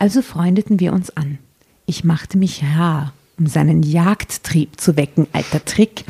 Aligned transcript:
Also 0.00 0.22
freundeten 0.22 0.80
wir 0.80 0.94
uns 0.94 1.14
an. 1.14 1.38
Ich 1.84 2.04
machte 2.04 2.38
mich 2.38 2.64
rar, 2.74 3.12
um 3.38 3.46
seinen 3.46 3.82
Jagdtrieb 3.82 4.80
zu 4.80 4.96
wecken, 4.96 5.26
alter 5.34 5.62
Trick. 5.62 6.06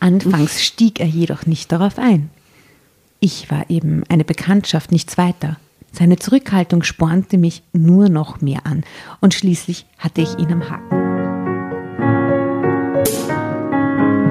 Anfangs 0.00 0.64
stieg 0.64 0.98
er 0.98 1.06
jedoch 1.06 1.46
nicht 1.46 1.70
darauf 1.70 2.00
ein. 2.00 2.30
Ich 3.20 3.48
war 3.48 3.70
eben 3.70 4.02
eine 4.08 4.24
Bekanntschaft, 4.24 4.90
nichts 4.90 5.18
weiter. 5.18 5.56
Seine 5.92 6.16
Zurückhaltung 6.16 6.82
spornte 6.82 7.38
mich 7.38 7.62
nur 7.72 8.08
noch 8.08 8.40
mehr 8.40 8.66
an 8.66 8.82
und 9.20 9.34
schließlich 9.34 9.86
hatte 9.98 10.20
ich 10.20 10.36
ihn 10.36 10.52
am 10.52 10.68
Haken. 10.68 10.88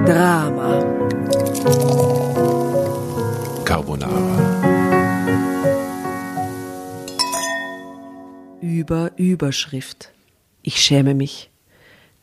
Drama. 0.06 0.84
Carbonara. 3.64 4.47
Über 8.68 9.14
Überschrift. 9.16 10.10
Ich 10.62 10.82
schäme 10.82 11.14
mich. 11.14 11.50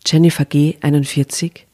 Jennifer 0.05 0.45
G., 0.45 0.77
41. 0.83 1.67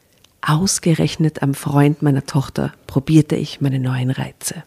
Ausgerechnet 0.43 1.43
am 1.43 1.55
Freund 1.55 2.02
meiner 2.02 2.24
Tochter 2.24 2.73
probierte 2.87 3.34
ich 3.34 3.60
meine 3.60 3.80
neuen 3.80 4.10
Reize. 4.10 4.62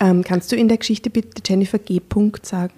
Ähm, 0.00 0.24
kannst 0.24 0.50
du 0.50 0.56
in 0.56 0.68
der 0.68 0.78
Geschichte 0.78 1.10
bitte 1.10 1.42
Jennifer 1.44 1.78
G. 1.78 2.00
Punkt 2.00 2.46
sagen? 2.46 2.72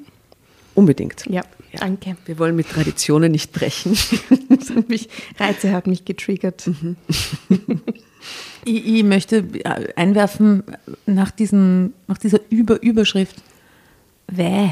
Unbedingt. 0.75 1.27
Ja, 1.31 1.43
danke. 1.79 2.17
Wir 2.27 2.41
wollen 2.41 2.57
mit 2.57 2.69
Traditionen 2.69 3.31
nicht 3.31 3.53
brechen. 3.53 3.95
Hat 4.51 4.89
mich, 4.89 5.09
Reize 5.39 5.71
hat 5.71 5.87
mich 5.87 6.05
getriggert. 6.05 6.69
Ich, 8.65 8.87
ich 8.87 9.03
möchte 9.03 9.45
einwerfen 9.97 10.63
nach, 11.05 11.33
diesen, 11.33 11.95
nach 12.07 12.17
dieser 12.19 12.39
Über 12.49 12.81
Überschrift. 12.81 13.35
Wäh. 14.29 14.71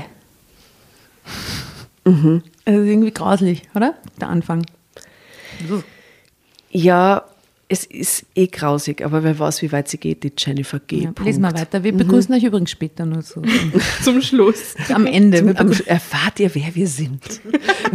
Mhm. 2.11 2.43
Also 2.65 2.83
irgendwie 2.83 3.13
grauslich, 3.13 3.63
oder? 3.75 3.95
Der 4.21 4.29
Anfang. 4.29 4.67
Ja, 6.71 7.25
es 7.69 7.85
ist 7.85 8.27
eh 8.35 8.49
grausig, 8.49 9.05
aber 9.05 9.23
wer 9.23 9.39
weiß, 9.39 9.63
wie 9.63 9.71
weit 9.71 9.87
sie 9.87 9.99
geht, 9.99 10.25
die 10.25 10.33
Jennifer 10.37 10.81
G. 10.81 11.05
Ja, 11.05 11.13
lesen 11.25 11.43
wir 11.43 11.55
weiter. 11.55 11.85
Wir 11.85 11.93
begrüßen 11.93 12.35
euch 12.35 12.43
übrigens 12.43 12.73
später 12.73 13.07
nur 13.07 13.23
so. 13.23 13.43
Zum 14.03 14.21
Schluss. 14.23 14.75
Am 14.93 15.07
Ende. 15.07 15.45
Wir 15.45 15.61
Am, 15.61 15.71
erfahrt 15.87 16.41
ihr, 16.41 16.53
wer 16.53 16.75
wir 16.75 16.89
sind. 16.89 17.41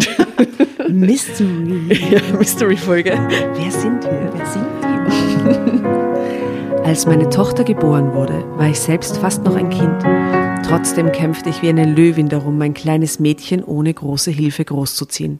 Mystery. 0.89 1.93
Ja, 2.09 2.21
Mystery-Folge. 2.37 3.11
Wer 3.11 3.71
sind 3.71 4.03
wir? 4.03 4.31
Wer 4.33 4.45
sind 4.45 4.65
überhaupt? 4.79 5.85
Als 6.85 7.05
meine 7.05 7.29
Tochter 7.29 7.65
geboren 7.65 8.13
wurde, 8.13 8.45
war 8.57 8.69
ich 8.69 8.79
selbst 8.79 9.17
fast 9.17 9.43
noch 9.43 9.55
ein 9.55 9.69
Kind. 9.69 10.44
Trotzdem 10.67 11.11
kämpfte 11.11 11.49
ich 11.49 11.61
wie 11.61 11.69
eine 11.69 11.85
Löwin 11.85 12.27
darum, 12.27 12.57
mein 12.57 12.73
kleines 12.73 13.19
Mädchen 13.19 13.63
ohne 13.63 13.93
große 13.93 14.31
Hilfe 14.31 14.65
großzuziehen. 14.65 15.39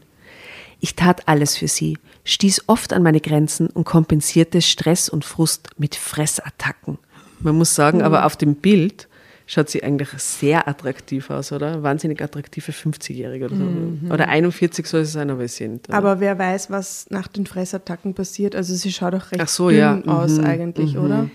Ich 0.80 0.95
tat 0.95 1.28
alles 1.28 1.58
für 1.58 1.68
sie, 1.68 1.98
stieß 2.26 2.66
oft 2.68 2.94
an 2.94 3.02
meine 3.02 3.20
Grenzen 3.20 3.68
und 3.68 3.86
kompensierte 3.86 4.62
Stress 4.62 5.09
und 5.09 5.26
Frust 5.26 5.70
mit 5.78 5.96
Fressattacken. 5.96 7.00
Man 7.40 7.56
muss 7.58 7.73
sagen, 7.73 8.03
aber 8.03 8.26
auf 8.26 8.36
dem 8.36 8.56
Bild 8.56 9.08
schaut 9.48 9.70
sie 9.70 9.84
eigentlich 9.84 10.09
sehr 10.18 10.68
attraktiv 10.68 11.30
aus, 11.31 11.52
oder? 11.52 11.81
Wahnsinnig 11.81 12.22
attraktive 12.22 12.72
50-Jährige 12.72 13.46
oder 13.46 13.56
so. 13.56 14.14
Oder 14.14 14.28
41 14.30 14.86
soll 14.86 15.06
sie 15.06 15.12
sein, 15.12 15.31
aber 15.31 15.48
sie 15.48 15.56
sind. 15.66 15.90
oder? 15.90 15.98
Aber 15.98 16.20
wer 16.20 16.38
weiß, 16.38 16.70
was 16.70 17.08
nach 17.09 17.28
den 17.28 17.46
Fressattacken 17.48 18.14
passiert. 18.14 18.56
Also 18.56 18.76
sie 18.76 18.92
schaut 18.92 19.16
auch 19.16 19.31
recht 19.31 19.42
Ach 19.42 19.48
so, 19.48 19.70
dünn 19.70 19.78
ja. 19.80 20.02
aus 20.06 20.38
Mhm, 20.38 20.46
eigentlich, 20.46 20.98
oder? 20.98 21.30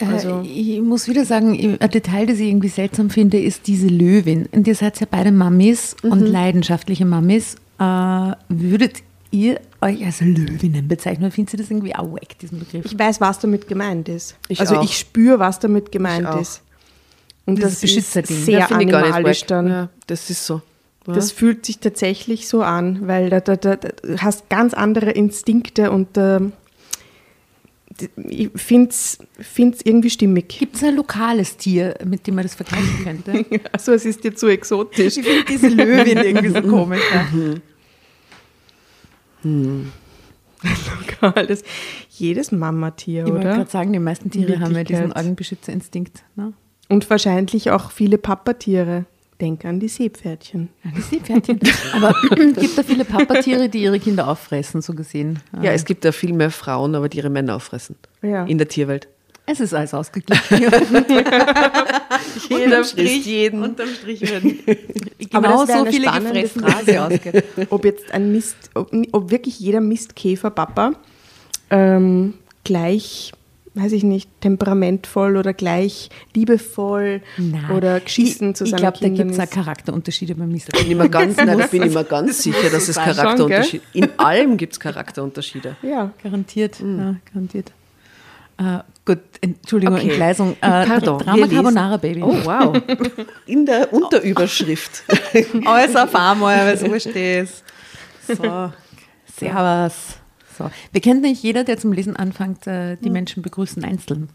Also- 0.00 0.40
äh, 0.40 0.46
ich 0.46 0.80
muss 0.80 1.08
wieder 1.08 1.24
sagen, 1.24 1.78
ein 1.80 1.90
Detail, 1.90 2.26
das 2.26 2.38
ich 2.38 2.48
irgendwie 2.48 2.68
seltsam 2.68 3.10
finde, 3.10 3.38
ist 3.38 3.66
diese 3.66 3.86
Löwin. 3.86 4.48
Und 4.52 4.66
ihr 4.66 4.74
seid 4.74 4.98
ja 5.00 5.06
beide 5.10 5.30
Mamis 5.32 5.96
und 6.02 6.20
leidenschaftliche 6.20 7.04
Mamis. 7.04 7.56
Äh, 7.78 8.32
würdet 8.48 9.02
ihr 9.30 9.60
euch 9.80 10.04
als 10.04 10.20
Löwinnen 10.20 10.88
bezeichnen? 10.88 11.30
Findet 11.30 11.54
ihr 11.54 11.58
das 11.58 11.70
irgendwie 11.70 11.94
auch 11.94 12.10
wack, 12.12 12.38
diesen 12.40 12.58
Begriff? 12.60 12.84
Ich 12.86 12.98
weiß, 12.98 13.20
was 13.20 13.38
damit 13.40 13.68
gemeint 13.68 14.08
ist. 14.08 14.36
Ich 14.48 14.60
also 14.60 14.76
auch. 14.76 14.84
ich 14.84 14.96
spüre, 14.98 15.38
was 15.38 15.58
damit 15.58 15.92
gemeint 15.92 16.26
auch. 16.26 16.40
ist. 16.40 16.62
Und 17.46 17.56
Dieses 17.58 17.80
das 17.80 18.30
ist 18.30 18.44
sehr 18.46 18.60
Ja, 18.60 18.66
ich 18.66 18.74
animalisch 18.74 19.44
dann. 19.44 19.66
Ja, 19.68 19.88
das 20.06 20.30
ist 20.30 20.46
so. 20.46 20.62
Ja. 21.06 21.12
Das 21.12 21.30
fühlt 21.32 21.66
sich 21.66 21.78
tatsächlich 21.80 22.48
so 22.48 22.62
an, 22.62 23.06
weil 23.06 23.28
da, 23.28 23.40
da, 23.40 23.56
da, 23.56 23.76
da 23.76 23.88
du 24.02 24.16
hast 24.22 24.48
ganz 24.48 24.72
andere 24.72 25.10
Instinkte 25.10 25.90
und 25.90 26.16
d- 26.16 26.40
ich 28.28 28.50
finde 28.54 28.90
es 28.90 29.18
irgendwie 29.84 30.10
stimmig. 30.10 30.48
Gibt 30.48 30.76
es 30.76 30.84
ein 30.84 30.96
lokales 30.96 31.56
Tier, 31.56 31.94
mit 32.04 32.26
dem 32.26 32.34
man 32.34 32.44
das 32.44 32.54
vergleichen 32.54 33.04
könnte? 33.04 33.44
Also 33.72 33.92
es 33.92 34.04
ist 34.04 34.24
dir 34.24 34.34
zu 34.34 34.48
exotisch. 34.48 35.16
Ich 35.16 35.24
finde 35.26 35.44
diese 35.48 35.68
Löwin 35.68 36.18
irgendwie 36.18 36.48
so 36.48 36.62
komisch. 36.62 37.00
Ja. 37.12 37.26
Lokales. 41.22 41.62
Jedes 42.10 42.52
Mamatier, 42.52 43.24
Ich 43.24 43.32
wollte 43.32 43.46
oder? 43.46 43.56
gerade 43.56 43.70
sagen, 43.70 43.92
die 43.92 43.98
meisten 43.98 44.30
Tiere 44.30 44.60
haben 44.60 44.74
ja 44.74 44.84
diesen. 44.84 45.12
Augenbeschützerinstinkt. 45.12 46.24
Ne? 46.36 46.52
Und 46.88 47.08
wahrscheinlich 47.10 47.70
auch 47.70 47.90
viele 47.90 48.18
Papatiere. 48.18 49.04
Denk 49.40 49.64
an 49.64 49.80
die 49.80 49.88
Seepferdchen. 49.88 50.68
Ja, 50.84 50.90
die 50.96 51.00
Seepferdchen. 51.00 51.60
Aber 51.94 52.14
gibt 52.54 52.78
da 52.78 52.82
viele 52.82 53.04
Papatiere, 53.04 53.68
die 53.68 53.82
ihre 53.82 53.98
Kinder 53.98 54.28
auffressen, 54.28 54.80
so 54.80 54.94
gesehen? 54.94 55.40
Ja, 55.60 55.72
es 55.72 55.84
gibt 55.84 56.04
ja 56.04 56.12
viel 56.12 56.32
mehr 56.32 56.50
Frauen, 56.50 56.94
aber 56.94 57.08
die 57.08 57.18
ihre 57.18 57.30
Männer 57.30 57.56
auffressen. 57.56 57.96
Ja. 58.22 58.44
In 58.44 58.58
der 58.58 58.68
Tierwelt. 58.68 59.08
Es 59.46 59.60
ist 59.60 59.74
alles 59.74 59.92
ausgeglichen. 59.92 60.58
Jeder 62.48 62.84
frisst 62.84 63.26
jeden. 63.26 63.62
Unterm 63.62 63.88
Strich 63.88 64.22
werden 64.22 64.58
genau 65.18 65.66
so 65.66 65.84
viele 65.84 66.10
gefressen, 66.10 66.62
Frage. 66.62 66.86
wie 66.86 66.90
sie 66.92 66.98
ausgeht. 66.98 67.44
ob 67.68 67.84
jetzt 67.84 68.10
ein 68.12 68.32
Mist, 68.32 68.56
ob, 68.74 68.90
ob 69.12 69.30
wirklich 69.30 69.60
jeder 69.60 69.80
Mistkäfer-Papa 69.82 70.92
ähm, 71.70 72.34
gleich, 72.64 73.32
weiß 73.74 73.92
ich 73.92 74.04
nicht, 74.04 74.30
temperamentvoll 74.40 75.36
oder 75.36 75.52
gleich 75.52 76.08
liebevoll 76.34 77.22
oder 77.74 78.00
geschissen 78.00 78.54
zu 78.54 78.64
ich, 78.64 78.70
seinen 78.70 78.78
ich 78.78 78.82
glaube, 78.82 78.98
da 79.00 79.08
gibt 79.08 79.30
es 79.32 79.40
auch. 79.40 79.50
Charakterunterschiede 79.50 80.34
beim 80.34 80.50
Mist. 80.50 80.70
Bin 80.72 80.90
ich 80.90 80.96
mir 80.96 81.08
ganz, 81.08 81.36
nein, 81.36 81.58
da 81.58 81.66
bin 81.66 81.82
ich 81.82 81.92
mir 81.92 82.04
ganz 82.04 82.42
sicher, 82.42 82.70
dass 82.70 82.88
es 82.88 82.94
sein. 82.94 83.14
Charakterunterschiede 83.14 83.84
In 83.92 84.08
allem 84.18 84.56
gibt 84.56 84.74
es 84.74 84.80
Charakterunterschiede. 84.80 85.76
Ja, 85.82 86.12
Garantiert, 86.22 86.78
ja, 86.80 87.16
garantiert. 87.32 87.72
Äh, 88.56 88.78
gut, 89.04 89.18
Entschuldigung, 89.40 89.96
Okay. 89.96 90.08
Entgleisung. 90.08 90.52
Äh, 90.60 90.86
Pardon, 90.86 91.18
Drama 91.18 91.46
Carbonara, 91.48 91.96
Baby. 91.96 92.22
Oh, 92.22 92.36
wow. 92.44 92.80
In 93.46 93.66
der 93.66 93.92
Unterüberschrift. 93.92 95.02
Alles 95.64 95.96
auf 95.96 96.14
einmal, 96.14 96.58
weil 96.58 96.78
so 96.78 96.98
stehst. 96.98 97.64
So, 98.28 98.70
servus. 99.36 100.18
So. 100.56 100.70
Wir 100.92 101.00
kennen 101.00 101.20
nicht 101.20 101.42
jeder, 101.42 101.64
der 101.64 101.78
zum 101.78 101.92
Lesen 101.92 102.16
anfängt, 102.16 102.66
äh, 102.66 102.96
die 102.96 103.10
Menschen 103.10 103.42
begrüßen 103.42 103.84
einzeln. 103.84 104.28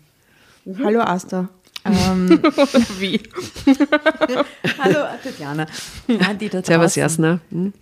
hallo 0.84 1.02
Asta. 1.02 1.50
Ähm, 1.85 2.30
Wie? 3.00 3.22
hallo 4.80 5.00
Tatjana. 5.24 5.66
Ja, 6.07 6.34
die 6.34 6.50
da 6.50 6.63
Servus. 6.63 6.96
Jasna. 6.96 7.40
Hm? 7.52 7.74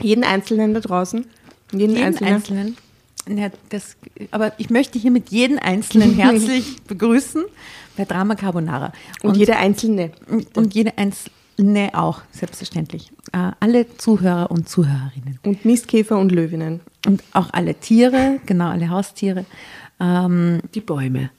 Jeden 0.00 0.24
Einzelnen 0.24 0.74
da 0.74 0.80
draußen. 0.80 1.24
Jeden, 1.72 1.94
Jeden 1.94 2.04
Einzelnen. 2.04 2.34
Einzelnen. 2.34 2.76
Ja, 3.28 3.50
das, 3.68 3.96
aber 4.32 4.52
ich 4.58 4.70
möchte 4.70 4.98
hiermit 4.98 5.30
jeden 5.30 5.58
Einzelnen 5.58 6.14
herzlich 6.16 6.82
begrüßen 6.82 7.44
bei 7.96 8.04
Drama 8.04 8.34
Carbonara. 8.34 8.92
Und, 9.22 9.36
jeder 9.36 9.58
Einzelne. 9.58 10.10
und 10.54 10.74
jede 10.74 10.98
Einzelne 10.98 11.90
auch, 11.92 12.22
selbstverständlich. 12.32 13.12
Äh, 13.32 13.52
alle 13.60 13.96
Zuhörer 13.96 14.50
und 14.50 14.68
Zuhörerinnen. 14.68 15.38
Und 15.44 15.64
Mistkäfer 15.64 16.18
und 16.18 16.32
Löwinnen. 16.32 16.80
Und 17.06 17.22
auch 17.32 17.48
alle 17.52 17.74
Tiere, 17.74 18.40
genau, 18.46 18.68
alle 18.70 18.88
Haustiere. 18.90 19.44
Ähm, 20.00 20.60
Die 20.74 20.80
Bäume. 20.80 21.30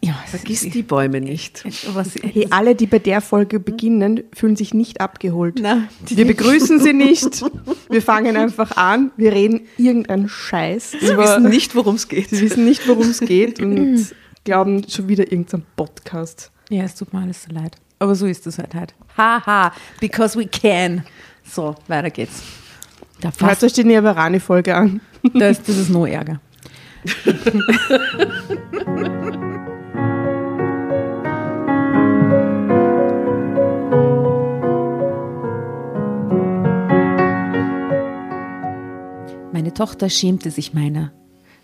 ja, 0.00 0.14
Vergiss 0.26 0.62
die 0.68 0.82
Bäume 0.82 1.20
nicht. 1.20 1.64
Was, 1.94 2.14
Hey, 2.20 2.48
alle, 2.50 2.74
die 2.74 2.86
bei 2.86 2.98
der 2.98 3.20
Folge 3.20 3.60
beginnen, 3.60 4.24
fühlen 4.32 4.56
sich 4.56 4.74
nicht 4.74 5.00
abgeholt. 5.00 5.58
Na, 5.60 5.86
wir 6.08 6.26
begrüßen 6.26 6.80
sie 6.80 6.92
nicht. 6.92 7.44
Wir 7.88 8.02
fangen 8.02 8.36
einfach 8.36 8.76
an. 8.76 9.12
Wir 9.16 9.32
reden 9.32 9.60
irgendeinen 9.78 10.28
Scheiß. 10.28 10.90
Sie 11.00 11.16
wissen 11.16 11.48
nicht, 11.48 11.74
worum 11.76 11.94
es 11.94 12.08
geht. 12.08 12.30
Sie 12.30 12.40
wissen 12.40 12.64
nicht, 12.64 12.88
worum 12.88 13.08
es 13.08 13.20
geht 13.20 13.60
und 13.60 14.12
glauben 14.44 14.82
schon 14.88 15.08
wieder 15.08 15.30
irgendein 15.30 15.62
Podcast. 15.76 16.50
Ja, 16.68 16.82
es 16.82 16.96
tut 16.96 17.12
mir 17.12 17.20
alles 17.20 17.44
so 17.44 17.52
leid. 17.54 17.76
Aber 18.00 18.16
so 18.16 18.26
ist 18.26 18.46
es 18.48 18.58
halt 18.58 18.74
halt. 18.74 18.94
Haha, 19.16 19.72
because 20.00 20.36
we 20.36 20.46
can. 20.46 21.04
So, 21.48 21.76
weiter 21.86 22.10
geht's. 22.10 22.42
Da 23.20 23.32
Hört 23.38 23.62
euch 23.62 23.72
die 23.72 23.84
Neaberani-Folge 23.84 24.74
an. 24.74 25.00
das, 25.34 25.62
das 25.62 25.76
ist 25.76 25.90
nur 25.90 26.08
Ärger. 26.08 26.40
Meine 39.52 39.72
Tochter 39.72 40.10
schämte 40.10 40.50
sich 40.50 40.74
meiner, 40.74 41.12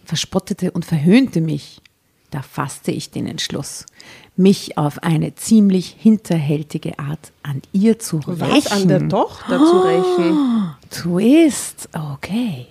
verspottete 0.05 0.71
und 0.71 0.85
verhöhnte 0.85 1.41
mich. 1.41 1.81
Da 2.33 2.41
fasste 2.41 2.91
ich 2.91 3.11
den 3.11 3.27
Entschluss, 3.27 3.85
mich 4.37 4.79
auf 4.79 5.03
eine 5.03 5.35
ziemlich 5.35 5.95
hinterhältige 5.99 6.99
Art 6.99 7.31
an 7.43 7.61
ihr 7.73 7.99
zu 7.99 8.17
rächen. 8.17 8.41
Was 8.41 8.67
an 8.73 8.89
der 8.89 9.07
Tochter 9.07 9.59
zu 9.59 9.79
rächen? 9.81 10.75
Twist, 10.91 11.91
okay. 11.93 12.69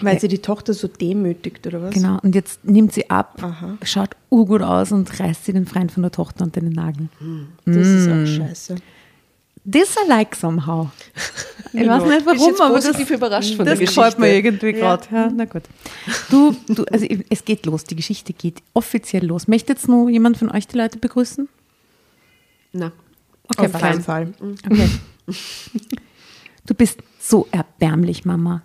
Weil 0.00 0.20
sie 0.20 0.28
die 0.28 0.40
Tochter 0.40 0.74
so 0.74 0.88
demütigt, 0.88 1.66
oder 1.66 1.82
was? 1.82 1.94
Genau, 1.94 2.18
und 2.22 2.34
jetzt 2.34 2.62
nimmt 2.64 2.92
sie 2.92 3.08
ab, 3.08 3.38
Aha. 3.40 3.78
schaut 3.82 4.10
urgut 4.28 4.60
aus 4.60 4.92
und 4.92 5.18
reißt 5.18 5.46
sie 5.46 5.54
den 5.54 5.66
Freund 5.66 5.90
von 5.90 6.02
der 6.02 6.12
Tochter 6.12 6.44
unter 6.44 6.60
den 6.60 6.72
Nagel. 6.72 7.08
Das 7.64 7.86
ist 7.86 8.08
auch 8.08 8.26
scheiße. 8.26 8.76
Das 9.70 9.96
I 9.96 10.08
like 10.08 10.34
somehow. 10.34 10.88
Ich 11.70 11.86
weiß 11.86 12.02
nicht 12.04 12.24
Bist 12.24 12.26
warum, 12.26 12.48
jetzt 12.48 12.60
aber 12.62 12.80
das, 12.80 13.10
überrascht 13.10 13.54
von 13.54 13.66
das 13.66 13.78
der 13.78 13.86
gefällt 13.86 14.18
mir 14.18 14.34
irgendwie 14.34 14.72
gerade. 14.72 15.04
Ja, 15.12 15.30
na 15.30 15.44
gut. 15.44 15.64
Du, 16.30 16.56
du, 16.66 16.84
also 16.84 17.06
es 17.28 17.44
geht 17.44 17.66
los, 17.66 17.84
die 17.84 17.94
Geschichte 17.94 18.32
geht 18.32 18.62
offiziell 18.72 19.26
los. 19.26 19.48
Möchte 19.48 19.74
jetzt 19.74 19.86
noch 19.86 20.08
jemand 20.08 20.38
von 20.38 20.50
euch 20.50 20.66
die 20.66 20.78
Leute 20.78 20.98
begrüßen? 20.98 21.46
Na, 22.72 22.90
Okay, 23.48 23.66
Auf 23.66 23.80
keinen 23.80 24.02
Fall. 24.02 24.34
Okay. 24.66 24.88
Du 26.66 26.74
bist 26.74 26.98
so 27.18 27.48
erbärmlich, 27.50 28.24
Mama. 28.24 28.62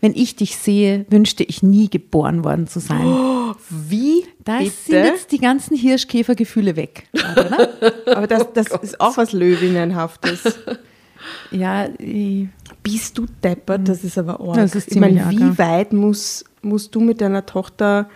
Wenn 0.00 0.14
ich 0.14 0.36
dich 0.36 0.56
sehe, 0.56 1.04
wünschte 1.10 1.42
ich 1.42 1.62
nie 1.62 1.90
geboren 1.90 2.44
worden 2.44 2.68
zu 2.68 2.80
sein. 2.80 3.04
Wie? 3.68 4.24
Da 4.44 4.58
bitte? 4.58 4.70
sind 4.70 5.04
jetzt 5.04 5.32
die 5.32 5.38
ganzen 5.38 5.76
Hirschkäfergefühle 5.76 6.76
weg. 6.76 7.08
Oder? 7.12 7.68
Aber 8.16 8.26
das, 8.26 8.52
das 8.54 8.68
ist 8.82 9.00
auch 9.00 9.16
was 9.16 9.32
Löwinnenhaftes. 9.32 10.58
ja, 11.50 11.88
Bist 12.82 13.18
du 13.18 13.26
deppert? 13.42 13.88
Das 13.88 14.04
ist 14.04 14.16
aber 14.18 14.40
arg. 14.40 14.56
Das 14.56 14.74
ist 14.74 14.90
ich 14.90 14.98
meine, 14.98 15.24
arg, 15.24 15.30
wie 15.32 15.58
weit 15.58 15.92
muss, 15.92 16.44
musst 16.62 16.94
du 16.94 17.00
mit 17.00 17.20
deiner 17.20 17.44
Tochter 17.46 18.08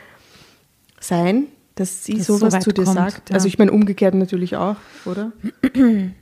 sein, 1.00 1.46
dass 1.74 2.04
sie 2.04 2.18
Dass 2.18 2.26
so 2.26 2.38
sowas 2.38 2.54
weit 2.54 2.62
zu 2.62 2.72
dir 2.72 2.84
kommt, 2.84 2.96
sagt? 2.96 3.30
ja. 3.30 3.34
Also 3.34 3.48
ich 3.48 3.58
meine, 3.58 3.72
umgekehrt 3.72 4.14
natürlich 4.14 4.56
auch, 4.56 4.76
oder? 5.04 5.32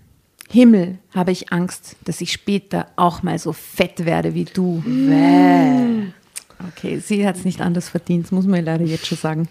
Himmel, 0.48 0.98
habe 1.14 1.30
ich 1.30 1.52
Angst, 1.52 1.96
dass 2.04 2.20
ich 2.20 2.32
später 2.32 2.88
auch 2.96 3.22
mal 3.22 3.38
so 3.38 3.52
fett 3.52 4.04
werde 4.04 4.34
wie 4.34 4.44
du. 4.44 4.82
Okay, 6.68 6.98
sie 6.98 7.26
hat 7.26 7.36
es 7.36 7.44
nicht 7.44 7.60
anders 7.60 7.88
verdient, 7.88 8.24
das 8.24 8.32
muss 8.32 8.46
man 8.46 8.64
leider 8.64 8.84
jetzt 8.84 9.06
schon 9.06 9.18
sagen. 9.18 9.48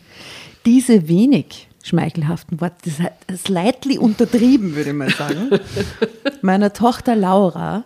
Diese 0.66 1.08
wenig 1.08 1.68
schmeichelhaften 1.84 2.62
Worte, 2.62 2.75
das 2.86 3.00
hat 3.00 3.13
slightly 3.36 3.98
untertrieben, 3.98 4.75
würde 4.75 4.94
mal 4.94 5.10
sagen, 5.10 5.50
meiner 6.42 6.74
Tochter 6.74 7.16
Laura 7.16 7.86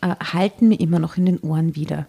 äh, 0.00 0.14
halten 0.32 0.68
mir 0.68 0.78
immer 0.80 0.98
noch 0.98 1.16
in 1.16 1.26
den 1.26 1.38
Ohren 1.40 1.74
wieder. 1.74 2.06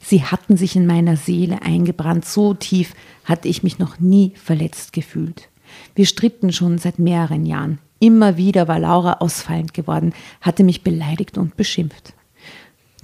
Sie 0.00 0.22
hatten 0.24 0.56
sich 0.56 0.76
in 0.76 0.86
meiner 0.86 1.16
Seele 1.16 1.62
eingebrannt, 1.62 2.24
so 2.24 2.54
tief 2.54 2.94
hatte 3.24 3.48
ich 3.48 3.62
mich 3.62 3.78
noch 3.78 3.98
nie 3.98 4.32
verletzt 4.36 4.92
gefühlt. 4.92 5.48
Wir 5.94 6.06
stritten 6.06 6.52
schon 6.52 6.78
seit 6.78 6.98
mehreren 6.98 7.44
Jahren. 7.46 7.78
Immer 7.98 8.36
wieder 8.36 8.68
war 8.68 8.78
Laura 8.78 9.14
ausfallend 9.14 9.74
geworden, 9.74 10.12
hatte 10.40 10.64
mich 10.64 10.82
beleidigt 10.82 11.38
und 11.38 11.56
beschimpft. 11.56 12.14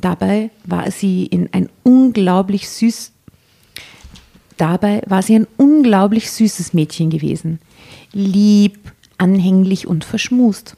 Dabei 0.02 0.50
war 0.66 0.90
sie 0.90 1.25
in 1.25 1.49
ein 1.52 1.70
unglaublich 1.82 2.69
süß 2.69 3.12
Dabei 4.62 5.02
war 5.06 5.22
sie 5.22 5.34
ein 5.34 5.49
unglaublich 5.56 6.31
süßes 6.31 6.72
Mädchen 6.72 7.10
gewesen. 7.10 7.58
Lieb, 8.12 8.93
anhänglich 9.19 9.88
und 9.88 10.04
verschmust. 10.04 10.76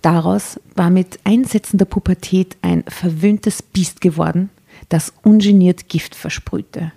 Daraus 0.00 0.60
war 0.76 0.90
mit 0.90 1.18
einsetzender 1.24 1.86
Pubertät 1.86 2.56
ein 2.62 2.84
verwöhntes 2.86 3.62
Biest 3.62 4.00
geworden, 4.00 4.48
das 4.90 5.12
ungeniert 5.24 5.88
Gift 5.88 6.14
versprühte. 6.14 6.92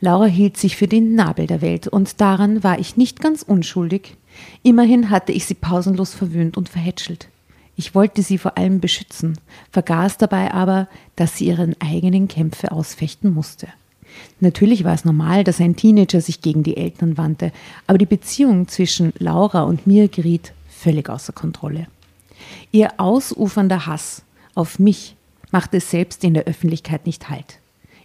Laura 0.00 0.24
hielt 0.24 0.56
sich 0.56 0.76
für 0.76 0.86
den 0.86 1.14
Nabel 1.14 1.46
der 1.46 1.60
Welt 1.60 1.88
und 1.88 2.20
daran 2.22 2.64
war 2.64 2.78
ich 2.78 2.96
nicht 2.96 3.20
ganz 3.20 3.42
unschuldig. 3.42 4.16
Immerhin 4.62 5.10
hatte 5.10 5.32
ich 5.32 5.44
sie 5.44 5.54
pausenlos 5.54 6.14
verwöhnt 6.14 6.56
und 6.56 6.70
verhätschelt. 6.70 7.28
Ich 7.76 7.94
wollte 7.94 8.22
sie 8.22 8.38
vor 8.38 8.58
allem 8.58 8.80
beschützen, 8.80 9.38
vergaß 9.70 10.18
dabei 10.18 10.52
aber, 10.52 10.88
dass 11.16 11.36
sie 11.36 11.46
ihren 11.46 11.74
eigenen 11.80 12.28
Kämpfe 12.28 12.70
ausfechten 12.72 13.32
musste. 13.32 13.68
Natürlich 14.40 14.84
war 14.84 14.92
es 14.92 15.06
normal, 15.06 15.42
dass 15.42 15.60
ein 15.60 15.76
Teenager 15.76 16.20
sich 16.20 16.42
gegen 16.42 16.62
die 16.62 16.76
Eltern 16.76 17.16
wandte, 17.16 17.50
aber 17.86 17.96
die 17.96 18.06
Beziehung 18.06 18.68
zwischen 18.68 19.12
Laura 19.18 19.62
und 19.62 19.86
mir 19.86 20.08
geriet 20.08 20.52
völlig 20.68 21.08
außer 21.08 21.32
Kontrolle. 21.32 21.86
Ihr 22.72 23.00
ausufernder 23.00 23.86
Hass 23.86 24.22
auf 24.54 24.78
mich 24.78 25.16
machte 25.50 25.78
es 25.78 25.90
selbst 25.90 26.24
in 26.24 26.34
der 26.34 26.44
Öffentlichkeit 26.44 27.06
nicht 27.06 27.30
halt. 27.30 27.58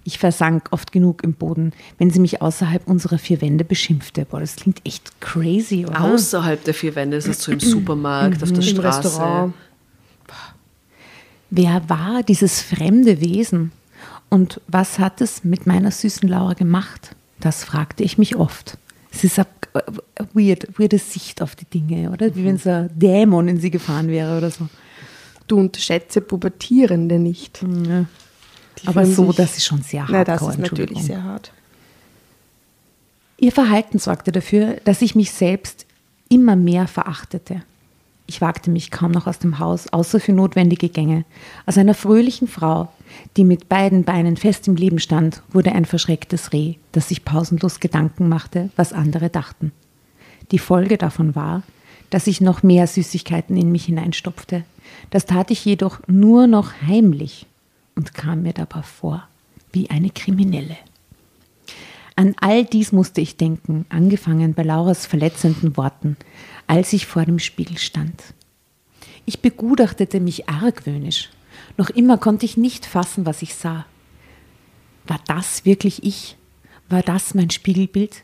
Ich 0.07 0.19
versank 0.19 0.69
oft 0.71 0.94
genug 0.94 1.21
im 1.25 1.33
Boden, 1.33 1.74
wenn 1.98 2.12
sie 2.12 2.21
mich 2.21 2.42
außerhalb 2.42 2.88
unserer 2.88 3.18
vier 3.18 3.42
Wände 3.42 3.65
beschimpfte. 3.65 4.24
Boah, 4.24 4.39
das 4.39 4.56
klingt 4.56 4.80
echt 4.86 5.19
crazy, 5.19 5.86
oder? 5.86 6.00
außerhalb 6.00 6.63
der 6.63 6.74
vier 6.74 6.95
Wände, 6.95 7.18
ist 7.18 7.27
es 7.27 7.44
so 7.44 7.51
im 7.51 7.59
Supermarkt, 7.59 8.42
auf 8.42 8.54
der 8.54 8.59
Im 8.59 8.63
Straße. 8.63 9.04
Restaurant. 9.04 9.54
Wer 11.50 11.89
war 11.89 12.24
dieses 12.24 12.62
fremde 12.62 13.19
Wesen? 13.19 13.74
Und 14.30 14.62
was 14.68 14.98
hat 14.98 15.19
es 15.19 15.44
mit 15.44 15.68
meiner 15.68 15.92
süßen 15.92 16.30
Laura 16.30 16.53
gemacht? 16.53 17.13
Das 17.42 17.65
fragte 17.65 18.03
ich 18.06 18.18
mich 18.18 18.38
oft. 18.38 18.77
Es 19.12 19.25
ist 19.25 19.38
eine 19.39 19.48
eine 19.74 20.30
weird, 20.33 20.80
weirde 20.80 21.00
Sicht 21.00 21.42
auf 21.42 21.57
die 21.57 21.65
Dinge, 21.65 22.12
oder? 22.12 22.33
Wie 22.33 22.45
wenn 22.45 22.57
so 22.57 22.69
ein 22.69 22.89
Dämon 22.95 23.50
in 23.50 23.60
sie 23.60 23.71
gefahren 23.71 24.07
wäre 24.07 24.38
oder 24.38 24.51
so. 24.51 24.69
Du 25.48 25.60
unterschätze 25.60 26.21
Pubertierende 26.21 27.19
nicht. 27.19 27.62
Ja. 27.62 28.06
Aber 28.85 29.06
so, 29.06 29.27
sich- 29.27 29.35
das 29.38 29.57
ist 29.57 29.65
schon 29.65 29.81
sehr 29.81 30.01
hart. 30.03 30.12
Nein, 30.12 30.25
das 30.25 30.41
ist 30.41 30.59
natürlich 30.59 31.01
sehr 31.03 31.24
hart. 31.24 31.51
Ihr 33.39 33.51
Verhalten 33.51 34.00
sorgte 34.00 34.31
dafür, 34.31 34.77
dass 34.83 35.01
ich 35.01 35.15
mich 35.15 35.31
selbst 35.31 35.85
immer 36.29 36.56
mehr 36.56 36.88
verachtete. 36.88 37.62
Ich 38.25 38.41
wagte 38.41 38.69
mich 38.71 38.91
kaum 38.91 39.12
noch 39.12 39.25
aus 39.27 39.39
dem 39.39 39.59
Haus, 39.59 39.88
außer 39.94 40.19
für 40.19 40.33
notwendige 40.33 40.89
Gänge. 40.89 41.24
Aus 41.65 41.77
einer 41.77 41.94
fröhlichen 41.94 42.47
Frau, 42.47 42.89
die 43.38 43.45
mit 43.45 43.69
beiden 43.69 44.03
Beinen 44.03 44.35
fest 44.35 44.68
im 44.68 44.75
Leben 44.75 45.00
stand, 45.00 45.41
wurde 45.50 45.71
ein 45.71 45.85
verschrecktes 45.85 46.51
Reh, 46.51 46.75
das 46.91 47.07
sich 47.07 47.24
pausenlos 47.24 47.79
Gedanken 47.79 48.27
machte, 48.27 48.69
was 48.75 48.91
andere 48.91 49.29
dachten. 49.29 49.71
Die 50.51 50.59
Folge 50.59 50.97
davon 50.97 51.35
war, 51.35 51.63
dass 52.09 52.27
ich 52.27 52.41
noch 52.41 52.63
mehr 52.63 52.88
Süßigkeiten 52.88 53.56
in 53.56 53.71
mich 53.71 53.85
hineinstopfte. 53.85 54.63
Das 55.09 55.25
tat 55.25 55.51
ich 55.51 55.63
jedoch 55.63 56.00
nur 56.07 56.47
noch 56.47 56.71
heimlich 56.85 57.45
und 57.97 58.13
kam 58.13 58.44
mir 58.44 58.53
dabei 58.53 58.83
vor 58.83 59.27
wie 59.73 59.89
eine 59.89 60.09
Kriminelle. 60.09 60.77
An 62.15 62.35
all 62.39 62.65
dies 62.65 62.91
musste 62.91 63.21
ich 63.21 63.38
denken, 63.38 63.85
angefangen 63.89 64.53
bei 64.53 64.63
Lauras 64.63 65.05
verletzenden 65.05 65.77
Worten, 65.77 66.17
als 66.65 66.94
ich 66.94 67.05
vor 67.05 67.25
dem 67.25 67.38
Spiegel 67.38 67.77
stand. 67.77 68.23
Ich 69.25 69.41
begutachtete 69.41 70.19
mich 70.19 70.49
argwöhnisch. 70.49 71.29
Noch 71.77 71.89
immer 71.89 72.17
konnte 72.17 72.45
ich 72.45 72.57
nicht 72.57 72.85
fassen, 72.85 73.25
was 73.25 73.41
ich 73.41 73.53
sah. 73.53 73.86
War 75.05 75.19
das 75.27 75.65
wirklich 75.65 76.03
ich? 76.03 76.38
War 76.89 77.01
das 77.01 77.33
mein 77.36 77.50
Spiegelbild? 77.50 78.24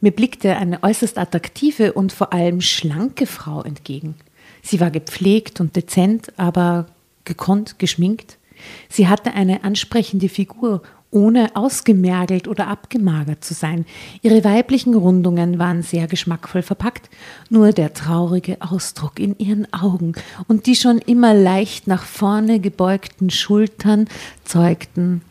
Mir 0.00 0.12
blickte 0.12 0.56
eine 0.56 0.82
äußerst 0.82 1.18
attraktive 1.18 1.92
und 1.92 2.12
vor 2.12 2.32
allem 2.32 2.60
schlanke 2.60 3.26
Frau 3.26 3.62
entgegen. 3.62 4.14
Sie 4.62 4.80
war 4.80 4.90
gepflegt 4.90 5.60
und 5.60 5.76
dezent, 5.76 6.38
aber 6.38 6.86
gekonnt 7.24 7.78
geschminkt. 7.78 8.38
Sie 8.88 9.08
hatte 9.08 9.32
eine 9.32 9.64
ansprechende 9.64 10.28
Figur, 10.28 10.82
ohne 11.10 11.56
ausgemergelt 11.56 12.46
oder 12.46 12.68
abgemagert 12.68 13.44
zu 13.44 13.54
sein. 13.54 13.84
Ihre 14.22 14.44
weiblichen 14.44 14.94
Rundungen 14.94 15.58
waren 15.58 15.82
sehr 15.82 16.06
geschmackvoll 16.06 16.62
verpackt, 16.62 17.10
nur 17.48 17.72
der 17.72 17.94
traurige 17.94 18.58
Ausdruck 18.60 19.18
in 19.18 19.36
ihren 19.38 19.72
Augen 19.72 20.12
und 20.46 20.66
die 20.66 20.76
schon 20.76 20.98
immer 20.98 21.34
leicht 21.34 21.86
nach 21.86 22.04
vorne 22.04 22.60
gebeugten 22.60 23.30
Schultern 23.30 24.06
zeugten 24.44 25.22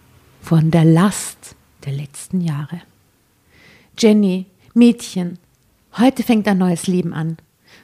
von 0.42 0.72
der 0.72 0.86
Last 0.86 1.56
der 1.86 1.94
letzten 1.94 2.42
Jahre. 2.42 2.82
Jenny, 3.98 4.46
Mädchen, 4.74 5.40
heute 5.98 6.24
fängt 6.24 6.48
ein 6.48 6.58
neues 6.58 6.88
Leben 6.88 7.14
an, 7.14 7.38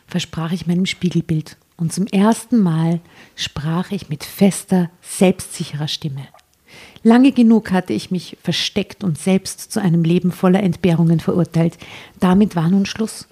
versprach 0.08 0.52
ich 0.52 0.68
meinem 0.68 0.86
Spiegelbild. 0.86 1.58
Und 1.78 1.92
zum 1.92 2.08
ersten 2.08 2.60
Mal 2.60 3.02
sprach 3.36 3.92
ich 3.92 4.10
mit 4.10 4.24
fester, 4.24 4.90
selbstsicherer 5.02 5.88
Stimme. 5.88 6.28
Lange 7.04 7.32
genug 7.32 7.72
hatte 7.72 7.94
ich 7.94 8.12
mich 8.12 8.38
versteckt 8.42 9.04
und 9.04 9.18
selbst 9.18 9.72
zu 9.72 9.80
einem 9.82 10.04
Leben 10.04 10.32
voller 10.32 10.64
Entbehrungen 10.64 11.20
verurteilt. 11.20 11.78
Damit 12.20 12.56
war 12.56 12.70
nun 12.70 12.86
Schluss. 12.86 13.28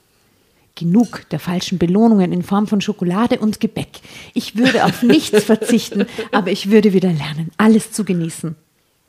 Genug 0.76 1.28
der 1.30 1.40
falschen 1.40 1.78
Belohnungen 1.78 2.32
in 2.32 2.44
Form 2.44 2.68
von 2.68 2.82
Schokolade 2.82 3.40
und 3.40 3.60
Gebäck. 3.60 4.02
Ich 4.34 4.58
würde 4.58 4.86
auf 4.86 5.04
nichts 5.04 5.44
verzichten, 5.44 6.06
aber 6.32 6.52
ich 6.52 6.70
würde 6.70 6.94
wieder 6.94 7.12
lernen, 7.12 7.52
alles 7.58 7.92
zu 7.92 8.06
genießen. 8.06 8.56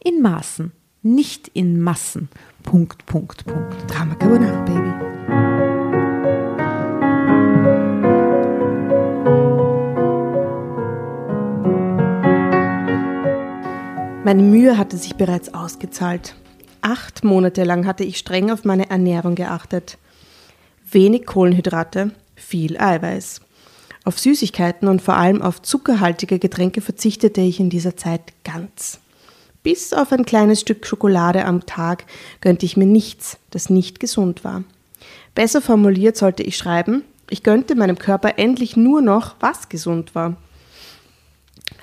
In 0.03 0.23
Maßen, 0.23 0.73
nicht 1.03 1.49
in 1.49 1.81
Massen. 1.81 2.29
Punkt, 2.62 3.05
Punkt, 3.07 3.45
Punkt. 3.45 3.91
Drama 3.91 4.14
Carbonara, 4.14 4.62
Baby. 4.64 5.13
Meine 14.25 14.43
Mühe 14.43 14.78
hatte 14.78 14.97
sich 14.97 15.16
bereits 15.16 15.52
ausgezahlt. 15.52 16.35
Acht 16.81 17.25
Monate 17.25 17.62
lang 17.62 17.85
hatte 17.85 18.04
ich 18.04 18.16
streng 18.16 18.50
auf 18.50 18.64
meine 18.64 18.88
Ernährung 18.88 19.35
geachtet. 19.35 19.99
Wenig 20.90 21.26
Kohlenhydrate, 21.26 22.11
viel 22.35 22.78
Eiweiß. 22.78 23.43
Auf 24.04 24.19
Süßigkeiten 24.19 24.88
und 24.88 25.02
vor 25.02 25.16
allem 25.16 25.43
auf 25.43 25.61
zuckerhaltige 25.61 26.38
Getränke 26.38 26.81
verzichtete 26.81 27.43
ich 27.43 27.61
in 27.61 27.69
dieser 27.69 27.99
Zeit 27.99 28.33
ganz. 28.45 28.99
Bis 29.62 29.93
auf 29.93 30.11
ein 30.11 30.25
kleines 30.25 30.62
Stück 30.62 30.87
Schokolade 30.87 31.45
am 31.45 31.66
Tag 31.66 32.07
gönnte 32.40 32.64
ich 32.64 32.78
mir 32.78 32.87
nichts, 32.87 33.37
das 33.50 33.69
nicht 33.69 34.00
gesund 34.00 34.43
war. 34.43 34.64
Besser 35.35 35.61
formuliert 35.61 36.16
sollte 36.16 36.43
ich 36.43 36.57
schreiben, 36.57 37.02
ich 37.28 37.43
gönnte 37.43 37.75
meinem 37.75 37.99
Körper 37.99 38.38
endlich 38.38 38.75
nur 38.75 39.02
noch, 39.02 39.37
was 39.40 39.69
gesund 39.69 40.14
war. 40.14 40.38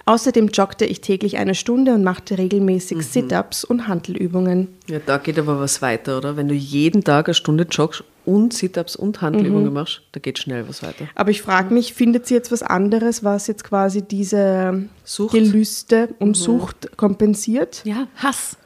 Außerdem 0.05 0.47
joggte 0.49 0.85
ich 0.85 1.01
täglich 1.01 1.37
eine 1.37 1.55
Stunde 1.55 1.93
und 1.93 2.03
machte 2.03 2.37
regelmäßig 2.37 2.97
Mhm. 2.97 3.01
Sit-ups 3.01 3.63
und 3.63 3.87
Handelübungen. 3.87 4.67
Ja, 4.89 4.99
da 5.05 5.17
geht 5.17 5.37
aber 5.39 5.59
was 5.59 5.81
weiter, 5.81 6.17
oder? 6.17 6.37
Wenn 6.37 6.47
du 6.47 6.55
jeden 6.55 7.03
Tag 7.03 7.27
eine 7.27 7.33
Stunde 7.35 7.65
joggst 7.69 8.03
und 8.25 8.53
Sit-ups 8.53 8.95
und 8.95 9.21
Handelübungen 9.21 9.73
machst, 9.73 10.01
da 10.11 10.19
geht 10.19 10.39
schnell 10.39 10.67
was 10.67 10.83
weiter. 10.83 11.07
Aber 11.15 11.31
ich 11.31 11.41
frage 11.41 11.73
mich, 11.73 11.93
findet 11.93 12.27
sie 12.27 12.33
jetzt 12.33 12.51
was 12.51 12.63
anderes, 12.63 13.23
was 13.23 13.47
jetzt 13.47 13.63
quasi 13.63 14.01
diese 14.01 14.85
Sucht? 15.03 15.33
Mhm. 15.33 15.37
Gelüste 15.37 16.09
und 16.19 16.35
Sucht 16.37 16.97
kompensiert? 16.97 17.81
Ja, 17.83 18.07
Hass. 18.17 18.57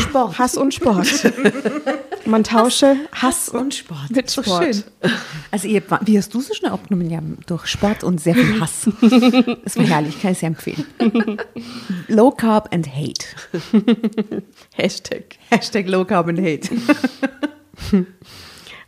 Sport. 0.00 0.38
Hass 0.38 0.56
und 0.56 0.72
Sport. 0.74 1.08
Man 2.24 2.44
tausche 2.44 2.96
Hass, 3.12 3.48
und 3.48 3.74
Sport. 3.74 4.10
mit 4.10 4.30
So 4.30 4.42
Sport. 4.42 4.64
schön. 4.64 4.84
Also 5.50 5.68
ihr, 5.68 5.82
wie 6.02 6.16
hast 6.18 6.32
du 6.32 6.40
so 6.40 6.54
schnell 6.54 6.70
abgenommen? 6.72 7.10
Ja, 7.10 7.20
durch 7.46 7.66
Sport 7.66 8.04
und 8.04 8.20
sehr 8.20 8.34
viel 8.34 8.60
Hass. 8.60 8.88
Das 9.64 9.76
war 9.76 9.84
herrlich, 9.84 10.20
kann 10.20 10.32
ich 10.32 10.38
sehr 10.38 10.48
empfehlen. 10.48 10.84
Low 12.08 12.30
Carb 12.30 12.72
and 12.72 12.88
Hate. 12.88 13.24
Hashtag. 14.74 15.36
Hashtag 15.50 15.88
Low 15.88 16.04
Carb 16.04 16.28
and 16.28 16.40
Hate. 16.40 16.68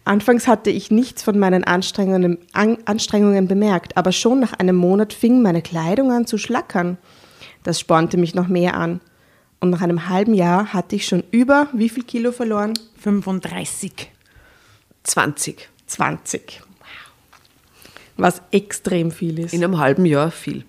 Anfangs 0.04 0.46
hatte 0.46 0.70
ich 0.70 0.90
nichts 0.90 1.22
von 1.22 1.38
meinen 1.38 1.64
Anstrengungen, 1.64 2.38
An 2.52 2.78
Anstrengungen 2.84 3.48
bemerkt, 3.48 3.96
aber 3.96 4.12
schon 4.12 4.40
nach 4.40 4.52
einem 4.54 4.76
Monat 4.76 5.12
fing 5.14 5.40
meine 5.40 5.62
Kleidung 5.62 6.12
an 6.12 6.26
zu 6.26 6.36
schlackern. 6.36 6.98
Das 7.62 7.80
spornte 7.80 8.18
mich 8.18 8.34
noch 8.34 8.46
mehr 8.48 8.74
an. 8.76 9.00
Und 9.64 9.70
nach 9.70 9.80
einem 9.80 10.10
halben 10.10 10.34
Jahr 10.34 10.74
hatte 10.74 10.94
ich 10.94 11.06
schon 11.06 11.24
über 11.30 11.68
wie 11.72 11.88
viel 11.88 12.02
Kilo 12.02 12.32
verloren? 12.32 12.74
35. 12.98 14.10
20. 15.04 15.70
20. 15.86 16.60
Was 18.18 18.42
extrem 18.50 19.10
viel 19.10 19.38
ist. 19.38 19.54
In 19.54 19.64
einem 19.64 19.78
halben 19.78 20.04
Jahr 20.04 20.30
viel. 20.30 20.66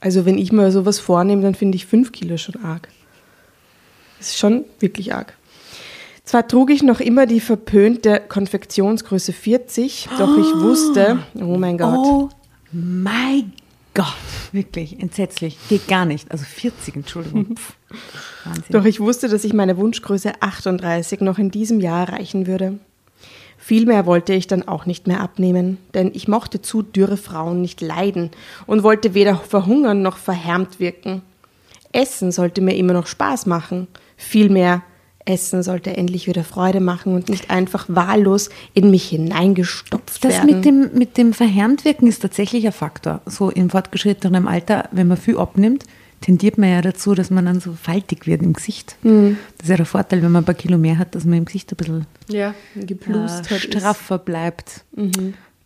Also 0.00 0.26
wenn 0.26 0.38
ich 0.38 0.50
mir 0.50 0.72
sowas 0.72 0.98
vornehme, 0.98 1.42
dann 1.42 1.54
finde 1.54 1.76
ich 1.76 1.86
5 1.86 2.10
Kilo 2.10 2.36
schon 2.36 2.64
arg. 2.64 2.88
Das 4.18 4.30
ist 4.30 4.38
schon 4.38 4.64
wirklich 4.80 5.14
arg. 5.14 5.34
Zwar 6.24 6.48
trug 6.48 6.70
ich 6.70 6.82
noch 6.82 6.98
immer 6.98 7.26
die 7.26 7.38
verpönte 7.38 8.20
Konfektionsgröße 8.28 9.32
40, 9.32 10.08
doch 10.18 10.36
ich 10.36 10.52
wusste, 10.56 11.20
oh 11.36 11.58
mein 11.58 11.78
Gott, 11.78 11.94
Oh 11.96 12.28
mein 12.72 13.52
Gott. 13.94 14.14
Wirklich 14.52 15.00
entsetzlich. 15.00 15.56
Geht 15.68 15.88
gar 15.88 16.04
nicht. 16.04 16.30
Also 16.30 16.44
40, 16.44 16.96
Entschuldigung. 16.96 17.56
Pff. 17.56 17.74
Wahnsinn. 18.44 18.64
Doch 18.70 18.84
ich 18.84 19.00
wusste, 19.00 19.28
dass 19.28 19.44
ich 19.44 19.52
meine 19.52 19.76
Wunschgröße 19.76 20.32
38 20.40 21.20
noch 21.20 21.38
in 21.38 21.50
diesem 21.50 21.80
Jahr 21.80 22.08
erreichen 22.08 22.46
würde. 22.46 22.78
Viel 23.56 23.86
mehr 23.86 24.04
wollte 24.04 24.34
ich 24.34 24.46
dann 24.46 24.68
auch 24.68 24.84
nicht 24.84 25.06
mehr 25.06 25.20
abnehmen, 25.20 25.78
denn 25.94 26.10
ich 26.12 26.28
mochte 26.28 26.60
zu 26.60 26.82
dürre 26.82 27.16
Frauen 27.16 27.62
nicht 27.62 27.80
leiden 27.80 28.30
und 28.66 28.82
wollte 28.82 29.14
weder 29.14 29.36
verhungern 29.36 30.02
noch 30.02 30.18
verhärmt 30.18 30.80
wirken. 30.80 31.22
Essen 31.90 32.30
sollte 32.30 32.60
mir 32.60 32.76
immer 32.76 32.92
noch 32.92 33.06
Spaß 33.06 33.46
machen. 33.46 33.86
Vielmehr, 34.16 34.82
Essen 35.26 35.62
sollte 35.62 35.96
endlich 35.96 36.26
wieder 36.26 36.44
Freude 36.44 36.80
machen 36.80 37.14
und 37.14 37.28
nicht 37.30 37.50
einfach 37.50 37.86
wahllos 37.88 38.50
in 38.74 38.90
mich 38.90 39.08
hineingestopft 39.08 40.22
Das 40.24 40.34
werden. 40.34 40.46
mit 40.46 40.64
dem, 40.64 40.90
mit 40.94 41.16
dem 41.16 41.32
Verhärmtwirken 41.32 42.08
ist 42.08 42.20
tatsächlich 42.20 42.66
ein 42.66 42.72
Faktor. 42.72 43.20
So 43.26 43.50
im 43.50 43.70
fortgeschrittenem 43.70 44.46
Alter, 44.46 44.88
wenn 44.92 45.08
man 45.08 45.16
viel 45.16 45.38
abnimmt, 45.38 45.84
tendiert 46.20 46.58
man 46.58 46.70
ja 46.70 46.80
dazu, 46.82 47.14
dass 47.14 47.30
man 47.30 47.44
dann 47.46 47.60
so 47.60 47.72
faltig 47.74 48.26
wird 48.26 48.42
im 48.42 48.52
Gesicht. 48.54 48.96
Mhm. 49.02 49.36
Das 49.58 49.64
ist 49.66 49.70
ja 49.70 49.76
der 49.76 49.86
Vorteil, 49.86 50.22
wenn 50.22 50.32
man 50.32 50.42
ein 50.42 50.46
paar 50.46 50.54
Kilo 50.54 50.78
mehr 50.78 50.98
hat, 50.98 51.14
dass 51.14 51.24
man 51.24 51.38
im 51.38 51.44
Gesicht 51.44 51.72
ein 51.72 51.76
bisschen 51.76 52.06
Ja. 52.28 52.54
geplust 52.74 53.50
äh, 53.50 53.54
hat. 53.54 53.64
ist- 53.64 53.74
straffer 53.74 54.18
bleibt. 54.18 54.84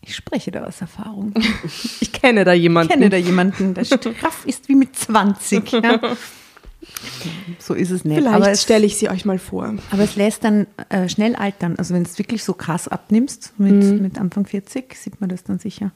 Ich 0.01 0.15
spreche 0.15 0.51
da 0.51 0.63
aus 0.63 0.79
Erfahrung. 0.81 1.33
Ich 2.01 2.11
kenne 2.13 2.43
da 2.45 2.53
Ich 2.53 2.61
jemanden. 2.63 2.91
kenne 2.93 3.09
da 3.09 3.17
jemanden, 3.17 3.73
der 3.73 3.83
straff 3.85 4.45
ist 4.45 4.67
wie 4.69 4.75
mit 4.75 4.95
20. 4.95 5.71
Ja. 5.73 5.99
So 7.59 7.73
ist 7.73 7.91
es 7.91 8.05
nicht. 8.05 8.19
aber 8.25 8.35
Vielleicht 8.37 8.51
es, 8.55 8.61
stelle 8.63 8.85
ich 8.85 8.97
sie 8.97 9.09
euch 9.09 9.25
mal 9.25 9.37
vor. 9.39 9.73
aber 9.91 10.03
es 10.03 10.15
lässt 10.15 10.43
dann 10.43 10.65
äh, 10.89 11.09
schnell 11.09 11.35
altern. 11.35 11.75
Also 11.77 11.93
wenn 11.93 12.03
es 12.03 12.17
wirklich 12.17 12.43
so 12.43 12.53
krass 12.53 12.87
abnimmst, 12.87 13.53
mit, 13.59 13.73
Mhm. 13.83 14.01
mit 14.01 14.17
Anfang 14.17 14.45
40, 14.45 14.95
sieht 14.95 15.19
man 15.21 15.29
das 15.29 15.43
dann 15.43 15.59
sicher. 15.59 15.91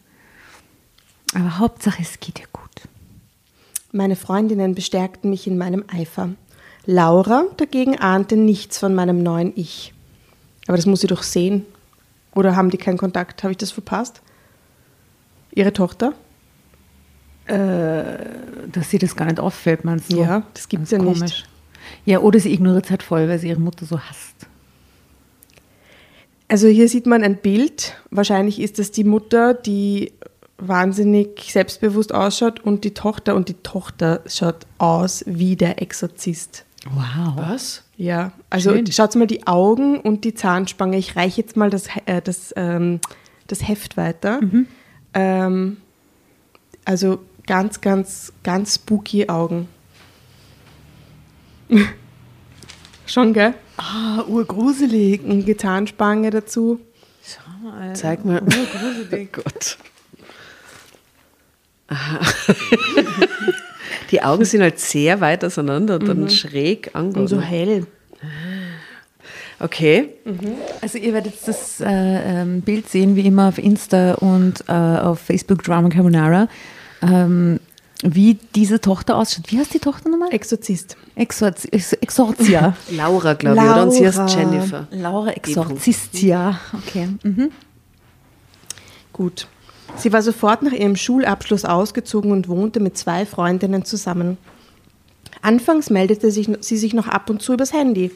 Aber 1.33 1.57
Hauptsache, 1.59 2.01
es 2.01 2.19
geht 2.19 2.37
dir 2.39 2.47
gut. 2.51 2.69
Meine 3.91 4.15
Freundinnen 4.15 4.75
bestärkten 4.75 5.29
mich 5.29 5.47
in 5.47 5.57
meinem 5.57 5.83
Eifer. 5.87 6.29
Laura 6.85 7.45
dagegen 7.57 7.97
ahnte 7.97 8.35
nichts 8.35 8.77
von 8.77 8.93
meinem 8.93 9.23
neuen 9.23 9.53
Ich. 9.55 9.93
Aber 10.67 10.75
das 10.77 10.85
muss 10.85 11.01
sie 11.01 11.07
doch 11.07 11.23
sehen. 11.23 11.65
Oder 12.35 12.55
haben 12.55 12.69
die 12.71 12.77
keinen 12.77 12.97
Kontakt? 12.97 13.43
Habe 13.43 13.51
ich 13.51 13.57
das 13.57 13.71
verpasst? 13.71 14.21
Ihre 15.51 15.71
Tochter? 15.73 16.13
Dass 17.45 18.89
sie 18.89 18.97
das 18.97 19.15
gar 19.15 19.25
nicht 19.25 19.39
auffällt, 19.39 19.83
meinst 19.83 20.11
du? 20.13 20.17
Ja, 20.21 20.43
das 20.53 20.69
gibt's 20.69 20.91
Ganz 20.91 21.03
ja 21.03 21.09
nicht. 21.09 21.19
komisch. 21.19 21.43
Ja, 22.05 22.19
oder 22.19 22.39
sie 22.39 22.53
ignoriert 22.53 22.85
es 22.85 22.91
halt 22.91 23.03
voll, 23.03 23.27
weil 23.27 23.39
sie 23.39 23.49
ihre 23.49 23.59
Mutter 23.59 23.85
so 23.85 23.99
hasst. 23.99 24.47
Also 26.47 26.67
hier 26.67 26.87
sieht 26.87 27.05
man 27.05 27.23
ein 27.23 27.37
Bild. 27.37 27.95
Wahrscheinlich 28.11 28.61
ist 28.61 28.79
es 28.79 28.91
die 28.91 29.03
Mutter, 29.03 29.53
die 29.53 30.13
wahnsinnig 30.57 31.51
selbstbewusst 31.51 32.13
ausschaut 32.13 32.59
und 32.61 32.83
die 32.83 32.93
Tochter. 32.93 33.35
Und 33.35 33.49
die 33.49 33.55
Tochter 33.55 34.21
schaut 34.27 34.65
aus 34.77 35.23
wie 35.27 35.55
der 35.55 35.81
Exorzist. 35.81 36.65
Wow. 36.85 37.33
Was? 37.35 37.83
Ja, 37.97 38.33
also 38.49 38.71
Schön. 38.71 38.91
schaut 38.91 39.15
mal 39.15 39.27
die 39.27 39.47
Augen 39.47 39.99
und 39.99 40.25
die 40.25 40.33
Zahnspange. 40.33 40.97
Ich 40.97 41.15
reiche 41.15 41.41
jetzt 41.41 41.55
mal 41.55 41.69
das, 41.69 41.87
äh, 42.05 42.21
das, 42.21 42.53
ähm, 42.55 42.99
das 43.47 43.67
Heft 43.67 43.97
weiter. 43.97 44.39
Ähm, 45.13 45.77
also 46.85 47.19
ganz, 47.47 47.81
ganz, 47.81 48.33
ganz 48.43 48.75
spooky 48.75 49.27
Augen. 49.29 49.67
Schon, 53.05 53.33
gell? 53.33 53.53
Ah, 53.77 54.23
urgruselig. 54.27 55.23
Und 55.23 55.45
die 55.45 55.57
Zahnspange 55.57 56.29
dazu. 56.29 56.79
Schau 57.25 57.69
mal. 57.69 57.95
Zeig 57.95 58.23
mal. 58.25 58.41
Urgruselig. 58.41 59.29
Oh 59.37 59.41
Gott. 59.43 59.77
Aha. 61.87 62.19
Die 64.11 64.21
Augen 64.21 64.45
sind 64.45 64.61
halt 64.61 64.79
sehr 64.79 65.21
weit 65.21 65.43
auseinander 65.43 65.95
und 65.95 66.07
dann 66.07 66.29
schräg 66.29 66.91
Und 66.93 67.13
so 67.13 67.37
angegangen. 67.37 67.41
hell. 67.41 67.87
Okay. 69.59 70.09
Also 70.81 70.97
ihr 70.97 71.13
werdet 71.13 71.33
das 71.47 71.79
äh, 71.81 71.85
ähm, 71.87 72.61
Bild 72.61 72.89
sehen, 72.89 73.15
wie 73.15 73.25
immer 73.25 73.47
auf 73.47 73.57
Insta 73.57 74.13
und 74.15 74.63
äh, 74.67 74.71
auf 74.71 75.19
Facebook 75.19 75.63
Drama 75.63 75.89
Carbonara, 75.89 76.47
ähm, 77.03 77.59
wie 78.03 78.37
diese 78.55 78.81
Tochter 78.81 79.15
ausschaut. 79.17 79.45
Wie 79.51 79.57
heißt 79.59 79.73
die 79.73 79.79
Tochter 79.79 80.09
nochmal? 80.09 80.33
Exorzist. 80.33 80.97
Exorzi 81.15 81.69
Ex 81.71 81.93
Exorzia. 81.93 82.75
Laura, 82.91 83.33
glaube 83.33 83.57
ich, 83.57 83.63
oder? 83.63 83.83
Und 83.83 83.91
sie 83.91 84.05
heißt 84.05 84.17
Laura. 84.17 84.37
Jennifer. 84.39 84.87
Laura 84.91 85.31
Exorzistia. 85.31 86.59
Okay. 86.73 87.07
Mhm. 87.23 87.51
Gut. 89.13 89.47
Sie 89.95 90.11
war 90.11 90.21
sofort 90.21 90.63
nach 90.63 90.71
ihrem 90.71 90.95
Schulabschluss 90.95 91.65
ausgezogen 91.65 92.31
und 92.31 92.47
wohnte 92.47 92.79
mit 92.79 92.97
zwei 92.97 93.25
Freundinnen 93.25 93.85
zusammen. 93.85 94.37
Anfangs 95.41 95.89
meldete 95.89 96.31
sich, 96.31 96.49
sie 96.61 96.77
sich 96.77 96.93
noch 96.93 97.07
ab 97.07 97.29
und 97.29 97.41
zu 97.41 97.53
übers 97.53 97.73
Handy. 97.73 98.11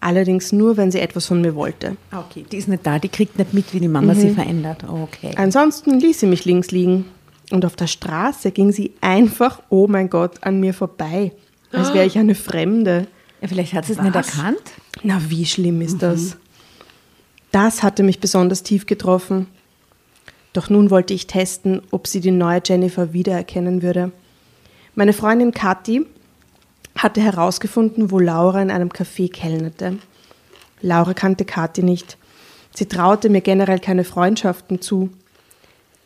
Allerdings 0.00 0.52
nur, 0.52 0.76
wenn 0.76 0.90
sie 0.92 1.00
etwas 1.00 1.26
von 1.26 1.40
mir 1.40 1.54
wollte. 1.56 1.96
Ah, 2.10 2.20
Okay, 2.20 2.44
die 2.52 2.56
ist 2.56 2.68
nicht 2.68 2.86
da, 2.86 2.98
die 2.98 3.08
kriegt 3.08 3.38
nicht 3.38 3.52
mit, 3.52 3.72
wie 3.74 3.80
die 3.80 3.88
Mama 3.88 4.14
sie 4.14 4.30
verändert. 4.30 4.84
Okay. 4.86 5.32
Ansonsten 5.36 5.98
ließ 5.98 6.20
sie 6.20 6.26
mich 6.26 6.44
links 6.44 6.70
liegen. 6.70 7.06
Und 7.50 7.64
auf 7.64 7.76
der 7.76 7.86
Straße 7.86 8.50
ging 8.50 8.72
sie 8.72 8.92
einfach, 9.00 9.62
oh 9.70 9.86
mein 9.86 10.10
Gott, 10.10 10.42
an 10.42 10.60
mir 10.60 10.74
vorbei. 10.74 11.32
Als 11.72 11.92
wäre 11.94 12.06
ich 12.06 12.18
eine 12.18 12.34
Fremde. 12.34 13.06
Ja, 13.40 13.48
vielleicht 13.48 13.72
hat 13.72 13.86
sie 13.86 13.92
es 13.92 14.00
nicht 14.00 14.14
erkannt. 14.14 14.62
Na, 15.02 15.20
wie 15.28 15.46
schlimm 15.46 15.80
ist 15.80 16.02
das? 16.02 16.36
Das 17.52 17.82
hatte 17.82 18.02
mich 18.02 18.20
besonders 18.20 18.62
tief 18.62 18.86
getroffen. 18.86 19.46
Doch 20.52 20.70
nun 20.70 20.90
wollte 20.90 21.14
ich 21.14 21.26
testen, 21.26 21.82
ob 21.90 22.06
sie 22.06 22.20
die 22.20 22.30
neue 22.30 22.60
Jennifer 22.64 23.12
wiedererkennen 23.12 23.82
würde. 23.82 24.12
Meine 24.94 25.12
Freundin 25.12 25.52
Kathi 25.52 26.06
hatte 26.96 27.20
herausgefunden, 27.20 28.10
wo 28.10 28.18
Laura 28.18 28.60
in 28.60 28.70
einem 28.70 28.88
Café 28.88 29.30
kellnerte. 29.30 29.98
Laura 30.80 31.14
kannte 31.14 31.44
Kathi 31.44 31.82
nicht. 31.82 32.18
Sie 32.74 32.86
traute 32.86 33.28
mir 33.28 33.40
generell 33.40 33.78
keine 33.78 34.04
Freundschaften 34.04 34.80
zu. 34.80 35.10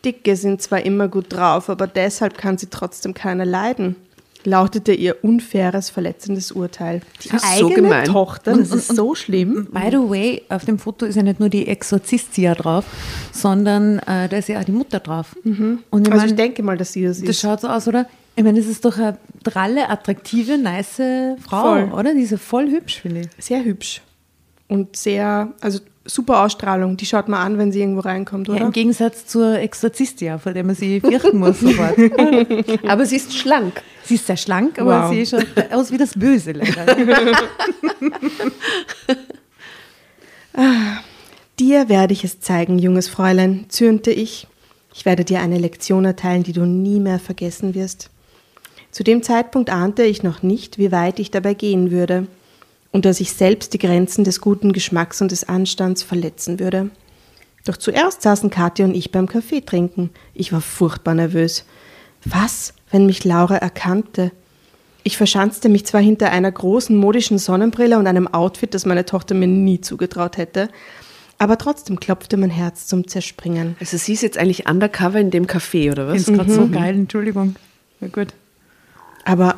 Dicke 0.04 0.36
sind 0.36 0.60
zwar 0.62 0.84
immer 0.84 1.08
gut 1.08 1.26
drauf, 1.32 1.68
aber 1.70 1.86
deshalb 1.86 2.36
kann 2.36 2.58
sie 2.58 2.66
trotzdem 2.68 3.14
keiner 3.14 3.44
leiden. 3.44 3.96
lautete 4.44 4.92
ihr 4.92 5.22
unfaires, 5.22 5.88
verletzendes 5.90 6.50
Urteil. 6.50 7.00
Die 7.22 7.28
Das 7.28 7.44
ist 7.44 7.58
so 7.58 7.66
eigene 7.68 7.82
gemein. 7.88 8.04
Tochter, 8.06 8.56
das 8.56 8.72
ist 8.72 8.96
so 8.96 9.14
schlimm. 9.14 9.68
By 9.70 9.88
the 9.92 9.98
way, 9.98 10.42
auf 10.48 10.64
dem 10.64 10.80
Foto 10.80 11.06
ist 11.06 11.14
ja 11.14 11.22
nicht 11.22 11.38
nur 11.38 11.48
die 11.48 11.68
Exorzistia 11.68 12.54
drauf, 12.56 12.84
sondern 13.32 14.00
äh, 14.00 14.28
da 14.28 14.36
ist 14.36 14.48
ja 14.48 14.58
auch 14.58 14.64
die 14.64 14.72
Mutter 14.72 14.98
drauf. 14.98 15.36
Und 15.44 15.78
ich 15.92 15.92
Also 15.92 16.10
mein, 16.10 16.26
ich 16.30 16.34
denke 16.34 16.62
mal, 16.64 16.76
dass 16.76 16.92
sie 16.92 17.04
das 17.04 17.20
das 17.20 17.28
ist. 17.28 17.40
schaut 17.40 17.60
so 17.60 17.68
aus, 17.68 17.86
oder? 17.86 18.06
Ich 18.34 18.42
meine, 18.42 18.58
das 18.58 18.68
ist 18.68 18.84
doch 18.84 18.96
eine 18.98 19.16
dralle, 19.44 19.88
attraktive, 19.88 20.58
nice 20.58 21.00
Frau, 21.46 21.62
Voll. 21.62 21.92
oder? 21.92 22.12
Die 22.14 22.22
ist 22.22 22.30
ja 22.32 22.38
voll 22.38 22.68
hübsch, 22.68 23.00
finde 23.02 23.20
ich. 23.20 23.28
Sehr 23.44 23.62
hübsch. 23.64 24.00
Und 24.68 24.96
sehr, 24.96 25.52
also 25.60 25.78
super 26.04 26.42
Ausstrahlung. 26.42 26.96
Die 26.96 27.06
schaut 27.06 27.28
man 27.28 27.40
an, 27.40 27.58
wenn 27.58 27.70
sie 27.72 27.80
irgendwo 27.80 28.00
reinkommt, 28.00 28.48
Ja, 28.48 28.54
oder? 28.54 28.64
Im 28.66 28.72
Gegensatz 28.72 29.26
zur 29.26 29.58
Exorzistia, 29.58 30.38
vor 30.38 30.52
der 30.52 30.64
man 30.64 30.74
sie 30.74 31.00
fürchten 31.00 31.38
muss 31.38 31.60
sofort. 31.60 31.96
Aber 32.88 33.06
sie 33.06 33.16
ist 33.16 33.34
schlank. 33.36 33.82
sie 34.04 34.14
ist 34.16 34.26
sehr 34.26 34.36
schlank, 34.36 34.78
aber 34.80 35.04
Wow. 35.04 35.10
sie 35.14 35.24
schaut 35.26 35.46
aus 35.72 35.92
wie 35.92 35.98
das 35.98 36.12
Böse 36.14 36.52
leider. 36.52 36.96
Dir 41.58 41.88
werde 41.88 42.12
ich 42.12 42.24
es 42.24 42.40
zeigen, 42.40 42.78
junges 42.78 43.08
Fräulein, 43.08 43.66
zürnte 43.68 44.10
ich. 44.10 44.46
Ich 44.94 45.04
werde 45.06 45.24
dir 45.24 45.40
eine 45.40 45.58
Lektion 45.58 46.04
erteilen, 46.04 46.42
die 46.42 46.52
du 46.52 46.64
nie 46.66 47.00
mehr 47.00 47.18
vergessen 47.18 47.74
wirst. 47.74 48.10
Zu 48.90 49.04
dem 49.04 49.22
Zeitpunkt 49.22 49.70
ahnte 49.70 50.02
ich 50.02 50.22
noch 50.22 50.42
nicht, 50.42 50.76
wie 50.78 50.92
weit 50.92 51.18
ich 51.18 51.30
dabei 51.30 51.54
gehen 51.54 51.90
würde 51.90 52.26
und 52.92 53.04
dass 53.04 53.20
ich 53.20 53.32
selbst 53.32 53.72
die 53.72 53.78
Grenzen 53.78 54.24
des 54.24 54.40
guten 54.40 54.72
Geschmacks 54.72 55.20
und 55.20 55.32
des 55.32 55.48
Anstands 55.48 56.02
verletzen 56.02 56.60
würde. 56.60 56.90
Doch 57.64 57.76
zuerst 57.76 58.22
saßen 58.22 58.50
Kathi 58.50 58.82
und 58.82 58.94
ich 58.94 59.10
beim 59.12 59.26
Kaffee 59.28 59.60
trinken. 59.60 60.10
Ich 60.34 60.52
war 60.52 60.60
furchtbar 60.60 61.14
nervös. 61.14 61.64
Was, 62.24 62.74
wenn 62.90 63.06
mich 63.06 63.24
Laura 63.24 63.56
erkannte? 63.56 64.32
Ich 65.04 65.16
verschanzte 65.16 65.68
mich 65.68 65.86
zwar 65.86 66.00
hinter 66.00 66.30
einer 66.30 66.52
großen 66.52 66.96
modischen 66.96 67.38
Sonnenbrille 67.38 67.98
und 67.98 68.06
einem 68.06 68.28
Outfit, 68.28 68.74
das 68.74 68.86
meine 68.86 69.04
Tochter 69.04 69.34
mir 69.34 69.48
nie 69.48 69.80
zugetraut 69.80 70.36
hätte, 70.36 70.68
aber 71.38 71.58
trotzdem 71.58 71.98
klopfte 71.98 72.36
mein 72.36 72.50
Herz 72.50 72.86
zum 72.86 73.08
Zerspringen. 73.08 73.74
Also 73.80 73.96
sie 73.96 74.12
ist 74.12 74.22
jetzt 74.22 74.38
eigentlich 74.38 74.68
undercover 74.68 75.18
in 75.18 75.32
dem 75.32 75.46
Café, 75.46 75.90
oder 75.90 76.06
was? 76.06 76.28
ist 76.28 76.32
gerade 76.32 76.52
so 76.52 76.68
geil, 76.68 76.94
Entschuldigung. 76.94 77.56
Ja, 78.00 78.06
gut. 78.08 78.28
Aber 79.24 79.56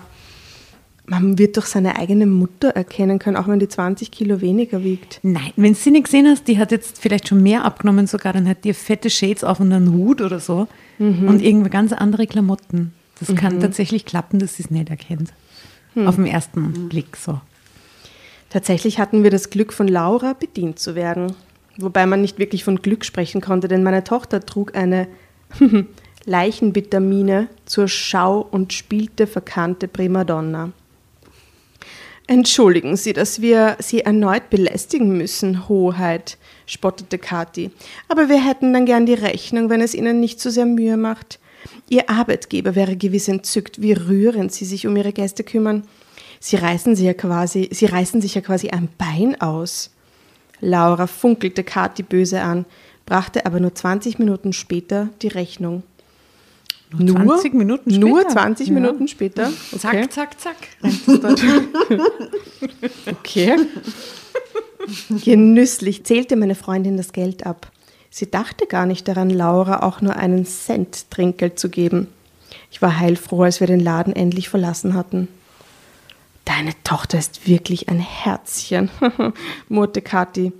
man 1.07 1.39
wird 1.39 1.57
doch 1.57 1.67
seine 1.67 1.99
eigene 1.99 2.27
Mutter 2.27 2.69
erkennen 2.69 3.19
können, 3.19 3.37
auch 3.37 3.47
wenn 3.47 3.59
die 3.59 3.69
20 3.69 4.11
Kilo 4.11 4.41
weniger 4.41 4.83
wiegt. 4.83 5.21
Nein, 5.23 5.53
wenn 5.57 5.75
du 5.75 5.79
sie 5.79 5.91
nicht 5.91 6.05
gesehen 6.05 6.27
hast, 6.27 6.49
die 6.49 6.59
hat 6.59 6.73
jetzt 6.73 6.99
vielleicht 7.01 7.29
schon 7.29 7.43
mehr 7.43 7.65
abgenommen 7.65 8.07
sogar, 8.07 8.33
dann 8.33 8.49
hat 8.49 8.65
die 8.65 8.73
fette 8.73 9.11
Shades 9.11 9.45
auf 9.45 9.61
und 9.61 9.73
einen 9.73 9.93
Hut 9.93 10.21
oder 10.21 10.41
so 10.41 10.67
und 10.99 11.43
irgendwie 11.43 11.71
ganz 11.71 11.93
andere 11.93 12.27
Klamotten. 12.27 12.93
Das 13.21 13.35
kann 13.35 13.61
tatsächlich 13.61 14.05
klappen, 14.05 14.39
dass 14.39 14.57
sie 14.57 14.65
es 14.65 14.71
nicht 14.71 14.91
erkennt. 14.91 15.33
Auf 15.97 16.17
den 16.17 16.27
ersten 16.27 16.89
Blick 16.89 17.17
so. 17.17 17.41
Tatsächlich 18.51 18.99
hatten 18.99 19.23
wir 19.23 19.31
das 19.31 19.51
Glück, 19.51 19.73
von 19.73 19.89
Laura 19.89 20.33
bedient 20.33 20.79
zu 20.79 20.95
werden. 20.95 21.33
Wobei 21.77 22.07
man 22.07 22.21
nicht 22.21 22.39
wirklich 22.39 22.65
von 22.65 22.83
Glück 22.83 23.05
sprechen 23.05 23.41
konnte, 23.41 23.69
denn 23.69 23.83
meine 23.83 24.05
Tochter 24.05 24.45
trug 24.45 24.77
eine 24.77 25.09
Leichenvitamine 26.25 27.49
zur 27.65 27.89
Schau 27.89 28.41
und 28.41 28.73
spielte 28.73 29.27
verkannte 29.27 29.89
Primadonna. 29.89 30.73
Entschuldigen 32.27 32.97
Sie, 32.97 33.13
dass 33.13 33.43
wir 33.43 33.77
Sie 33.81 34.01
erneut 34.01 34.49
belästigen 34.49 35.17
müssen, 35.17 35.69
Hoheit, 35.69 36.39
spottete 36.67 37.19
Kathi. 37.19 37.71
Aber 38.09 38.31
wir 38.31 38.43
hätten 38.43 38.73
dann 38.73 38.87
gern 38.87 39.05
die 39.05 39.15
Rechnung, 39.15 39.69
wenn 39.69 39.83
es 39.83 39.95
Ihnen 39.95 40.21
nicht 40.21 40.41
zu 40.41 40.51
sehr 40.51 40.65
Mühe 40.65 40.97
macht. 40.97 41.39
Ihr 41.91 42.09
Arbeitgeber 42.09 42.75
wäre 42.75 42.97
gewiss 42.97 43.29
entzückt, 43.29 43.83
wie 43.83 43.93
rührend 43.93 44.53
Sie 44.53 44.65
sich 44.65 44.87
um 44.87 44.97
Ihre 44.97 45.13
Gäste 45.13 45.45
kümmern. 45.45 45.83
Sie 46.41 46.57
reißen, 46.57 46.97
sie 46.97 47.07
ja 47.07 47.15
quasi, 47.15 47.69
Sie 47.73 47.87
reißen 47.87 48.21
sich 48.21 48.35
ja 48.35 48.41
quasi 48.41 48.71
ein 48.71 48.89
Bein 48.99 49.41
aus. 49.41 49.91
Laura 50.61 51.07
funkelte 51.07 51.63
Kathi 51.63 52.03
böse 52.03 52.41
an, 52.41 52.65
brachte 53.07 53.45
aber 53.45 53.61
nur 53.61 53.75
20 53.75 54.19
Minuten 54.19 54.53
später 54.53 55.11
die 55.21 55.29
Rechnung. 55.29 55.83
Nur 56.97 57.17
20 57.17 57.55
Minuten 57.55 57.91
später? 57.91 58.07
Nur 58.07 58.29
20 58.29 58.69
Ja. 58.69 58.75
Minuten 58.75 59.09
später. 59.09 59.53
Okay. 59.73 60.09
zack, 60.09 60.41
zack. 60.41 60.57
Okay. 63.11 63.57
Genüsslich 65.25 66.05
zählte 66.05 66.37
meine 66.37 66.55
Freundin 66.55 66.97
das 66.97 67.13
Geld 67.13 67.47
ab. 67.47 67.71
Sie 68.11 68.31
dachte 68.31 68.67
gar 68.67 68.87
nicht 68.87 69.09
daran, 69.09 69.31
Laura 69.31 69.83
auch 69.83 70.01
nur 70.01 70.17
einen 70.17 70.47
Cent 70.47 71.11
Trinkgeld 71.11 71.59
zu 71.59 71.69
geben. 71.69 72.07
Ich 72.71 72.81
war 72.83 72.99
heilfroh, 72.99 73.43
als 73.43 73.61
wir 73.61 73.67
den 73.67 73.81
Laden 73.81 74.15
endlich 74.15 74.49
verlassen 74.49 74.95
hatten. 74.95 75.29
Deine 76.45 76.73
Tochter 76.85 77.19
ist 77.19 77.49
wirklich 77.49 77.89
ein 77.89 77.99
Herzchen, 77.99 78.91
murrte 79.69 80.03
Kathi. 80.03 80.53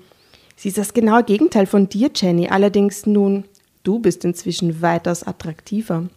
Sie 0.57 0.69
ist 0.69 0.79
das 0.79 0.95
genaue 0.95 1.25
Gegenteil 1.25 1.67
von 1.67 1.89
dir, 1.89 2.11
Jenny. 2.15 2.49
Allerdings 2.49 3.07
nun, 3.07 3.45
du 3.85 4.01
bist 4.01 4.25
inzwischen 4.25 4.83
weitaus 4.83 5.23
attraktiver. 5.23 6.09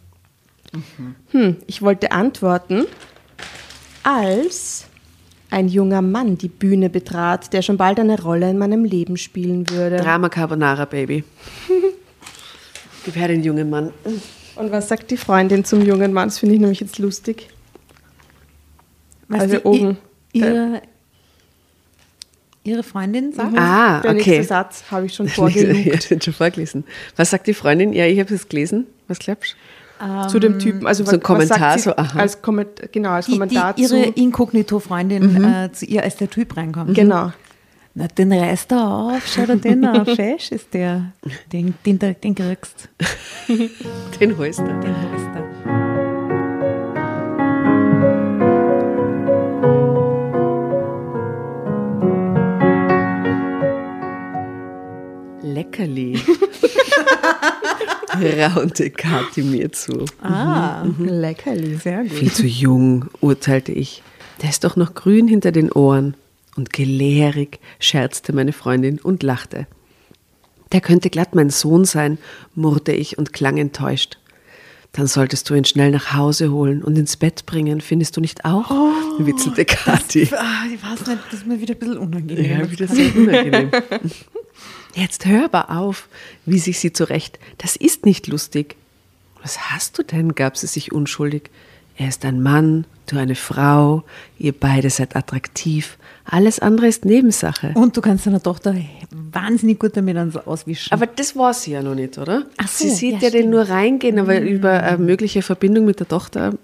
Hm, 1.30 1.56
ich 1.66 1.80
wollte 1.80 2.12
antworten, 2.12 2.86
als 4.02 4.86
ein 5.50 5.68
junger 5.68 6.02
Mann 6.02 6.36
die 6.36 6.48
Bühne 6.48 6.90
betrat, 6.90 7.52
der 7.52 7.62
schon 7.62 7.76
bald 7.76 7.98
eine 8.00 8.20
Rolle 8.20 8.50
in 8.50 8.58
meinem 8.58 8.84
Leben 8.84 9.16
spielen 9.16 9.70
würde. 9.70 9.96
Drama 9.96 10.28
Carbonara, 10.28 10.84
Baby. 10.84 11.24
Gib 13.04 13.16
her 13.16 13.28
den 13.28 13.42
jungen 13.42 13.70
Mann. 13.70 13.92
Und 14.56 14.72
was 14.72 14.88
sagt 14.88 15.10
die 15.10 15.16
Freundin 15.16 15.64
zum 15.64 15.82
jungen 15.82 16.12
Mann? 16.12 16.28
Das 16.28 16.38
finde 16.38 16.56
ich 16.56 16.60
nämlich 16.60 16.80
jetzt 16.80 16.98
lustig. 16.98 17.48
Was 19.28 19.42
Also 19.42 19.56
die, 19.56 19.62
oben. 19.62 19.98
Ihre, 20.32 20.82
ihre 22.68 22.82
Freundin 22.82 23.32
sagt? 23.32 23.56
Ah, 23.58 24.00
Der 24.00 24.10
okay. 24.12 24.18
nächste 24.30 24.44
Satz 24.44 24.84
habe 24.90 25.06
ich 25.06 25.14
schon 25.14 25.26
Ja, 25.26 25.32
vorgelugt. 25.32 26.10
den 26.10 26.20
schon 26.20 26.32
vorgelesen. 26.34 26.84
Was 27.16 27.30
sagt 27.30 27.46
die 27.46 27.54
Freundin? 27.54 27.92
Ja, 27.92 28.06
ich 28.06 28.20
habe 28.20 28.32
es 28.34 28.48
gelesen. 28.48 28.86
Was 29.08 29.18
glaubst 29.18 29.56
zu 30.28 30.38
dem 30.38 30.60
Typen. 30.60 30.86
Also 30.86 31.02
So 31.04 31.10
ein 31.10 31.16
was 31.16 31.24
Kommentar, 31.24 31.58
sagt 31.58 31.80
sie 31.80 31.84
so, 31.88 31.96
aha. 31.96 32.20
als 32.20 32.40
Komment, 32.40 32.68
genau, 32.92 33.10
als 33.10 33.26
Die, 33.26 33.32
die, 33.32 33.38
Kommentar 33.38 33.74
ihre 33.76 33.88
zu. 33.88 34.20
Inkognito-Freundin 34.20 35.44
äh, 35.44 35.72
zu 35.72 35.86
ihr, 35.86 36.04
als 36.04 36.14
der 36.14 36.30
Typ 36.30 36.56
reinkommt. 36.56 36.94
Genau. 36.94 37.32
Na, 37.94 38.06
den 38.06 38.32
reißt 38.32 38.70
er 38.70 38.86
auf, 38.88 39.26
schau 39.26 39.44
dir 39.46 39.56
den 39.56 39.84
an, 39.84 40.06
fesch 40.06 40.52
ist 40.52 40.72
der. 40.72 41.10
Den, 41.52 41.74
den, 41.84 41.98
den, 41.98 42.14
den 42.22 42.34
kriegst 42.36 42.88
Den 44.20 44.38
holst 44.38 44.60
du. 44.60 44.66
Den 44.66 44.94
holst 45.02 45.24
du. 45.34 45.57
Leckerli. 55.58 56.16
Raunte 58.40 58.90
Kathi 58.90 59.42
mir 59.42 59.72
zu. 59.72 60.04
Ah, 60.22 60.84
Leckerli. 60.98 61.76
sehr 61.76 62.02
gut. 62.04 62.12
Viel 62.12 62.32
zu 62.32 62.46
jung, 62.46 63.06
urteilte 63.20 63.72
ich. 63.72 64.02
Der 64.40 64.50
ist 64.50 64.62
doch 64.62 64.76
noch 64.76 64.94
grün 64.94 65.26
hinter 65.26 65.50
den 65.50 65.72
Ohren. 65.72 66.14
Und 66.56 66.72
gelehrig 66.72 67.58
scherzte 67.80 68.32
meine 68.32 68.52
Freundin 68.52 69.00
und 69.00 69.22
lachte. 69.24 69.66
Der 70.72 70.80
könnte 70.80 71.10
glatt 71.10 71.34
mein 71.34 71.50
Sohn 71.50 71.84
sein, 71.84 72.18
murrte 72.54 72.92
ich 72.92 73.18
und 73.18 73.32
klang 73.32 73.58
enttäuscht. 73.58 74.18
Dann 74.92 75.06
solltest 75.06 75.50
du 75.50 75.54
ihn 75.54 75.64
schnell 75.64 75.90
nach 75.90 76.14
Hause 76.14 76.50
holen 76.52 76.82
und 76.82 76.96
ins 76.98 77.16
Bett 77.16 77.46
bringen, 77.46 77.80
findest 77.80 78.16
du 78.16 78.20
nicht 78.20 78.44
auch? 78.44 78.70
witzelte 79.18 79.64
Kathi. 79.64 80.28
Ah, 80.32 80.64
ich 80.72 80.82
weiß 80.82 81.06
nicht, 81.06 81.20
das 81.30 81.40
ist 81.40 81.46
mir 81.46 81.60
wieder 81.60 81.74
ein 81.74 81.78
bisschen 81.78 81.98
unangenehm. 81.98 82.60
Ja, 82.60 82.70
wieder 82.70 82.88
sehr 82.88 83.14
unangenehm. 83.16 83.70
Jetzt 84.94 85.26
hör 85.26 85.44
aber 85.44 85.70
auf, 85.70 86.08
wies 86.46 86.66
ich 86.66 86.78
sie 86.78 86.92
zurecht. 86.92 87.38
Das 87.58 87.76
ist 87.76 88.04
nicht 88.04 88.26
lustig. 88.26 88.76
Was 89.42 89.70
hast 89.70 89.98
du 89.98 90.02
denn? 90.02 90.34
gab 90.34 90.56
sie 90.56 90.66
sich 90.66 90.92
unschuldig. 90.92 91.50
Er 91.96 92.08
ist 92.08 92.24
ein 92.24 92.40
Mann, 92.40 92.84
du 93.06 93.18
eine 93.18 93.34
Frau, 93.34 94.04
ihr 94.38 94.52
beide 94.52 94.88
seid 94.88 95.16
attraktiv. 95.16 95.98
Alles 96.24 96.60
andere 96.60 96.86
ist 96.86 97.04
Nebensache. 97.04 97.72
Und 97.74 97.96
du 97.96 98.00
kannst 98.00 98.26
deiner 98.26 98.42
Tochter 98.42 98.76
wahnsinnig 99.10 99.80
gut 99.80 99.96
damit 99.96 100.16
auswischen. 100.46 100.92
Aber 100.92 101.06
das 101.06 101.34
war 101.34 101.54
sie 101.54 101.72
ja 101.72 101.82
noch 101.82 101.94
nicht, 101.94 102.18
oder? 102.18 102.44
Ach 102.58 102.68
so, 102.68 102.84
sie 102.84 102.90
sieht 102.90 103.22
ja, 103.22 103.28
ja, 103.28 103.30
den 103.30 103.50
nur 103.50 103.68
reingehen, 103.68 104.18
aber 104.18 104.40
über 104.40 104.82
eine 104.82 104.98
mögliche 104.98 105.42
Verbindung 105.42 105.86
mit 105.86 105.98
der 105.98 106.08
Tochter. 106.08 106.54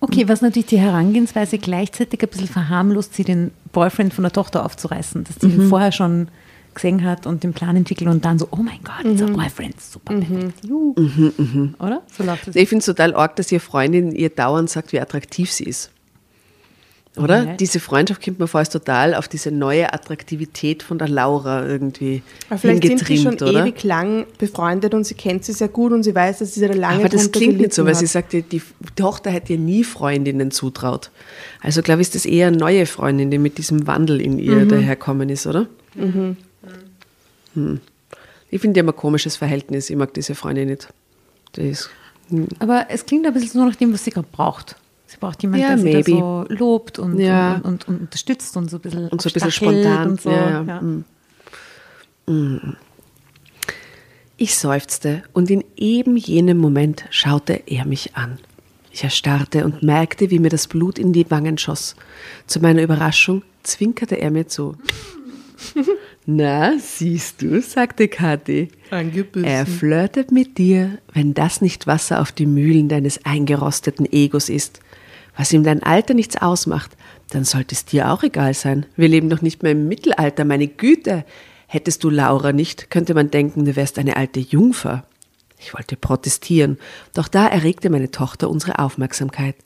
Okay, 0.00 0.28
was 0.28 0.42
natürlich 0.42 0.66
die 0.66 0.78
Herangehensweise 0.78 1.58
gleichzeitig 1.58 2.22
ein 2.22 2.28
bisschen 2.28 2.48
verharmlost, 2.48 3.14
sie 3.14 3.24
den 3.24 3.52
Boyfriend 3.72 4.12
von 4.12 4.24
der 4.24 4.32
Tochter 4.32 4.66
aufzureißen, 4.66 5.24
dass 5.24 5.36
sie 5.40 5.48
ihn 5.48 5.68
vorher 5.68 5.92
schon 5.92 6.28
gesehen 6.74 7.04
hat 7.04 7.26
und 7.26 7.42
den 7.44 7.52
Plan 7.52 7.76
entwickelt 7.76 8.08
und 8.10 8.24
dann 8.24 8.38
so, 8.38 8.48
oh 8.50 8.56
mein 8.56 8.80
Gott, 8.84 9.04
unser 9.04 9.26
Boyfriend, 9.26 9.80
super 9.80 10.14
perfekt. 10.14 10.64
Juhu. 10.66 10.94
Oder? 11.78 12.02
So 12.16 12.24
läuft 12.24 12.48
es. 12.48 12.56
Ich 12.56 12.68
finde 12.68 12.80
es 12.80 12.86
total 12.86 13.14
arg, 13.14 13.36
dass 13.36 13.50
ihre 13.52 13.60
Freundin 13.60 14.12
ihr 14.12 14.30
dauernd 14.30 14.68
sagt, 14.70 14.92
wie 14.92 15.00
attraktiv 15.00 15.50
sie 15.50 15.64
ist. 15.64 15.90
Oder? 17.16 17.42
Okay. 17.42 17.56
Diese 17.60 17.78
Freundschaft 17.78 18.24
kommt 18.24 18.40
mir 18.40 18.48
vor, 18.48 18.60
ist 18.60 18.72
total 18.72 19.14
auf 19.14 19.28
diese 19.28 19.52
neue 19.52 19.92
Attraktivität 19.92 20.82
von 20.82 20.98
der 20.98 21.06
Laura 21.08 21.64
irgendwie 21.64 22.22
Aber 22.50 22.58
vielleicht 22.58 22.82
sind 22.84 23.08
die 23.08 23.18
schon 23.18 23.34
oder? 23.34 23.62
ewig 23.64 23.84
lang 23.84 24.26
befreundet 24.38 24.94
und 24.94 25.04
sie 25.06 25.14
kennt 25.14 25.44
sie 25.44 25.52
sehr 25.52 25.68
gut 25.68 25.92
und 25.92 26.02
sie 26.02 26.12
weiß, 26.12 26.38
dass 26.40 26.54
sie 26.54 26.66
da 26.66 26.74
lange 26.74 26.96
Aber 26.98 27.08
das 27.08 27.30
klingt 27.30 27.58
nicht 27.58 27.72
so, 27.72 27.84
gelitten 27.84 27.86
weil 27.86 27.94
hat. 27.94 28.00
sie 28.00 28.06
sagte, 28.06 28.42
die 28.42 28.60
Tochter 28.96 29.30
hätte 29.30 29.52
ihr 29.52 29.60
nie 29.60 29.84
Freundinnen 29.84 30.50
zutraut. 30.50 31.12
Also 31.62 31.82
glaube 31.82 32.00
ich, 32.02 32.08
ist 32.08 32.16
das 32.16 32.26
eher 32.26 32.48
eine 32.48 32.56
neue 32.56 32.84
Freundin, 32.84 33.30
die 33.30 33.38
mit 33.38 33.58
diesem 33.58 33.86
Wandel 33.86 34.20
in 34.20 34.40
ihr 34.40 34.56
Mhm. 34.64 34.68
daherkommen 34.70 35.28
ist, 35.28 35.46
oder? 35.46 35.68
Hm. 37.54 37.80
Ich 38.50 38.60
finde, 38.60 38.80
haben 38.80 38.88
ein 38.88 38.96
komisches 38.96 39.36
Verhältnis. 39.36 39.90
Ich 39.90 39.96
mag 39.96 40.14
diese 40.14 40.34
Freundin 40.34 40.68
nicht. 40.68 40.88
Ist, 41.56 41.90
Aber 42.58 42.86
es 42.88 43.06
klingt 43.06 43.26
ein 43.26 43.32
bisschen 43.32 43.60
so 43.60 43.64
nach 43.64 43.76
dem, 43.76 43.92
was 43.92 44.04
sie 44.04 44.10
gerade 44.10 44.28
braucht. 44.30 44.76
Sie 45.06 45.16
braucht 45.18 45.42
jemanden, 45.42 45.62
Ja, 45.62 45.76
der 45.76 45.78
sie 45.78 45.84
maybe. 45.84 46.10
so 46.10 46.46
lobt 46.48 46.98
und, 46.98 47.18
Ja. 47.18 47.54
und, 47.56 47.64
und, 47.64 47.88
und 47.88 48.00
unterstützt 48.02 48.56
und 48.56 48.70
so 48.70 48.78
ein 48.78 48.80
bisschen, 48.80 49.08
und 49.08 49.22
so 49.22 49.28
ein 49.28 49.32
bisschen 49.32 49.50
spontan. 49.52 50.10
Und 50.10 50.20
so. 50.20 50.30
ja, 50.30 50.62
mm. 50.80 51.04
Mm. 52.26 52.76
Ich 54.36 54.56
seufzte 54.56 55.22
und 55.32 55.50
in 55.50 55.62
eben 55.76 56.16
jenem 56.16 56.58
Moment 56.58 57.04
schaute 57.10 57.62
er 57.66 57.84
mich 57.84 58.16
an. 58.16 58.38
Ich 58.90 59.04
erstarrte 59.04 59.64
und 59.64 59.82
merkte, 59.82 60.30
wie 60.30 60.38
mir 60.40 60.48
das 60.48 60.66
Blut 60.66 60.98
in 60.98 61.12
die 61.12 61.30
Wangen 61.30 61.58
schoss. 61.58 61.94
Zu 62.46 62.60
meiner 62.60 62.82
Überraschung 62.82 63.42
zwinkerte 63.62 64.16
er 64.16 64.30
mir 64.30 64.48
zu. 64.48 64.76
Na, 66.26 66.78
siehst 66.78 67.42
du, 67.42 67.60
sagte 67.60 68.08
Kathi. 68.08 68.68
Er 69.44 69.66
flirtet 69.66 70.32
mit 70.32 70.56
dir, 70.56 70.98
wenn 71.12 71.34
das 71.34 71.60
nicht 71.60 71.86
Wasser 71.86 72.20
auf 72.20 72.32
die 72.32 72.46
Mühlen 72.46 72.88
deines 72.88 73.24
eingerosteten 73.26 74.10
Egos 74.10 74.48
ist. 74.48 74.80
Was 75.36 75.52
ihm 75.52 75.64
dein 75.64 75.82
Alter 75.82 76.14
nichts 76.14 76.36
ausmacht, 76.36 76.92
dann 77.30 77.44
sollte 77.44 77.74
es 77.74 77.84
dir 77.84 78.10
auch 78.10 78.22
egal 78.22 78.54
sein. 78.54 78.86
Wir 78.96 79.08
leben 79.08 79.28
doch 79.28 79.42
nicht 79.42 79.62
mehr 79.62 79.72
im 79.72 79.86
Mittelalter, 79.88 80.44
meine 80.44 80.68
Güte. 80.68 81.24
Hättest 81.66 82.04
du 82.04 82.10
Laura 82.10 82.52
nicht, 82.52 82.90
könnte 82.90 83.14
man 83.14 83.30
denken, 83.30 83.64
du 83.64 83.76
wärst 83.76 83.98
eine 83.98 84.16
alte 84.16 84.40
Jungfer. 84.40 85.04
Ich 85.58 85.74
wollte 85.74 85.96
protestieren, 85.96 86.78
doch 87.14 87.28
da 87.28 87.46
erregte 87.46 87.90
meine 87.90 88.10
Tochter 88.10 88.48
unsere 88.48 88.78
Aufmerksamkeit. 88.78 89.56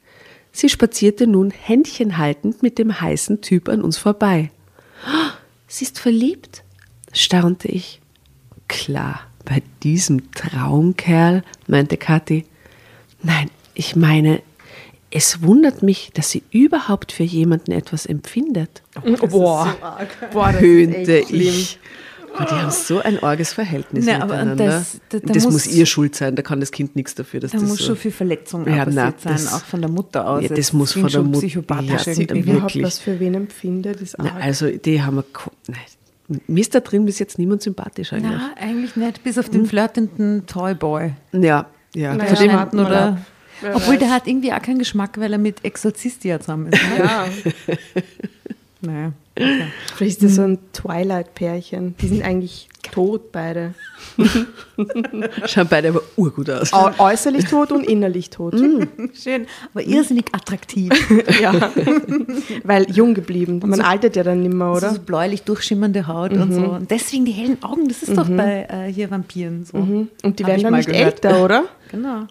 Sie 0.52 0.68
spazierte 0.68 1.26
nun 1.26 1.50
händchenhaltend 1.50 2.62
mit 2.62 2.78
dem 2.78 3.00
heißen 3.00 3.42
Typ 3.42 3.68
an 3.68 3.82
uns 3.82 3.98
vorbei. 3.98 4.50
"Ah, 5.04 5.32
Sie 5.68 5.84
ist 5.84 6.00
verliebt, 6.00 6.64
staunte 7.12 7.68
ich. 7.68 8.00
Klar, 8.68 9.20
bei 9.44 9.62
diesem 9.82 10.30
Traumkerl, 10.32 11.42
meinte 11.66 11.96
Kathi. 11.96 12.44
Nein, 13.22 13.50
ich 13.74 13.94
meine, 13.94 14.42
es 15.10 15.42
wundert 15.42 15.82
mich, 15.82 16.10
dass 16.14 16.30
sie 16.30 16.42
überhaupt 16.50 17.12
für 17.12 17.22
jemanden 17.22 17.72
etwas 17.72 18.06
empfindet. 18.06 18.82
Boah, 19.30 19.76
Boah 20.32 20.52
das 20.52 20.60
Höhnte 20.60 20.96
ist 20.96 21.08
echt 21.08 21.28
schlimm. 21.28 21.40
ich. 21.48 21.78
Aber 22.38 22.46
die 22.48 22.54
haben 22.54 22.70
so 22.70 23.00
ein 23.00 23.22
arges 23.22 23.52
Verhältnis 23.52 24.06
aber 24.08 24.26
miteinander. 24.26 24.66
das- 24.66 25.00
da- 25.08 25.18
da 25.18 25.32
das 25.32 25.44
muss- 25.44 25.52
muss 25.52 25.66
ihr 25.66 25.86
schuld 25.86 26.14
sein, 26.14 26.36
da 26.36 26.42
kann 26.42 26.60
das 26.60 26.70
Kind 26.70 26.94
nichts 26.96 27.14
dafür, 27.14 27.40
dass 27.40 27.50
Da 27.52 27.58
das 27.58 27.68
muss 27.68 27.78
so 27.78 27.84
schon 27.86 27.96
viel 27.96 28.10
Verletzung 28.12 28.66
Ja, 28.68 28.86
na, 28.88 29.12
das- 29.22 29.44
sein, 29.44 29.52
auch 29.54 29.64
von 29.64 29.80
der 29.80 29.90
Mutter 29.90 30.28
aus. 30.28 30.42
Ja, 30.42 30.48
das 30.54 30.72
muss 30.72 30.92
von 30.92 31.02
der 31.02 31.08
schon 31.10 31.30
Mut- 31.30 31.40
psychopathisch 31.40 32.06
Ja, 32.06 32.12
irgendwie. 32.12 32.28
wirklich. 32.28 32.46
überhaupt 32.46 32.82
was 32.82 32.98
für 32.98 33.18
wen 33.20 33.34
empfindet, 33.34 34.00
ist 34.00 34.18
arg. 34.18 34.32
also 34.40 34.68
die 34.70 35.02
haben 35.02 35.16
wir, 35.16 35.24
nein, 35.66 36.40
mir 36.46 36.60
ist 36.60 36.74
da 36.74 36.80
drin 36.80 37.04
bis 37.06 37.18
jetzt 37.18 37.38
niemand 37.38 37.62
sympathisch 37.62 38.12
eigentlich. 38.12 38.32
Na, 38.38 38.50
eigentlich 38.62 38.96
nicht, 38.96 39.24
bis 39.24 39.38
auf 39.38 39.48
den 39.48 39.66
flirtenden 39.66 40.46
Toyboy. 40.46 41.12
Ja, 41.32 41.66
ja. 41.94 42.14
Naja, 42.14 42.34
Von 42.36 42.48
dem- 42.70 42.80
oder. 42.86 43.18
Wer 43.60 43.74
obwohl 43.74 43.94
weiß. 43.94 43.98
der 44.00 44.10
hat 44.12 44.28
irgendwie 44.28 44.52
auch 44.52 44.62
keinen 44.62 44.78
Geschmack, 44.78 45.18
weil 45.18 45.32
er 45.32 45.38
mit 45.38 45.64
Exorzistia 45.64 46.38
zusammen 46.38 46.72
ist. 46.72 46.80
Ne? 46.80 46.98
Ja, 47.04 47.26
Naja, 48.80 49.12
okay. 49.42 49.62
vielleicht 49.96 50.18
ist 50.18 50.24
das 50.24 50.34
so 50.36 50.42
ein 50.42 50.58
Twilight-Pärchen. 50.72 51.94
Die 52.00 52.08
sind 52.08 52.22
eigentlich 52.22 52.68
tot 52.82 53.32
beide. 53.32 53.74
schauen 55.46 55.66
beide 55.68 55.88
aber 55.88 56.02
urgut 56.16 56.50
aus. 56.50 56.72
Au 56.72 56.90
äußerlich 56.98 57.44
tot 57.44 57.72
und 57.72 57.84
innerlich 57.84 58.30
tot. 58.30 58.54
Schön, 59.14 59.46
aber 59.72 59.84
irrsinnig 59.84 60.26
attraktiv. 60.32 60.92
Ja, 61.40 61.70
weil 62.64 62.90
jung 62.90 63.14
geblieben. 63.14 63.60
Man 63.64 63.80
altert 63.80 64.16
ja 64.16 64.22
dann 64.22 64.42
nicht 64.42 64.52
mehr, 64.52 64.68
Oder? 64.68 64.76
oder? 64.88 64.94
So 64.94 65.00
bläulich 65.00 65.42
durchschimmernde 65.42 66.06
Haut 66.06 66.32
und 66.32 66.52
so. 66.52 66.62
Und 66.62 66.90
deswegen 66.90 67.24
die 67.24 67.32
hellen 67.32 67.62
Augen, 67.62 67.86
das 67.86 68.02
ist 68.02 68.16
doch 68.16 68.28
bei 68.28 68.66
äh, 68.68 68.92
hier 68.92 69.10
Vampiren 69.10 69.64
so. 69.64 69.76
Und 69.76 70.10
die 70.38 70.44
Hab 70.44 70.50
werden 70.50 70.62
dann 70.62 70.74
nicht 70.74 70.88
gehört. 70.88 71.24
älter, 71.24 71.44
oder? 71.44 71.64
Genau. 71.90 72.26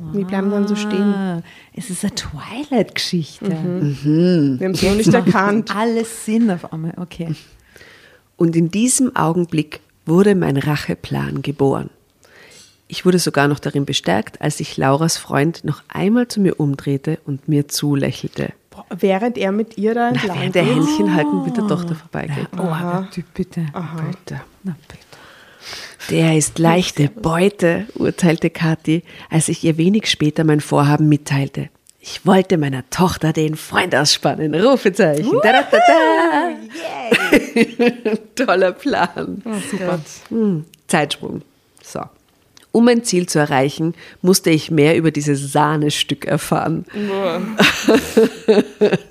Die 0.00 0.24
bleiben 0.24 0.50
dann 0.50 0.68
so 0.68 0.76
stehen. 0.76 1.12
Ah, 1.12 1.42
es 1.74 1.90
ist 1.90 2.04
eine 2.04 2.14
Twilight-Geschichte. 2.14 3.46
Wir 3.50 4.66
haben 4.66 4.74
es 4.74 4.82
noch 4.82 4.94
nicht 4.94 5.12
erkannt. 5.12 5.74
Alles 5.76 6.24
Sinn 6.24 6.50
auf 6.50 6.72
einmal, 6.72 6.94
okay. 6.98 7.34
Und 8.36 8.54
in 8.54 8.70
diesem 8.70 9.16
Augenblick 9.16 9.80
wurde 10.06 10.36
mein 10.36 10.56
Racheplan 10.56 11.42
geboren. 11.42 11.90
Ich 12.86 13.04
wurde 13.04 13.18
sogar 13.18 13.48
noch 13.48 13.58
darin 13.58 13.84
bestärkt, 13.84 14.40
als 14.40 14.58
sich 14.58 14.76
Lauras 14.76 15.18
Freund 15.18 15.64
noch 15.64 15.82
einmal 15.88 16.28
zu 16.28 16.40
mir 16.40 16.58
umdrehte 16.60 17.18
und 17.26 17.48
mir 17.48 17.66
zulächelte. 17.68 18.52
Boah, 18.70 18.86
Während 18.96 19.36
er 19.36 19.50
mit 19.50 19.76
ihr 19.76 19.94
da 19.94 20.12
Na, 20.12 20.20
entlang 20.20 20.38
während 20.38 20.54
der. 20.54 20.64
Händchen 20.64 21.14
haltend 21.14 21.44
mit 21.44 21.56
der 21.56 21.66
Tochter 21.66 21.96
vorbeigeht. 21.96 22.48
Oh, 22.56 22.62
der 22.62 23.08
Typ, 23.10 23.26
bitte. 23.34 23.66
Alter. 23.72 24.42
Na, 24.62 24.76
bitte. 24.86 25.07
Der 26.10 26.38
ist 26.38 26.58
leichte 26.58 27.08
Beute, 27.08 27.86
urteilte 27.94 28.48
Kathi, 28.48 29.02
als 29.28 29.48
ich 29.48 29.62
ihr 29.62 29.76
wenig 29.76 30.06
später 30.06 30.42
mein 30.42 30.62
Vorhaben 30.62 31.08
mitteilte. 31.08 31.68
Ich 32.00 32.24
wollte 32.24 32.56
meiner 32.56 32.88
Tochter 32.88 33.34
den 33.34 33.56
Freund 33.56 33.94
ausspannen. 33.94 34.54
Rufezeichen. 34.54 35.38
Da, 35.42 35.52
da, 35.52 35.68
da, 35.70 35.78
da. 37.36 38.14
Toller 38.46 38.72
Plan. 38.72 39.42
Super. 39.70 40.00
Hm, 40.30 40.64
Zeitsprung. 40.86 41.42
So. 41.82 42.00
Um 42.72 42.86
mein 42.86 43.04
Ziel 43.04 43.28
zu 43.28 43.38
erreichen, 43.38 43.94
musste 44.22 44.48
ich 44.48 44.70
mehr 44.70 44.96
über 44.96 45.10
dieses 45.10 45.52
Sahnestück 45.52 46.24
erfahren. 46.24 46.86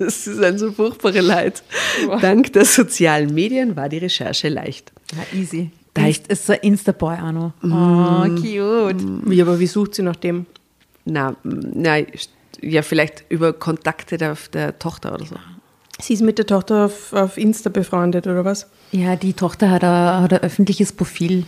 Es 0.00 0.26
ist 0.26 0.42
ein 0.42 0.58
so 0.58 0.72
furchtbare 0.72 1.20
Leid. 1.20 1.62
Dank 2.20 2.52
der 2.54 2.64
sozialen 2.64 3.34
Medien 3.34 3.76
war 3.76 3.88
die 3.88 3.98
Recherche 3.98 4.48
leicht. 4.48 4.90
Na, 5.14 5.38
easy. 5.38 5.70
Da 5.98 6.08
ich- 6.08 6.28
ist 6.28 6.46
so 6.46 6.52
ein 6.52 6.60
Instaboy 6.62 7.16
auch 7.16 7.32
noch. 7.32 7.52
Oh, 7.62 8.28
cute. 8.40 9.04
Wie, 9.28 9.40
aber 9.42 9.58
wie 9.58 9.66
sucht 9.66 9.94
sie 9.94 10.02
nach 10.02 10.16
dem? 10.16 10.46
Na, 11.04 11.34
na, 11.42 11.98
ja, 12.60 12.82
vielleicht 12.82 13.24
über 13.28 13.52
Kontakte 13.52 14.16
der, 14.18 14.36
der 14.52 14.78
Tochter 14.78 15.14
oder 15.14 15.24
so. 15.26 15.36
Sie 16.00 16.12
ist 16.14 16.22
mit 16.22 16.38
der 16.38 16.46
Tochter 16.46 16.84
auf, 16.86 17.12
auf 17.12 17.36
Insta 17.38 17.70
befreundet, 17.70 18.26
oder 18.26 18.44
was? 18.44 18.68
Ja, 18.92 19.16
die 19.16 19.32
Tochter 19.32 19.70
hat 19.70 19.82
ein, 19.84 20.22
hat 20.22 20.32
ein 20.32 20.40
öffentliches 20.40 20.92
Profil. 20.92 21.44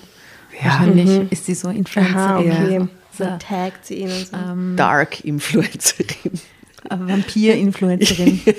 Wahrscheinlich 0.63 1.31
ist 1.33 1.47
sie 1.47 1.55
so 1.55 1.69
Influencer. 1.69 2.17
Aha, 2.19 2.39
okay. 2.41 2.75
Ja. 2.75 2.89
So 3.17 3.25
So, 3.25 3.31
taggt 3.39 3.87
sie 3.87 3.95
ihn 3.97 4.09
und 4.11 4.27
so. 4.27 4.37
Dark 4.77 5.25
Influencerin. 5.25 6.33
Vampir-Influencerin. 6.91 8.41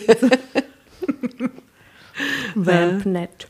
Vampnet. 2.55 3.47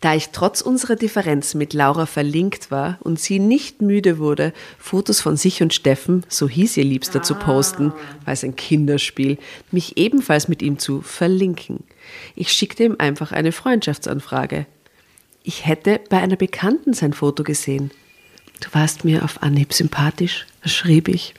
Da 0.00 0.14
ich 0.14 0.28
trotz 0.28 0.60
unserer 0.60 0.94
Differenz 0.94 1.54
mit 1.54 1.72
Laura 1.72 2.04
verlinkt 2.06 2.70
war 2.70 2.98
und 3.00 3.18
sie 3.18 3.38
nicht 3.38 3.80
müde 3.80 4.18
wurde, 4.18 4.52
Fotos 4.78 5.20
von 5.20 5.36
sich 5.36 5.62
und 5.62 5.72
Steffen, 5.72 6.24
so 6.28 6.48
hieß 6.48 6.76
ihr 6.76 6.84
Liebster, 6.84 7.22
zu 7.22 7.34
posten, 7.34 7.92
war 8.24 8.34
es 8.34 8.44
ein 8.44 8.56
Kinderspiel, 8.56 9.38
mich 9.70 9.96
ebenfalls 9.96 10.48
mit 10.48 10.60
ihm 10.60 10.78
zu 10.78 11.00
verlinken. 11.00 11.82
Ich 12.34 12.52
schickte 12.52 12.84
ihm 12.84 12.96
einfach 12.98 13.32
eine 13.32 13.52
Freundschaftsanfrage. 13.52 14.66
Ich 15.42 15.64
hätte 15.64 16.00
bei 16.10 16.18
einer 16.18 16.36
Bekannten 16.36 16.92
sein 16.92 17.14
Foto 17.14 17.42
gesehen. 17.42 17.90
Du 18.60 18.68
warst 18.72 19.04
mir 19.04 19.24
auf 19.24 19.42
Anhieb 19.42 19.72
sympathisch, 19.72 20.46
schrieb 20.64 21.08
ich, 21.08 21.34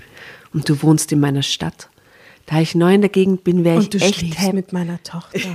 und 0.54 0.68
du 0.68 0.82
wohnst 0.82 1.12
in 1.12 1.20
meiner 1.20 1.44
Stadt. 1.44 1.90
Da 2.48 2.60
ich 2.62 2.74
neu 2.74 2.94
in 2.94 3.02
der 3.02 3.10
Gegend 3.10 3.44
bin, 3.44 3.64
wäre 3.64 3.82
ich 3.82 4.02
echt 4.02 4.40
happy. 4.40 4.56
mit 4.56 4.74
meiner 4.74 5.02
Tochter. 5.04 5.40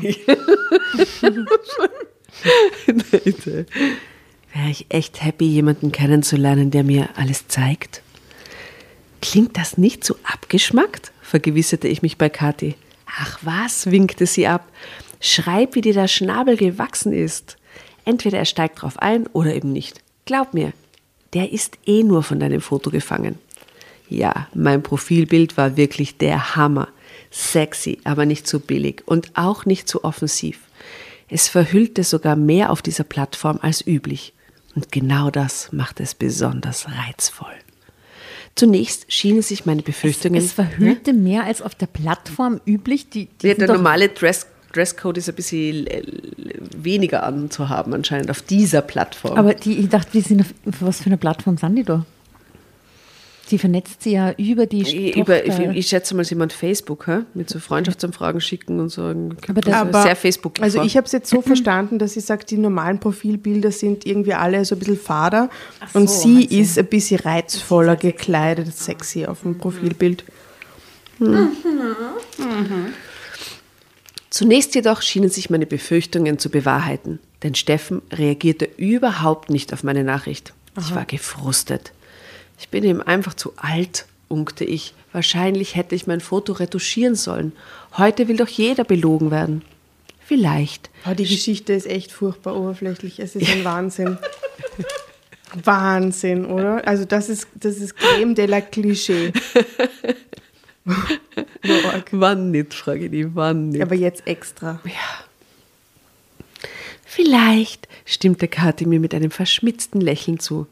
Wäre 4.55 4.71
ich 4.71 4.87
echt 4.89 5.23
happy, 5.23 5.47
jemanden 5.47 5.93
kennenzulernen, 5.93 6.71
der 6.71 6.85
mir 6.85 7.09
alles 7.17 7.49
zeigt. 7.49 8.03
Klingt 9.21 9.57
das 9.57 9.79
nicht 9.79 10.05
so 10.05 10.17
abgeschmackt? 10.25 11.13
vergewisserte 11.23 11.89
ich 11.89 12.03
mich 12.03 12.19
bei 12.19 12.29
Kathi. 12.29 12.75
Ach 13.07 13.39
was, 13.43 13.91
winkte 13.91 14.27
sie 14.27 14.47
ab. 14.47 14.69
Schreib, 15.21 15.75
wie 15.75 15.81
dir 15.81 15.95
der 15.95 16.09
Schnabel 16.09 16.57
gewachsen 16.57 17.13
ist. 17.13 17.57
Entweder 18.05 18.39
er 18.39 18.45
steigt 18.45 18.83
drauf 18.83 18.99
ein 18.99 19.27
oder 19.29 19.55
eben 19.55 19.73
nicht. 19.73 20.03
Glaub 20.25 20.53
mir, 20.53 20.73
der 21.33 21.53
ist 21.53 21.79
eh 21.87 22.03
nur 22.03 22.23
von 22.23 22.41
deinem 22.41 22.61
Foto 22.61 22.91
gefangen. 22.91 23.39
Ja, 24.09 24.49
mein 24.55 24.83
Profilbild 24.83 25.57
war 25.57 25.77
wirklich 25.77 26.19
der 26.19 26.57
Hammer. 26.57 26.89
Sexy, 27.31 27.99
aber 28.05 28.27
nicht 28.27 28.47
zu 28.47 28.61
billig 28.61 29.03
und 29.07 29.31
auch 29.35 29.65
nicht 29.65 29.89
zu 29.89 30.05
offensiv. 30.05 30.59
Es 31.33 31.49
verhüllte 31.49 32.05
sogar 32.05 32.37
mehr 32.37 32.71
auf 32.71 32.83
dieser 32.83 33.05
Plattform 33.05 33.59
als 33.63 33.87
üblich. 33.87 34.35
Und 34.75 34.93
genau 34.93 35.31
das 35.31 35.73
macht 35.73 35.99
es 36.01 36.15
besonders 36.15 36.87
reizvoll. 36.89 37.55
Zunächst 38.55 39.11
schienen 39.11 39.41
sich 39.41 39.65
meine 39.65 39.81
Befürchtungen. 39.81 40.37
Es 40.37 40.53
verhüllte 40.53 41.15
mehr 41.15 41.45
als 41.45 41.63
auf 41.63 41.75
der 41.75 41.87
Plattform 41.87 42.61
üblich. 42.67 43.09
Die, 43.09 43.29
die 43.41 43.49
Ja, 43.49 43.55
der 43.55 43.69
normale 43.69 44.11
Dress, 44.11 44.47
Dresscode 44.75 45.19
ist 45.19 45.31
ein 45.31 45.35
bisschen 45.35 45.87
äh, 45.87 46.03
weniger 46.77 47.23
anzuhaben 47.23 47.95
anscheinend 47.95 48.31
auf 48.31 48.43
dieser 48.43 48.83
Plattform. 48.83 49.39
Aber 49.39 49.55
die, 49.55 49.79
ich 49.79 49.89
dachte, 49.89 50.13
wir 50.13 50.23
sind 50.23 50.43
auf, 50.43 50.53
auf 50.67 50.83
was 50.83 50.99
für 51.01 51.07
eine 51.07 51.17
Plattform 51.17 51.57
sind 51.57 51.77
die 51.77 51.85
da? 51.85 52.05
Die 53.53 53.59
vernetzt 53.59 54.03
sie 54.03 54.13
ja 54.13 54.33
über 54.39 54.65
die 54.65 54.81
ich, 54.81 55.17
über, 55.17 55.45
ich, 55.45 55.55
Tochter. 55.55 55.71
ich 55.73 55.87
schätze 55.87 56.15
mal, 56.17 56.25
jemand 56.25 56.55
Facebook, 56.55 57.07
hä? 57.07 57.19
mit 57.35 57.51
so 57.51 57.59
Freundschaftsanfragen 57.59 58.41
schicken 58.41 58.81
und 58.81 58.89
sagen, 58.89 59.37
Aber 59.47 59.61
das- 59.61 59.75
also 59.75 59.89
Aber- 59.91 60.03
sehr 60.03 60.17
Facebook. 60.17 60.59
Also 60.61 60.83
ich 60.83 60.97
habe 60.97 61.05
es 61.05 61.13
jetzt 61.13 61.29
so 61.29 61.43
verstanden, 61.43 61.99
dass 61.99 62.15
sie 62.15 62.21
sagt, 62.21 62.51
die 62.51 62.57
normalen 62.57 62.99
Profilbilder 62.99 63.71
sind 63.71 64.07
irgendwie 64.07 64.33
alle 64.33 64.65
so 64.65 64.75
ein 64.75 64.79
bisschen 64.79 64.97
fader 64.99 65.51
so, 65.93 65.99
und 65.99 66.09
sie 66.09 66.47
sie. 66.49 66.61
ist 66.61 66.79
ein 66.79 66.87
bisschen 66.87 67.21
reizvoller 67.21 67.97
gekleidet, 67.97 68.75
sexy 68.75 69.27
auf 69.27 69.43
dem 69.43 69.59
Profilbild. 69.59 70.25
Zunächst 74.31 74.75
jedoch 74.75 75.03
schienen 75.03 75.29
sich 75.29 75.51
meine 75.51 75.67
Befürchtungen 75.67 76.39
zu 76.39 76.49
bewahrheiten, 76.49 77.19
denn 77.43 77.55
Steffen 77.55 78.01
reagierte 78.11 78.67
überhaupt 78.79 79.51
nicht 79.51 79.73
auf 79.75 79.83
meine 79.85 80.05
Nachricht. 80.05 80.55
Ich 80.79 80.95
war 80.95 81.05
gefrustet. 81.05 81.93
Ich 82.63 82.69
bin 82.69 82.85
ihm 82.85 83.01
einfach 83.01 83.35
zu 83.35 83.55
alt, 83.57 84.07
unkte 84.29 84.65
ich. 84.65 84.95
Wahrscheinlich 85.13 85.75
hätte 85.75 85.97
ich 85.97 86.07
mein 86.07 86.21
Foto 86.21 86.53
retuschieren 86.53 87.17
sollen. 87.17 87.51
Heute 87.99 88.29
will 88.29 88.37
doch 88.37 88.47
jeder 88.47 88.85
belogen 88.85 89.33
werden. 89.33 89.63
Vielleicht. 90.25 90.89
Oh, 91.05 91.13
die 91.13 91.27
Geschichte 91.27 91.73
ist 91.73 91.89
echt 91.89 92.13
furchtbar 92.13 92.57
oberflächlich. 92.57 93.19
Es 93.19 93.35
ist 93.35 93.51
ein 93.51 93.65
Wahnsinn. 93.65 94.17
Wahnsinn, 95.65 96.47
oder? 96.47 96.87
Also 96.87 97.05
das 97.05 97.29
ist, 97.29 97.49
das 97.55 97.79
ist 97.79 97.97
Creme 97.97 98.37
de 98.37 98.47
la 98.47 98.61
Klischee. 98.61 99.33
Wann 102.13 102.53
nicht, 102.53 102.75
frage 102.75 103.07
ich 103.07 103.11
die, 103.11 103.35
wann 103.35 103.71
nicht. 103.71 103.83
Aber 103.83 103.97
jetzt 103.97 104.25
extra. 104.29 104.81
Vielleicht, 107.05 107.89
stimmte 108.05 108.47
Kathi 108.47 108.87
mir 108.87 109.01
mit 109.01 109.15
einem 109.15 109.33
verschmitzten 109.33 110.01
Lächeln 110.01 110.39
zu. 110.39 110.69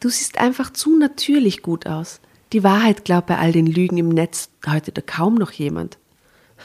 Du 0.00 0.08
siehst 0.08 0.38
einfach 0.38 0.72
zu 0.72 0.96
natürlich 0.98 1.62
gut 1.62 1.86
aus. 1.86 2.20
Die 2.52 2.62
Wahrheit 2.64 3.04
glaubt 3.04 3.26
bei 3.28 3.38
all 3.38 3.52
den 3.52 3.66
Lügen 3.66 3.96
im 3.98 4.08
Netz 4.08 4.48
heute 4.68 4.92
da 4.92 5.00
kaum 5.00 5.34
noch 5.36 5.50
jemand. 5.52 5.98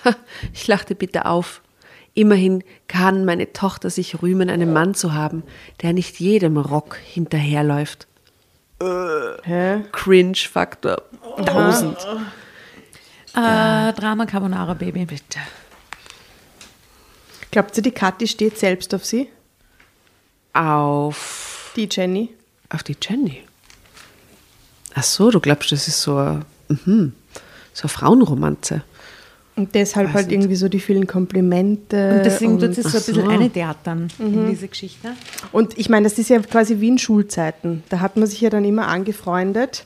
Ha, 0.06 0.16
Ich 0.54 0.68
lachte 0.68 0.96
bitte 0.96 1.26
auf. 1.26 1.62
Immerhin 2.14 2.64
kann 2.88 3.24
meine 3.26 3.54
Tochter 3.54 3.90
sich 3.90 4.22
rühmen, 4.22 4.50
einen 4.50 4.74
Mann 4.74 4.94
zu 4.94 5.14
haben, 5.14 5.44
der 5.82 5.94
nicht 5.94 6.20
jedem 6.20 6.58
Rock 6.58 6.98
hinterherläuft. 6.98 8.08
Hä? 8.82 9.82
Cringe-Faktor 9.92 11.02
1000. 11.38 11.98
äh, 13.36 13.94
Drama 13.94 14.26
Carbonara 14.26 14.74
Baby. 14.74 15.06
Bitte. 15.06 15.40
Glaubt 17.52 17.76
ihr, 17.78 17.84
die 17.84 17.92
Kathi 17.92 18.28
steht 18.28 18.58
selbst 18.58 18.94
auf 18.94 19.06
sie? 19.06 19.30
Auf, 20.54 21.72
Die 21.76 21.88
Jenny? 21.92 22.30
Auf 22.70 22.84
die 22.84 22.96
Jenny. 23.02 23.42
Ach 24.96 25.04
so, 25.04 25.32
du 25.32 25.40
glaubst, 25.40 25.72
das 25.72 25.88
ist 25.88 26.02
so 26.02 26.18
eine, 26.18 26.46
mhm, 26.86 27.14
so 27.74 27.84
eine 27.84 27.90
Frauenromanze. 27.90 28.84
Und 29.56 29.76
deshalb 29.76 30.08
Weiß 30.10 30.16
halt 30.16 30.28
nicht. 30.28 30.36
irgendwie 30.36 30.56
so 30.56 30.70
die 30.70 30.80
vielen 30.80 31.06
Komplimente. 31.06 32.16
Und 32.18 32.26
deswegen 32.26 32.60
tut 32.60 32.76
sie 32.76 32.82
so 32.82 32.88
ein 32.90 32.94
bisschen 32.94 33.16
so. 33.16 33.28
eine 33.28 33.50
der 33.50 33.76
dann 33.84 34.08
in 34.18 34.50
diese 34.50 34.68
Geschichte. 34.70 35.10
und 35.52 35.78
ich 35.78 35.90
meine, 35.90 36.06
das 36.06 36.18
ist 36.18 36.30
ja 36.30 36.40
quasi 36.40 36.80
wie 36.80 36.88
in 36.88 36.98
Schulzeiten. 36.98 37.84
Da 37.90 38.00
hat 38.00 38.16
man 38.16 38.26
sich 38.28 38.40
ja 38.40 38.50
dann 38.50 38.64
immer 38.64 38.88
angefreundet 38.88 39.86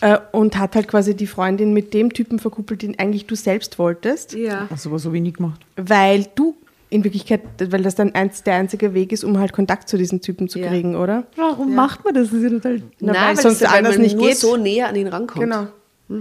äh, 0.00 0.18
und 0.32 0.56
hat 0.58 0.76
halt 0.76 0.86
quasi 0.86 1.16
die 1.16 1.26
Freundin 1.26 1.72
mit 1.72 1.92
dem 1.92 2.12
Typen 2.12 2.38
verkuppelt, 2.38 2.82
den 2.82 2.98
eigentlich 3.00 3.26
du 3.26 3.34
selbst 3.34 3.78
wolltest, 3.80 4.32
Ja. 4.34 4.68
Also 4.70 4.92
was 4.92 5.02
so 5.02 5.12
wenig 5.12 5.34
gemacht. 5.34 5.60
weil 5.76 6.26
du 6.36 6.54
in 6.90 7.04
Wirklichkeit, 7.04 7.42
weil 7.70 7.82
das 7.82 7.94
dann 7.94 8.14
eins, 8.14 8.42
der 8.42 8.54
einzige 8.56 8.94
Weg 8.94 9.12
ist, 9.12 9.22
um 9.24 9.38
halt 9.38 9.52
Kontakt 9.52 9.88
zu 9.88 9.96
diesem 9.96 10.20
Typen 10.20 10.48
zu 10.48 10.58
Ja. 10.58 10.68
kriegen, 10.68 10.96
oder? 10.96 11.24
Warum 11.36 11.74
macht 11.74 12.04
man 12.04 12.14
das? 12.14 12.28
Das 12.30 12.38
ist 12.38 12.42
ja 12.42 12.50
total 12.50 12.82
Na, 13.00 13.12
Nein, 13.12 13.36
weil 13.36 13.42
sonst 13.42 13.64
anders 13.64 13.94
man 13.94 14.02
nicht 14.02 14.16
nur 14.16 14.26
geht. 14.28 14.36
so 14.38 14.56
näher 14.56 14.88
an 14.88 14.96
ihn 14.96 15.06
rankommt. 15.06 15.40
Genau. 15.44 15.68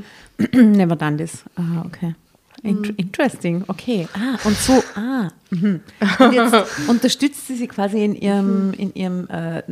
Never 0.53 0.95
done 0.95 1.17
this. 1.17 1.43
Ah, 1.55 1.83
okay. 1.85 2.15
Int 2.61 2.89
Interesting, 2.99 3.63
okay. 3.67 4.07
Ah, 4.13 4.37
und 4.43 4.55
so, 4.57 4.83
ah. 4.95 5.29
Mhm. 5.49 5.79
Und 6.19 6.33
jetzt 6.33 6.55
unterstützt 6.89 7.47
sie 7.47 7.55
sie 7.55 7.67
quasi 7.67 8.03
in 8.03 8.13
ihrem, 8.15 8.73
in 8.73 8.93
ihrem 8.95 9.27
äh, 9.29 9.63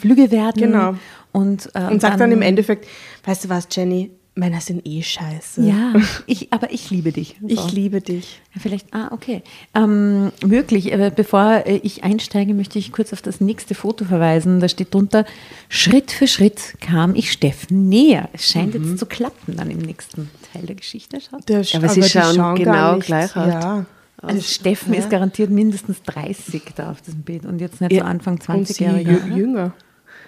Flüggewerden. 0.00 0.62
Genau. 0.62 0.94
Und, 1.32 1.68
äh, 1.74 1.90
Und 1.90 2.00
sagt 2.00 2.20
dann 2.20 2.30
im 2.32 2.42
Endeffekt, 2.42 2.86
weißt 3.24 3.44
du 3.44 3.48
was, 3.48 3.66
Jenny, 3.72 4.10
Männer 4.38 4.60
sind 4.60 4.86
eh 4.86 5.02
scheiße. 5.02 5.62
Ja, 5.62 5.94
ich, 6.26 6.52
aber 6.52 6.70
ich 6.70 6.90
liebe 6.90 7.10
dich. 7.10 7.36
So. 7.40 7.48
Ich 7.48 7.72
liebe 7.72 8.00
dich. 8.02 8.40
Ja, 8.54 8.60
Vielleicht, 8.60 8.92
ah, 8.94 9.08
okay. 9.12 9.42
Ähm, 9.74 10.30
möglich, 10.44 10.92
aber 10.92 11.10
bevor 11.10 11.62
äh, 11.66 11.76
ich 11.82 12.04
einsteige, 12.04 12.52
möchte 12.54 12.78
ich 12.78 12.92
kurz 12.92 13.12
auf 13.14 13.22
das 13.22 13.40
nächste 13.40 13.74
Foto 13.74 14.04
verweisen. 14.04 14.60
Da 14.60 14.68
steht 14.68 14.92
drunter, 14.94 15.24
Schritt 15.70 16.10
für 16.12 16.26
Schritt 16.26 16.74
kam 16.80 17.14
ich 17.14 17.32
Steffen 17.32 17.88
näher. 17.88 18.28
Es 18.34 18.46
scheint 18.48 18.74
jetzt 18.74 18.98
zu 18.98 19.06
klappen 19.06 19.56
dann 19.56 19.70
im 19.70 19.78
nächsten 19.78 20.28
Teil 20.52 20.66
der 20.66 20.76
Geschichte. 20.76 21.18
Schaut. 21.20 21.48
Der, 21.48 21.64
Aber 21.74 21.88
sie 21.88 22.00
die 22.02 22.08
schauen 22.08 22.36
gar 22.36 22.54
genau 22.56 22.96
nicht- 22.96 23.06
gleich 23.06 23.34
aus. 23.36 23.48
Ja. 23.52 23.86
Also 24.18 24.40
Steffen 24.42 24.94
ist 24.94 25.10
garantiert 25.10 25.50
mindestens 25.50 26.02
30 26.02 26.62
da 26.74 26.90
auf 26.90 27.00
diesem 27.02 27.20
Bild 27.22 27.44
und 27.46 27.60
jetzt 27.60 27.80
nicht 27.80 27.92
Ja, 27.92 28.00
so 28.00 28.04
Anfang 28.06 28.38
Und 28.48 28.66
sie 28.66 28.84
20-Jähriger. 28.84 29.08
jü- 29.10 29.26
oder? 29.26 29.36
jünger. 29.36 29.74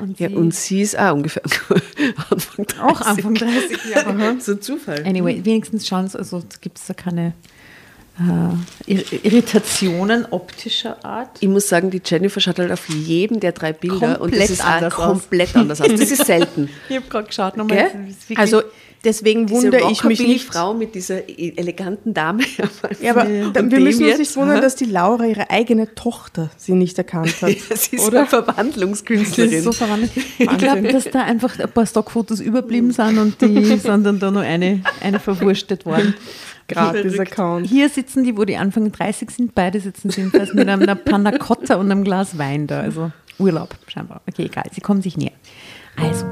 Und 0.01 0.19
Ja, 0.21 0.29
sie- 0.29 0.35
und 0.35 0.55
sie 0.55 0.81
ist 0.83 0.99
auch 0.99 1.15
ungefähr 1.15 1.43
Anfang 2.31 2.67
30. 2.67 2.81
auch 2.81 3.01
Anfang 3.01 3.35
30 3.35 3.85
Jahre. 3.91 4.37
so 4.41 4.53
ein 4.53 4.61
Zufall. 4.63 5.05
Anyway, 5.07 5.41
wenigstens 5.45 5.87
schauen 5.87 6.09
also 6.15 6.43
gibt 6.61 6.79
es 6.79 6.87
da 6.87 6.95
keine 6.95 7.33
äh, 8.19 8.93
Ir- 8.93 9.25
Irritationen 9.25 10.27
optischer 10.31 11.05
Art. 11.05 11.31
Ich 11.41 11.49
muss 11.49 11.69
sagen, 11.69 11.91
die 11.91 12.03
Jennifer 12.05 12.41
schaut 12.41 12.59
halt 12.59 12.73
auf 12.73 12.89
jedem 12.89 13.41
der 13.41 13.53
drei 13.53 13.73
Bilder 13.73 14.21
und 14.21 14.31
Komplett 14.31 14.43
das 14.43 14.51
ist 14.51 14.65
anders 14.65 14.95
komplett 14.95 15.57
anders 15.57 15.81
aus. 15.81 15.89
Das 15.89 16.01
ist 16.11 16.27
selten. 16.27 16.69
Ich 16.89 16.97
habe 16.97 17.07
gerade 17.09 17.27
geschaut 17.29 17.55
Gell? 17.69 17.91
Also 18.37 18.63
deswegen 19.05 19.51
wundere 19.51 19.91
ich 19.91 20.05
mich 20.05 20.21
nicht. 20.21 20.47
Frau 20.47 20.75
mit 20.75 20.95
dieser 20.95 21.29
e- 21.29 21.53
eleganten 21.57 22.15
Dame. 22.15 22.43
Ja, 23.01 23.13
aber 23.13 23.25
da- 23.53 23.71
wir 23.71 23.81
müssen 23.81 24.07
uns 24.07 24.19
nicht 24.19 24.37
wundern, 24.37 24.61
dass 24.61 24.75
die 24.77 24.85
Laura 24.87 25.25
ihre 25.27 25.51
eigene 25.51 25.95
Tochter 25.95 26.51
sie 26.57 26.73
nicht 26.73 26.97
erkannt 26.99 27.35
hat. 27.43 27.51
Ja, 27.71 27.77
sie 27.77 27.97
ist 27.97 28.07
oder? 28.07 28.21
eine 28.21 28.27
Verwandlungskünstlerin. 28.29 29.51
Das 29.51 29.59
ist 29.59 29.65
so 29.65 29.73
verwandelt. 29.73 30.11
Ich 30.39 30.59
glaube, 30.59 30.83
dass 30.93 31.05
da 31.05 31.23
einfach 31.23 31.59
ein 31.59 31.71
paar 31.71 31.87
Stockfotos 31.87 32.41
überblieben 32.41 32.91
sind 32.93 33.19
und 33.19 33.41
die 33.41 33.65
sind 33.77 33.87
dann 34.05 34.19
da 34.19 34.31
nur 34.31 34.43
eine, 34.43 34.83
eine 35.03 35.21
verwurstet 35.21 35.87
worden. 35.87 36.15
Gratis 36.69 37.19
Account. 37.19 37.67
Hier 37.67 37.89
sitzen 37.89 38.25
die, 38.25 38.37
wo 38.37 38.45
die 38.45 38.57
Anfang 38.57 38.93
30 38.93 39.31
sind, 39.31 39.55
beide 39.55 39.81
sitzen 39.81 40.11
sie 40.11 40.21
jedenfalls 40.21 40.53
mit 40.53 40.69
einer 40.69 40.95
Panna 40.95 41.33
Cotta 41.39 41.77
und 41.77 41.91
einem 41.91 42.05
Glas 42.05 42.37
Wein 42.37 42.67
da. 42.67 42.81
Also 42.81 43.11
Urlaub 43.39 43.75
scheinbar. 43.87 44.21
Okay, 44.29 44.45
egal, 44.47 44.65
sie 44.73 44.81
kommen 44.81 45.01
sich 45.01 45.17
näher. 45.17 45.33
Also. 45.97 46.27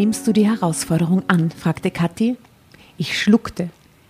Nimmst 0.00 0.26
du 0.26 0.32
die 0.32 0.48
Herausforderung 0.48 1.28
an? 1.28 1.50
fragte 1.50 1.90
Kathi. 1.90 2.38
Ich 2.96 3.20
schluckte, 3.20 3.68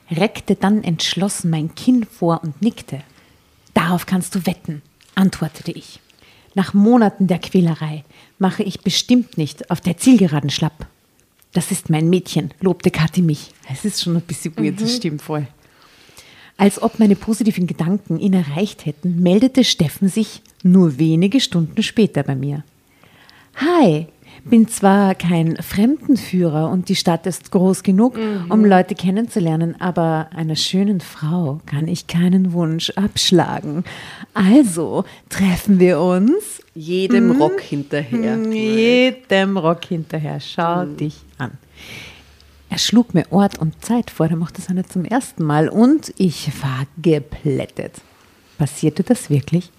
reckte 0.09 0.55
dann 0.55 0.85
entschlossen 0.85 1.50
mein 1.50 1.74
Kinn 1.74 2.05
vor 2.05 2.44
und 2.44 2.62
nickte. 2.62 3.03
Darauf 3.74 4.07
kannst 4.07 4.37
du 4.37 4.46
wetten, 4.46 4.83
antwortete 5.16 5.72
ich. 5.72 5.98
Nach 6.55 6.74
Monaten 6.74 7.26
der 7.26 7.40
Quälerei 7.40 8.05
mache 8.38 8.62
ich 8.62 8.83
bestimmt 8.83 9.37
nicht 9.37 9.68
auf 9.72 9.81
der 9.81 9.96
Zielgeraden 9.96 10.50
schlapp. 10.50 10.87
Das 11.55 11.72
ist 11.72 11.90
mein 11.90 12.09
Mädchen, 12.09 12.55
lobte 12.61 12.92
Kathi 12.92 13.20
mich. 13.20 13.50
Es 13.68 13.85
ist 13.85 14.00
schon 14.00 14.14
ein 14.14 14.22
bisschen 14.22 14.57
weird, 14.59 14.81
das 14.81 14.94
stimmt 14.94 15.22
voll. 15.22 15.48
Als 16.57 16.81
ob 16.81 17.00
meine 17.00 17.16
positiven 17.16 17.66
Gedanken 17.66 18.20
ihn 18.20 18.35
erreicht 18.35 18.87
hätten, 18.87 19.20
meldete 19.24 19.64
Steffen 19.64 20.09
sich 20.09 20.40
nur 20.62 21.00
wenige 21.00 21.40
Stunden 21.40 21.83
später 21.83 22.22
bei 22.22 22.37
mir. 22.37 22.62
Hi, 23.57 24.07
bin 24.45 24.69
zwar 24.69 25.14
kein 25.14 25.57
Fremdenführer 25.57 26.71
und 26.71 26.88
die 26.88 26.97
Stadt 26.97 27.27
ist 27.27 27.51
groß 27.51 27.83
genug, 27.83 28.19
um 28.49 28.64
Leute 28.64 28.95
kennenzulernen, 28.95 29.81
aber 29.81 30.29
einer 30.35 30.57
schönen 30.57 31.01
Frau 31.01 31.61
kann 31.66 31.88
ich 31.88 32.07
keinen 32.07 32.53
Wunsch 32.53 32.90
abschlagen. 32.90 33.85
Also 34.35 35.05
treffen 35.29 35.79
wir 35.79 36.01
uns 36.01 36.62
Jedem 36.75 37.33
Rock 37.33 37.61
hinterher. 37.61 38.38
jedem 38.51 39.57
Rock 39.57 39.85
hinterher. 39.85 40.40
Schau 40.40 40.85
dich 40.85 41.16
an. 41.38 41.53
Er 42.71 42.79
schlug 42.79 43.14
mir 43.14 43.27
Ort 43.31 43.59
und 43.59 43.85
Zeit 43.85 44.11
vor, 44.11 44.29
der 44.29 44.37
macht 44.37 44.57
das 44.57 44.69
ja 44.69 44.75
nicht 44.75 44.93
zum 44.93 45.05
ersten 45.05 45.43
Mal 45.43 45.69
und 45.69 46.14
ich 46.19 46.51
war 46.62 46.87
geplättet. 47.03 48.01
Passierte 48.59 49.03
das 49.03 49.29
wirklich? 49.29 49.71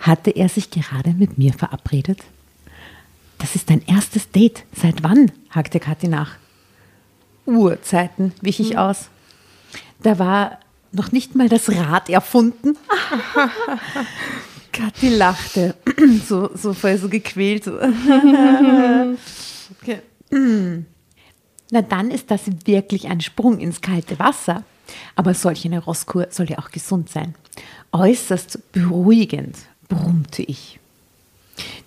Hatte 0.00 0.30
er 0.30 0.48
sich 0.48 0.70
gerade 0.70 1.10
mit 1.12 1.38
mir 1.38 1.52
verabredet? 1.52 2.18
Das 3.42 3.54
ist 3.56 3.68
dein 3.70 3.82
erstes 3.86 4.30
Date. 4.30 4.64
Seit 4.72 5.02
wann? 5.02 5.32
hakte 5.50 5.80
Kathi 5.80 6.06
nach. 6.06 6.36
Urzeiten 7.44 8.32
wich 8.40 8.60
ich 8.60 8.78
aus. 8.78 9.10
Da 10.00 10.20
war 10.20 10.60
noch 10.92 11.10
nicht 11.10 11.34
mal 11.34 11.48
das 11.48 11.68
Rad 11.68 12.08
erfunden. 12.08 12.78
Kathi 14.72 15.08
lachte, 15.08 15.74
so, 16.26 16.50
so 16.54 16.72
voll 16.72 16.96
so 16.96 17.08
gequält. 17.08 17.64
So. 17.64 17.72
okay. 19.82 20.02
Na 21.70 21.82
dann 21.82 22.12
ist 22.12 22.30
das 22.30 22.42
wirklich 22.64 23.08
ein 23.08 23.20
Sprung 23.20 23.58
ins 23.58 23.80
kalte 23.80 24.20
Wasser. 24.20 24.62
Aber 25.16 25.34
solch 25.34 25.64
eine 25.64 25.80
Rosskur 25.80 26.28
soll 26.30 26.48
ja 26.48 26.58
auch 26.58 26.70
gesund 26.70 27.10
sein. 27.10 27.34
Äußerst 27.90 28.72
beruhigend, 28.72 29.56
brummte 29.88 30.42
ich. 30.42 30.78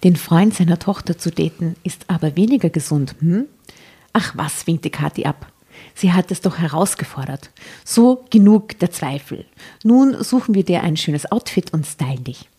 Den 0.04 0.16
Freund 0.16 0.54
seiner 0.54 0.80
Tochter 0.80 1.18
zu 1.18 1.32
daten 1.32 1.76
ist 1.84 2.06
aber 2.08 2.36
weniger 2.36 2.70
gesund. 2.70 3.16
Hm? 3.20 3.46
Ach 4.14 4.34
was, 4.36 4.68
winkte 4.68 4.90
Kathi 4.90 5.26
ab. 5.26 5.52
Sie 5.94 6.14
hat 6.14 6.32
es 6.32 6.42
doch 6.42 6.58
herausgefordert. 6.58 7.52
So 7.84 8.26
genug 8.30 8.80
der 8.80 8.92
Zweifel. 8.92 9.46
Nun 9.84 10.24
suchen 10.24 10.56
wir 10.56 10.64
dir 10.64 10.84
ein 10.84 10.98
schönes 10.98 11.32
Outfit 11.32 11.74
und 11.74 11.86
stylen 11.86 12.24
dich. 12.24 12.50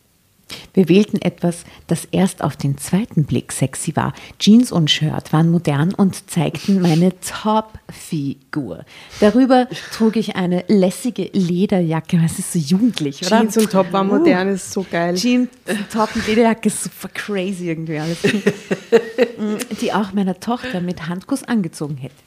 Wir 0.76 0.90
wählten 0.90 1.22
etwas, 1.22 1.64
das 1.86 2.06
erst 2.12 2.44
auf 2.44 2.54
den 2.54 2.76
zweiten 2.76 3.24
Blick 3.24 3.50
sexy 3.50 3.96
war. 3.96 4.12
Jeans 4.38 4.70
und 4.70 4.90
Shirt 4.90 5.32
waren 5.32 5.50
modern 5.50 5.94
und 5.94 6.28
zeigten 6.30 6.82
meine 6.82 7.18
Top-Figur. 7.20 8.84
Darüber 9.20 9.68
trug 9.94 10.16
ich 10.16 10.36
eine 10.36 10.64
lässige 10.68 11.30
Lederjacke. 11.32 12.20
Was 12.22 12.38
ist 12.38 12.52
so 12.52 12.58
jugendlich, 12.58 13.22
oder? 13.26 13.40
Jeans 13.40 13.56
und 13.56 13.72
Top 13.72 13.90
war 13.90 14.04
modern, 14.04 14.48
uh, 14.48 14.52
ist 14.52 14.70
so 14.70 14.84
geil. 14.88 15.14
Jeans, 15.14 15.48
Top 15.90 16.14
und 16.14 16.26
Lederjacke 16.26 16.68
ist 16.68 16.82
super 16.84 17.08
crazy 17.08 17.70
irgendwie 17.70 17.98
alles. 17.98 18.18
Die 19.80 19.94
auch 19.94 20.12
meiner 20.12 20.38
Tochter 20.38 20.82
mit 20.82 21.08
Handkuss 21.08 21.42
angezogen 21.42 21.96
hätte. 21.96 22.25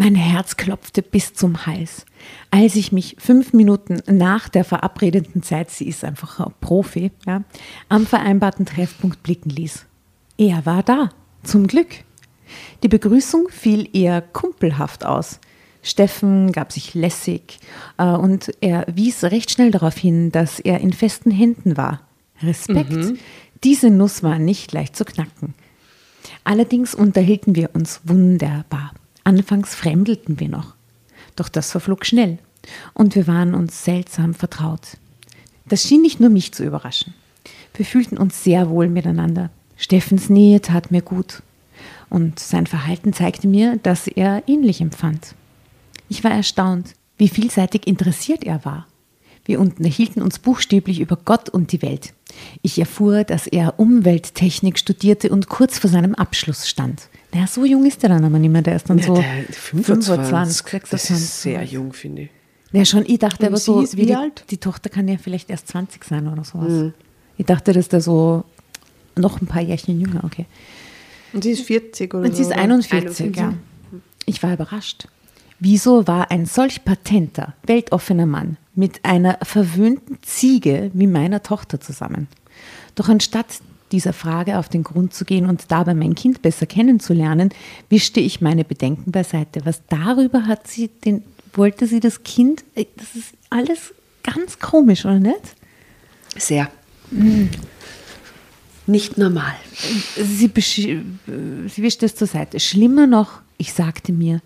Mein 0.00 0.14
Herz 0.14 0.56
klopfte 0.56 1.02
bis 1.02 1.34
zum 1.34 1.66
Hals. 1.66 2.06
Als 2.52 2.76
ich 2.76 2.92
mich 2.92 3.16
fünf 3.18 3.52
Minuten 3.52 4.00
nach 4.06 4.48
der 4.48 4.62
verabredeten 4.62 5.42
Zeit, 5.42 5.72
sie 5.72 5.88
ist 5.88 6.04
einfach 6.04 6.38
ein 6.38 6.52
Profi, 6.60 7.10
ja, 7.26 7.42
am 7.88 8.06
vereinbarten 8.06 8.64
Treffpunkt 8.64 9.24
blicken 9.24 9.50
ließ. 9.50 9.86
Er 10.36 10.64
war 10.64 10.84
da, 10.84 11.08
zum 11.42 11.66
Glück. 11.66 11.88
Die 12.84 12.88
Begrüßung 12.88 13.48
fiel 13.50 13.88
eher 13.92 14.22
kumpelhaft 14.22 15.04
aus. 15.04 15.40
Steffen 15.82 16.52
gab 16.52 16.70
sich 16.70 16.94
lässig 16.94 17.58
äh, 17.96 18.04
und 18.04 18.52
er 18.60 18.86
wies 18.86 19.24
recht 19.24 19.50
schnell 19.50 19.72
darauf 19.72 19.96
hin, 19.96 20.30
dass 20.30 20.60
er 20.60 20.78
in 20.78 20.92
festen 20.92 21.32
Händen 21.32 21.76
war. 21.76 22.02
Respekt. 22.40 22.92
Mhm. 22.92 23.18
Diese 23.64 23.90
Nuss 23.90 24.22
war 24.22 24.38
nicht 24.38 24.70
leicht 24.70 24.94
zu 24.94 25.04
knacken. 25.04 25.54
Allerdings 26.44 26.94
unterhielten 26.94 27.56
wir 27.56 27.70
uns 27.74 28.00
wunderbar. 28.04 28.92
Anfangs 29.28 29.74
fremdelten 29.74 30.40
wir 30.40 30.48
noch. 30.48 30.74
Doch 31.36 31.50
das 31.50 31.70
verflog 31.70 32.06
schnell 32.06 32.38
und 32.94 33.14
wir 33.14 33.26
waren 33.26 33.52
uns 33.52 33.84
seltsam 33.84 34.32
vertraut. 34.32 34.96
Das 35.66 35.82
schien 35.82 36.00
nicht 36.00 36.18
nur 36.18 36.30
mich 36.30 36.52
zu 36.52 36.64
überraschen. 36.64 37.12
Wir 37.74 37.84
fühlten 37.84 38.16
uns 38.16 38.42
sehr 38.42 38.70
wohl 38.70 38.88
miteinander. 38.88 39.50
Steffens 39.76 40.30
Nähe 40.30 40.62
tat 40.62 40.90
mir 40.90 41.02
gut 41.02 41.42
und 42.08 42.38
sein 42.38 42.66
Verhalten 42.66 43.12
zeigte 43.12 43.48
mir, 43.48 43.76
dass 43.82 44.06
er 44.06 44.44
ähnlich 44.46 44.80
empfand. 44.80 45.34
Ich 46.08 46.24
war 46.24 46.30
erstaunt, 46.30 46.94
wie 47.18 47.28
vielseitig 47.28 47.86
interessiert 47.86 48.44
er 48.44 48.64
war. 48.64 48.86
Wir 49.44 49.60
unterhielten 49.60 50.22
uns 50.22 50.38
buchstäblich 50.38 51.00
über 51.00 51.18
Gott 51.22 51.50
und 51.50 51.72
die 51.72 51.82
Welt. 51.82 52.14
Ich 52.62 52.78
erfuhr, 52.78 53.24
dass 53.24 53.46
er 53.46 53.78
Umwelttechnik 53.78 54.78
studierte 54.78 55.28
und 55.28 55.50
kurz 55.50 55.78
vor 55.78 55.90
seinem 55.90 56.14
Abschluss 56.14 56.66
stand. 56.66 57.10
Naja, 57.32 57.46
so 57.46 57.64
jung 57.64 57.84
ist 57.86 58.02
er 58.02 58.08
dann 58.10 58.24
aber 58.24 58.38
nicht 58.38 58.50
mehr. 58.50 58.62
Der 58.62 58.76
ist 58.76 58.88
dann 58.88 58.98
ja, 58.98 59.04
so 59.04 59.14
25, 59.16 60.06
25 60.06 60.56
26. 60.56 60.90
Das 60.90 61.10
ist 61.10 61.42
sehr 61.42 61.62
jung, 61.62 61.92
finde 61.92 62.22
ich. 62.22 62.30
Ja, 62.72 62.84
schon. 62.84 63.04
Ich 63.06 63.18
dachte 63.18 63.46
aber 63.46 63.56
so, 63.56 63.82
wie, 63.82 63.96
wie 63.96 64.06
die, 64.06 64.14
alt? 64.14 64.44
die 64.50 64.58
Tochter 64.58 64.90
kann 64.90 65.08
ja 65.08 65.16
vielleicht 65.18 65.50
erst 65.50 65.68
20 65.68 66.04
sein 66.04 66.28
oder 66.28 66.44
sowas. 66.44 66.72
Mhm. 66.72 66.94
Ich 67.36 67.46
dachte, 67.46 67.72
dass 67.72 67.88
der 67.88 68.00
so 68.00 68.44
noch 69.16 69.40
ein 69.40 69.46
paar 69.46 69.62
Jährchen 69.62 70.00
jünger, 70.00 70.24
okay. 70.24 70.46
Und 71.32 71.44
sie 71.44 71.50
ist 71.50 71.62
40 71.62 72.14
oder 72.14 72.24
Und 72.24 72.36
sie 72.36 72.42
ist 72.42 72.52
41, 72.52 73.26
41, 73.26 73.36
ja. 73.36 73.54
Ich 74.26 74.42
war 74.42 74.52
überrascht. 74.52 75.08
Wieso 75.60 76.06
war 76.06 76.30
ein 76.30 76.46
solch 76.46 76.84
patenter, 76.84 77.54
weltoffener 77.64 78.26
Mann 78.26 78.58
mit 78.74 79.04
einer 79.04 79.38
verwöhnten 79.42 80.18
Ziege 80.22 80.90
wie 80.94 81.06
meiner 81.06 81.42
Tochter 81.42 81.80
zusammen? 81.80 82.28
Doch 82.94 83.08
anstatt 83.08 83.46
dieser 83.92 84.12
Frage 84.12 84.58
auf 84.58 84.68
den 84.68 84.84
Grund 84.84 85.14
zu 85.14 85.24
gehen 85.24 85.46
und 85.46 85.70
dabei 85.70 85.94
mein 85.94 86.14
Kind 86.14 86.42
besser 86.42 86.66
kennenzulernen, 86.66 87.50
wischte 87.88 88.20
ich 88.20 88.40
meine 88.40 88.64
Bedenken 88.64 89.10
beiseite. 89.12 89.64
Was 89.64 89.82
darüber 89.88 90.46
hat 90.46 90.66
sie 90.66 90.88
den, 90.88 91.22
wollte 91.52 91.86
sie 91.86 92.00
das 92.00 92.22
Kind, 92.22 92.64
äh, 92.74 92.86
das 92.96 93.14
ist 93.14 93.34
alles 93.50 93.94
ganz 94.22 94.58
komisch, 94.58 95.04
oder 95.04 95.18
nicht? 95.18 95.54
Sehr. 96.36 96.70
Mhm. 97.10 97.50
Nicht 98.86 99.18
normal. 99.18 99.54
Sie, 100.16 100.50
sie 100.56 101.82
wischte 101.82 102.06
es 102.06 102.14
zur 102.14 102.26
Seite. 102.26 102.58
Schlimmer 102.58 103.06
noch, 103.06 103.40
ich 103.58 103.74
sagte 103.74 104.12
mir, 104.12 104.40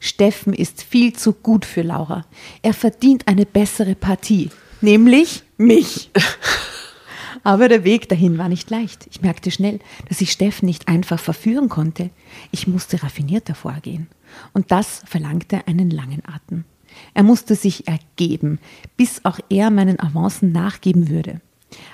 Steffen 0.00 0.52
ist 0.52 0.82
viel 0.82 1.12
zu 1.12 1.32
gut 1.32 1.64
für 1.64 1.82
Laura. 1.82 2.24
Er 2.62 2.74
verdient 2.74 3.28
eine 3.28 3.46
bessere 3.46 3.94
Partie, 3.94 4.50
nämlich 4.80 5.42
mich. 5.56 6.10
Aber 7.42 7.68
der 7.68 7.84
Weg 7.84 8.08
dahin 8.08 8.38
war 8.38 8.48
nicht 8.48 8.70
leicht. 8.70 9.06
Ich 9.10 9.22
merkte 9.22 9.50
schnell, 9.50 9.80
dass 10.08 10.20
ich 10.20 10.32
Steffen 10.32 10.66
nicht 10.66 10.88
einfach 10.88 11.18
verführen 11.18 11.68
konnte. 11.68 12.10
Ich 12.50 12.66
musste 12.66 13.02
raffinierter 13.02 13.54
vorgehen. 13.54 14.08
Und 14.52 14.70
das 14.70 15.02
verlangte 15.06 15.66
einen 15.66 15.90
langen 15.90 16.22
Atem. 16.26 16.64
Er 17.14 17.22
musste 17.22 17.54
sich 17.54 17.86
ergeben, 17.88 18.58
bis 18.96 19.24
auch 19.24 19.38
er 19.48 19.70
meinen 19.70 20.00
Avancen 20.00 20.52
nachgeben 20.52 21.08
würde. 21.08 21.40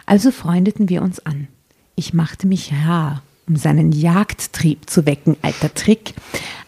Also 0.06 0.30
freundeten 0.30 0.88
wir 0.88 1.02
uns 1.02 1.24
an. 1.24 1.48
Ich 1.96 2.14
machte 2.14 2.46
mich 2.46 2.72
rar, 2.72 3.22
um 3.48 3.56
seinen 3.56 3.92
Jagdtrieb 3.92 4.88
zu 4.88 5.06
wecken, 5.06 5.36
alter 5.42 5.74
Trick. 5.74 6.14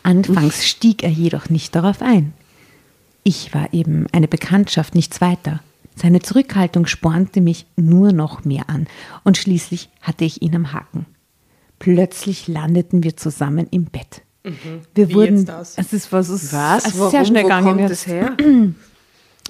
Anfangs 0.03 0.67
stieg 0.67 1.03
er 1.03 1.11
jedoch 1.11 1.49
nicht 1.49 1.75
darauf 1.75 2.03
ein. 2.03 2.33
Ich 3.23 3.55
war 3.55 3.73
eben 3.73 4.07
eine 4.13 4.29
Bekanntschaft, 4.29 4.95
nichts 4.95 5.21
weiter. 5.21 5.61
Seine 5.95 6.21
Zurückhaltung 6.21 6.87
spornte 6.87 7.41
mich 7.41 7.67
nur 7.77 8.13
noch 8.13 8.45
mehr 8.45 8.69
an 8.69 8.87
und 9.23 9.37
schließlich 9.37 9.89
hatte 10.01 10.25
ich 10.25 10.43
ihn 10.43 10.55
am 10.57 10.73
Haken. 10.73 11.07
Plötzlich 11.79 12.49
landeten 12.49 13.03
wir 13.03 13.17
zusammen 13.17 13.67
im 13.71 13.85
Bett. 13.87 14.23
Mhm. 14.45 14.83
Wir 14.95 15.09
Wie 15.09 15.15
wurden, 15.15 15.45
das? 15.45 15.79
es 15.79 15.93
ist 15.93 16.13
was, 16.13 16.29
es 16.29 16.53
was? 16.53 16.87
Ist 16.87 17.11
sehr 17.11 17.25
schnell 17.25 17.45
gegangen. 17.45 17.77
Kommt 17.77 17.91
das 17.91 18.07
her? 18.07 18.37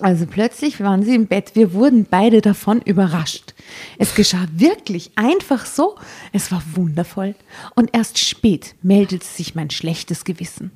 Also 0.01 0.27
plötzlich 0.27 0.81
waren 0.81 1.05
sie 1.05 1.15
im 1.15 1.29
Bett. 1.29 1.53
Wir 1.55 1.73
wurden 1.73 2.05
beide 2.11 2.41
davon 2.41 2.81
überrascht. 2.81 3.55
Es 3.97 4.17
geschah 4.17 4.47
wirklich 4.53 5.13
einfach 5.15 5.67
so. 5.67 5.97
Es 6.33 6.51
war 6.51 6.63
wundervoll. 6.75 7.37
Und 7.77 7.91
erst 7.95 8.19
spät 8.19 8.75
meldete 8.83 9.25
sich 9.25 9.55
mein 9.55 9.71
schlechtes 9.71 10.25
Gewissen. 10.25 10.73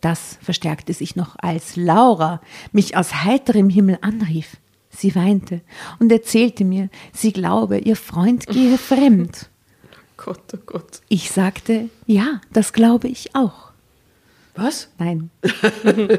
Das 0.00 0.38
verstärkte 0.40 0.94
sich 0.94 1.16
noch, 1.16 1.34
als 1.38 1.74
Laura 1.74 2.40
mich 2.70 2.96
aus 2.96 3.24
heiterem 3.24 3.68
Himmel 3.68 3.98
anrief. 4.00 4.56
Sie 4.94 5.14
weinte 5.14 5.62
und 5.98 6.12
erzählte 6.12 6.64
mir, 6.64 6.90
sie 7.12 7.32
glaube, 7.32 7.78
ihr 7.78 7.96
Freund 7.96 8.46
gehe 8.46 8.78
fremd. 8.78 9.48
Gott, 10.16 10.42
oh 10.54 10.58
Gott. 10.64 11.00
Ich 11.08 11.30
sagte, 11.30 11.88
ja, 12.06 12.40
das 12.52 12.72
glaube 12.72 13.08
ich 13.08 13.34
auch. 13.34 13.72
Was? 14.54 14.90
Nein. 14.98 15.30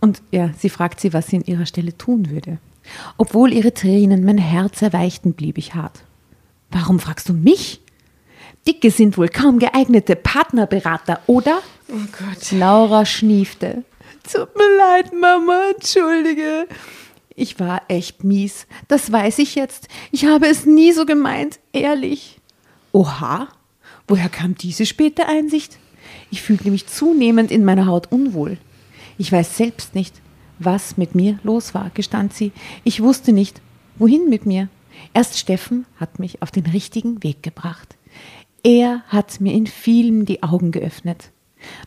und 0.00 0.22
ja, 0.30 0.50
sie 0.58 0.70
fragt 0.70 1.00
sie, 1.00 1.12
was 1.12 1.28
sie 1.28 1.36
an 1.36 1.44
ihrer 1.44 1.66
Stelle 1.66 1.96
tun 1.96 2.30
würde. 2.30 2.58
Obwohl 3.18 3.52
ihre 3.52 3.74
Tränen 3.74 4.24
mein 4.24 4.38
Herz 4.38 4.80
erweichten, 4.80 5.34
blieb 5.34 5.58
ich 5.58 5.74
hart. 5.74 6.02
Warum 6.70 6.98
fragst 6.98 7.28
du 7.28 7.34
mich? 7.34 7.80
Dicke 8.66 8.90
sind 8.90 9.16
wohl 9.16 9.28
kaum 9.28 9.58
geeignete 9.58 10.16
Partnerberater, 10.16 11.20
oder? 11.26 11.60
Oh 11.88 12.06
Gott. 12.18 12.52
Laura 12.52 13.06
schniefte. 13.06 13.84
Tut 14.24 14.56
mir 14.56 14.76
leid, 14.76 15.12
Mama, 15.12 15.70
entschuldige. 15.74 16.66
Ich 17.34 17.60
war 17.60 17.82
echt 17.88 18.24
mies. 18.24 18.66
Das 18.88 19.12
weiß 19.12 19.38
ich 19.38 19.54
jetzt. 19.54 19.88
Ich 20.10 20.24
habe 20.24 20.46
es 20.46 20.66
nie 20.66 20.92
so 20.92 21.06
gemeint, 21.06 21.60
ehrlich. 21.72 22.40
Oha, 22.92 23.48
woher 24.08 24.28
kam 24.28 24.56
diese 24.56 24.86
späte 24.86 25.26
Einsicht? 25.26 25.78
Ich 26.30 26.42
fühlte 26.42 26.70
mich 26.70 26.86
zunehmend 26.86 27.50
in 27.50 27.64
meiner 27.64 27.86
Haut 27.86 28.10
unwohl. 28.10 28.58
Ich 29.18 29.30
weiß 29.30 29.56
selbst 29.56 29.94
nicht, 29.94 30.20
was 30.58 30.96
mit 30.96 31.14
mir 31.14 31.38
los 31.42 31.74
war, 31.74 31.90
gestand 31.90 32.34
sie. 32.34 32.52
Ich 32.84 33.02
wusste 33.02 33.32
nicht, 33.32 33.60
wohin 33.96 34.28
mit 34.28 34.46
mir. 34.46 34.68
Erst 35.14 35.38
Steffen 35.38 35.86
hat 35.96 36.18
mich 36.18 36.42
auf 36.42 36.50
den 36.50 36.66
richtigen 36.66 37.22
Weg 37.22 37.42
gebracht. 37.42 37.96
Er 38.64 39.02
hat 39.08 39.40
mir 39.40 39.52
in 39.52 39.66
vielem 39.66 40.24
die 40.24 40.42
Augen 40.42 40.72
geöffnet. 40.72 41.30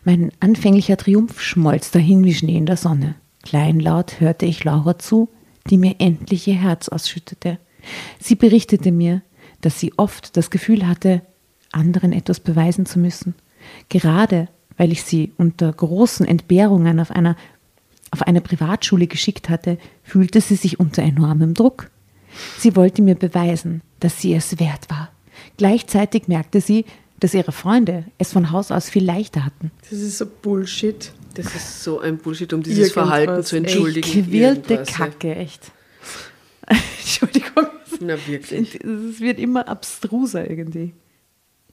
Mein 0.03 0.31
anfänglicher 0.39 0.97
Triumph 0.97 1.41
schmolz 1.41 1.91
dahin 1.91 2.23
wie 2.23 2.33
Schnee 2.33 2.57
in 2.57 2.65
der 2.65 2.77
Sonne. 2.77 3.15
Kleinlaut 3.43 4.19
hörte 4.19 4.45
ich 4.45 4.63
Laura 4.63 4.99
zu, 4.99 5.29
die 5.69 5.77
mir 5.77 5.95
endlich 5.99 6.47
ihr 6.47 6.55
Herz 6.55 6.89
ausschüttete. 6.89 7.57
Sie 8.19 8.35
berichtete 8.35 8.91
mir, 8.91 9.21
dass 9.61 9.79
sie 9.79 9.93
oft 9.97 10.37
das 10.37 10.49
Gefühl 10.49 10.87
hatte, 10.87 11.21
anderen 11.71 12.13
etwas 12.13 12.39
beweisen 12.39 12.85
zu 12.85 12.99
müssen. 12.99 13.35
Gerade 13.89 14.47
weil 14.81 14.91
ich 14.91 15.03
sie 15.03 15.31
unter 15.37 15.71
großen 15.71 16.25
Entbehrungen 16.25 16.99
auf, 16.99 17.11
einer, 17.11 17.35
auf 18.09 18.23
eine 18.23 18.41
Privatschule 18.41 19.05
geschickt 19.05 19.47
hatte, 19.47 19.77
fühlte 20.01 20.41
sie 20.41 20.55
sich 20.55 20.79
unter 20.79 21.03
enormem 21.03 21.53
Druck. 21.53 21.91
Sie 22.57 22.75
wollte 22.75 23.03
mir 23.03 23.13
beweisen, 23.13 23.81
dass 23.99 24.19
sie 24.19 24.33
es 24.33 24.59
wert 24.59 24.89
war. 24.89 25.11
Gleichzeitig 25.57 26.27
merkte 26.27 26.61
sie, 26.61 26.85
dass 27.21 27.33
ihre 27.33 27.51
Freunde 27.51 28.05
es 28.17 28.33
von 28.33 28.51
Haus 28.51 28.71
aus 28.71 28.89
viel 28.89 29.05
leichter 29.05 29.45
hatten. 29.45 29.71
Das 29.89 29.99
ist 29.99 30.17
so 30.17 30.25
Bullshit. 30.25 31.13
Das 31.35 31.45
ist 31.55 31.83
so 31.83 31.99
ein 31.99 32.17
Bullshit, 32.17 32.51
um 32.51 32.61
dieses 32.61 32.89
Irgendwas, 32.89 33.07
Verhalten 33.07 33.43
zu 33.43 33.55
entschuldigen. 33.55 34.25
Quirlte 34.25 34.73
Irgendwas, 34.73 34.89
ja. 34.89 35.05
Kacke, 35.05 35.35
echt. 35.35 35.71
Entschuldigung. 36.99 37.67
Na 38.01 38.15
wirklich. 38.27 38.75
Es 38.75 39.19
wird 39.19 39.39
immer 39.39 39.67
abstruser 39.67 40.49
irgendwie. 40.49 40.93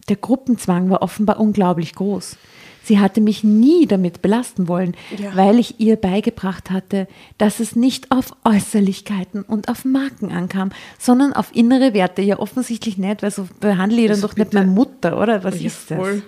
Der 0.08 0.16
Gruppenzwang 0.16 0.90
war 0.90 1.02
offenbar 1.02 1.38
unglaublich 1.40 1.94
groß. 1.94 2.36
Sie 2.82 2.98
hatte 2.98 3.20
mich 3.20 3.44
nie 3.44 3.86
damit 3.86 4.22
belasten 4.22 4.66
wollen, 4.66 4.94
Ja. 5.18 5.36
weil 5.36 5.58
ich 5.58 5.78
ihr 5.78 5.96
beigebracht 5.96 6.70
hatte, 6.70 7.06
dass 7.36 7.60
es 7.60 7.76
nicht 7.76 8.10
auf 8.10 8.34
Äußerlichkeiten 8.44 9.42
und 9.42 9.68
auf 9.68 9.84
Marken 9.84 10.32
ankam, 10.32 10.70
sondern 10.98 11.34
auf 11.34 11.54
innere 11.54 11.92
Werte. 11.92 12.22
Ja, 12.22 12.38
offensichtlich 12.38 12.96
nicht, 12.96 13.22
weil 13.22 13.30
so 13.30 13.46
behandle 13.60 13.98
ich 14.00 14.06
dann 14.06 14.14
Also 14.16 14.28
doch 14.28 14.36
nicht 14.36 14.54
meine 14.54 14.70
Mutter, 14.70 15.20
oder? 15.20 15.44
Was 15.44 15.60
Ja, 15.60 15.66
ist 15.66 15.90
das? 15.90 15.98
voll. 15.98 16.22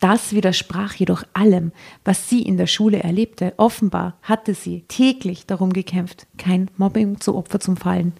Das 0.00 0.32
widersprach 0.34 0.94
jedoch 0.94 1.24
allem, 1.34 1.72
was 2.04 2.28
sie 2.28 2.42
in 2.42 2.58
der 2.58 2.66
Schule 2.66 3.02
erlebte. 3.02 3.54
Offenbar 3.56 4.14
hatte 4.22 4.54
sie 4.54 4.84
täglich 4.88 5.46
darum 5.46 5.72
gekämpft, 5.72 6.26
kein 6.36 6.68
Mobbing 6.76 7.20
zu 7.20 7.34
Opfer 7.34 7.58
zu 7.60 7.74
fallen. 7.76 8.12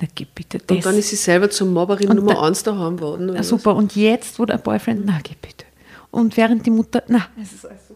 Na, 0.00 0.08
gib 0.14 0.34
bitte 0.34 0.58
das. 0.58 0.76
Und 0.76 0.86
dann 0.86 0.96
ist 0.96 1.10
sie 1.10 1.16
selber 1.16 1.50
zur 1.50 1.66
Mobberin 1.66 2.08
Und 2.08 2.16
Nummer 2.16 2.34
da- 2.34 2.42
1 2.42 2.62
daheim 2.62 2.96
geworden. 2.96 3.24
oder 3.24 3.34
Ja, 3.34 3.40
was? 3.40 3.48
super. 3.48 3.74
Und 3.76 3.94
jetzt, 3.96 4.38
wo 4.38 4.44
der 4.46 4.58
Boyfriend, 4.58 5.02
na, 5.04 5.18
geh 5.22 5.34
bitte. 5.40 5.66
Und 6.10 6.36
während 6.36 6.64
die 6.66 6.70
Mutter, 6.70 7.02
na, 7.08 7.26
es 7.40 7.52
ist 7.52 7.66
alles 7.66 7.88
so. 7.88 7.94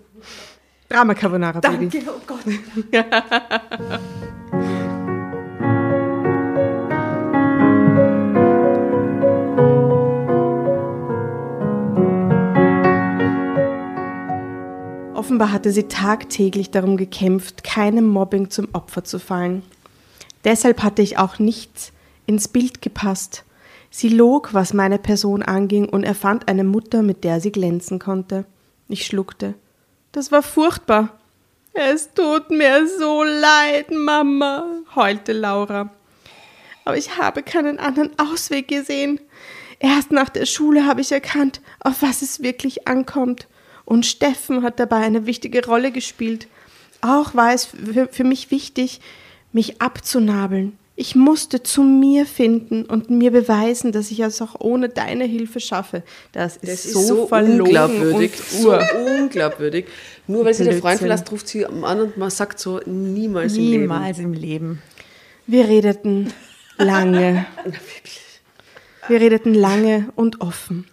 Drama 0.88 1.14
Carbonara, 1.14 1.60
Baby. 1.60 2.02
oh 2.06 2.20
Gott. 2.26 2.40
Offenbar 15.14 15.52
hatte 15.52 15.70
sie 15.70 15.84
tagtäglich 15.84 16.70
darum 16.70 16.96
gekämpft, 16.96 17.62
keinem 17.64 18.06
Mobbing 18.08 18.50
zum 18.50 18.68
Opfer 18.72 19.04
zu 19.04 19.18
fallen. 19.18 19.62
Deshalb 20.44 20.82
hatte 20.82 21.02
ich 21.02 21.18
auch 21.18 21.38
nicht 21.38 21.92
ins 22.26 22.48
Bild 22.48 22.82
gepasst. 22.82 23.44
Sie 23.90 24.08
log, 24.08 24.52
was 24.52 24.74
meine 24.74 24.98
Person 24.98 25.42
anging, 25.42 25.88
und 25.88 26.04
erfand 26.04 26.48
eine 26.48 26.64
Mutter, 26.64 27.02
mit 27.02 27.24
der 27.24 27.40
sie 27.40 27.52
glänzen 27.52 27.98
konnte. 27.98 28.44
Ich 28.88 29.06
schluckte. 29.06 29.54
Das 30.12 30.32
war 30.32 30.42
furchtbar. 30.42 31.18
Es 31.72 32.12
tut 32.12 32.50
mir 32.50 32.86
so 32.86 33.24
leid, 33.24 33.90
Mama, 33.90 34.64
heulte 34.94 35.32
Laura. 35.32 35.90
Aber 36.84 36.96
ich 36.96 37.18
habe 37.18 37.42
keinen 37.42 37.78
anderen 37.78 38.10
Ausweg 38.18 38.68
gesehen. 38.68 39.20
Erst 39.80 40.12
nach 40.12 40.28
der 40.28 40.46
Schule 40.46 40.86
habe 40.86 41.00
ich 41.00 41.10
erkannt, 41.12 41.60
auf 41.80 42.02
was 42.02 42.22
es 42.22 42.42
wirklich 42.42 42.86
ankommt. 42.86 43.48
Und 43.84 44.06
Steffen 44.06 44.62
hat 44.62 44.78
dabei 44.80 44.98
eine 44.98 45.26
wichtige 45.26 45.66
Rolle 45.66 45.90
gespielt. 45.92 46.46
Auch 47.00 47.34
war 47.34 47.52
es 47.52 47.68
für 48.10 48.24
mich 48.24 48.50
wichtig, 48.50 49.00
mich 49.54 49.80
abzunabeln. 49.80 50.76
Ich 50.96 51.16
musste 51.16 51.62
zu 51.62 51.82
mir 51.82 52.24
finden 52.24 52.84
und 52.84 53.10
mir 53.10 53.32
beweisen, 53.32 53.90
dass 53.90 54.12
ich 54.12 54.20
es 54.20 54.40
auch 54.40 54.54
ohne 54.60 54.88
deine 54.88 55.24
Hilfe 55.24 55.58
schaffe. 55.58 56.04
Das 56.30 56.56
ist, 56.56 56.62
Das 56.68 56.84
ist 56.84 56.92
so, 56.92 57.00
so, 57.00 57.26
verlogen 57.26 57.62
unglaubwürdig. 57.62 58.32
und 58.32 58.60
So 58.62 58.70
ur. 58.70 58.80
unglaubwürdig. 59.18 59.86
Nur 60.28 60.44
weil 60.44 60.54
sie 60.54 60.62
der 60.64 60.74
Freund 60.78 60.98
verlässt, 61.00 61.32
ruft 61.32 61.48
sie 61.48 61.66
am 61.66 61.82
anderen 61.84 62.10
und 62.12 62.16
man 62.18 62.30
sagt 62.30 62.60
so, 62.60 62.78
niemals, 62.86 63.56
im 63.56 63.62
Leben. 63.64 63.80
Niemals 63.82 64.18
im 64.20 64.32
Leben. 64.34 64.82
Wir 65.48 65.66
redeten 65.68 66.32
lange. 66.78 67.44
Wir 69.08 69.20
redeten 69.20 69.52
lange 69.52 70.08
und 70.16 70.40
offen. 70.40 70.86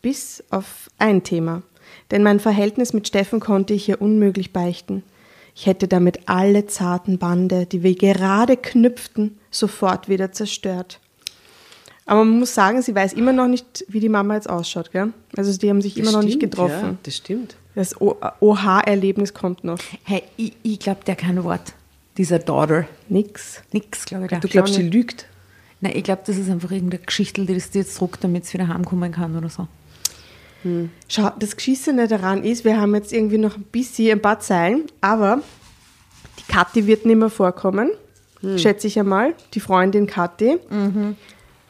Bis 0.00 0.44
auf 0.50 0.88
ein 0.98 1.24
Thema. 1.24 1.62
Denn 2.10 2.22
mein 2.22 2.38
Verhältnis 2.38 2.92
mit 2.92 3.08
Steffen 3.08 3.40
konnte 3.40 3.72
ich 3.74 3.88
ihr 3.88 4.00
unmöglich 4.00 4.52
beichten. 4.52 5.02
Ich 5.54 5.66
hätte 5.66 5.86
damit 5.88 6.28
alle 6.28 6.66
zarten 6.66 7.18
Bande, 7.18 7.66
die 7.66 7.82
wir 7.82 7.94
gerade 7.94 8.56
knüpften, 8.56 9.38
sofort 9.50 10.08
wieder 10.08 10.32
zerstört. 10.32 10.98
Aber 12.06 12.24
man 12.24 12.38
muss 12.40 12.54
sagen, 12.54 12.82
sie 12.82 12.94
weiß 12.94 13.12
immer 13.12 13.32
noch 13.32 13.46
nicht, 13.48 13.84
wie 13.88 14.00
die 14.00 14.08
Mama 14.08 14.34
jetzt 14.34 14.50
ausschaut. 14.50 14.90
Gell? 14.92 15.12
Also 15.36 15.56
die 15.56 15.68
haben 15.70 15.80
sich 15.82 15.94
Das 15.94 16.02
immer 16.02 16.12
noch 16.12 16.22
nicht 16.24 16.36
stimmt, 16.36 16.56
Ja, 16.56 16.66
getroffen. 16.66 16.98
das 17.02 17.16
stimmt. 17.16 17.56
Das 17.74 17.94
OH-Erlebnis 18.00 19.34
kommt 19.34 19.64
noch. 19.64 19.78
Hey, 20.04 20.22
ich, 20.36 20.54
ich 20.62 20.78
glaube 20.78 21.00
der 21.06 21.16
kein 21.16 21.42
Wort. 21.44 21.72
Dieser 22.18 22.38
Daughter. 22.38 22.86
Nix. 23.08 23.62
Nix, 23.72 24.04
glaube 24.04 24.26
ich. 24.30 24.38
Du 24.40 24.48
glaubst, 24.48 24.74
sie 24.74 24.82
lügt? 24.82 25.26
Nein, 25.80 25.92
ich 25.96 26.04
glaube, 26.04 26.22
das 26.26 26.36
ist 26.36 26.50
einfach 26.50 26.70
irgendeine 26.70 27.02
Geschichte, 27.02 27.44
die 27.46 27.54
das 27.54 27.72
jetzt 27.72 27.98
druckt, 27.98 28.22
damit 28.24 28.44
es 28.44 28.52
wieder 28.52 28.68
heimkommen 28.68 29.12
kann 29.12 29.36
oder 29.36 29.48
so. 29.48 29.66
Schau, 31.08 31.30
das 31.38 31.56
Geschissene 31.56 32.08
daran 32.08 32.44
ist, 32.44 32.64
wir 32.64 32.80
haben 32.80 32.94
jetzt 32.94 33.12
irgendwie 33.12 33.38
noch 33.38 33.56
ein 33.56 33.64
bisschen, 33.64 34.12
ein 34.12 34.22
paar 34.22 34.40
Zeilen, 34.40 34.84
aber 35.00 35.40
die 36.38 36.52
Kathi 36.52 36.86
wird 36.86 37.04
nicht 37.06 37.16
mehr 37.16 37.30
vorkommen, 37.30 37.90
schätze 38.56 38.86
ich 38.86 38.98
einmal, 38.98 39.34
die 39.54 39.60
Freundin 39.60 40.06
Kathi. 40.06 40.58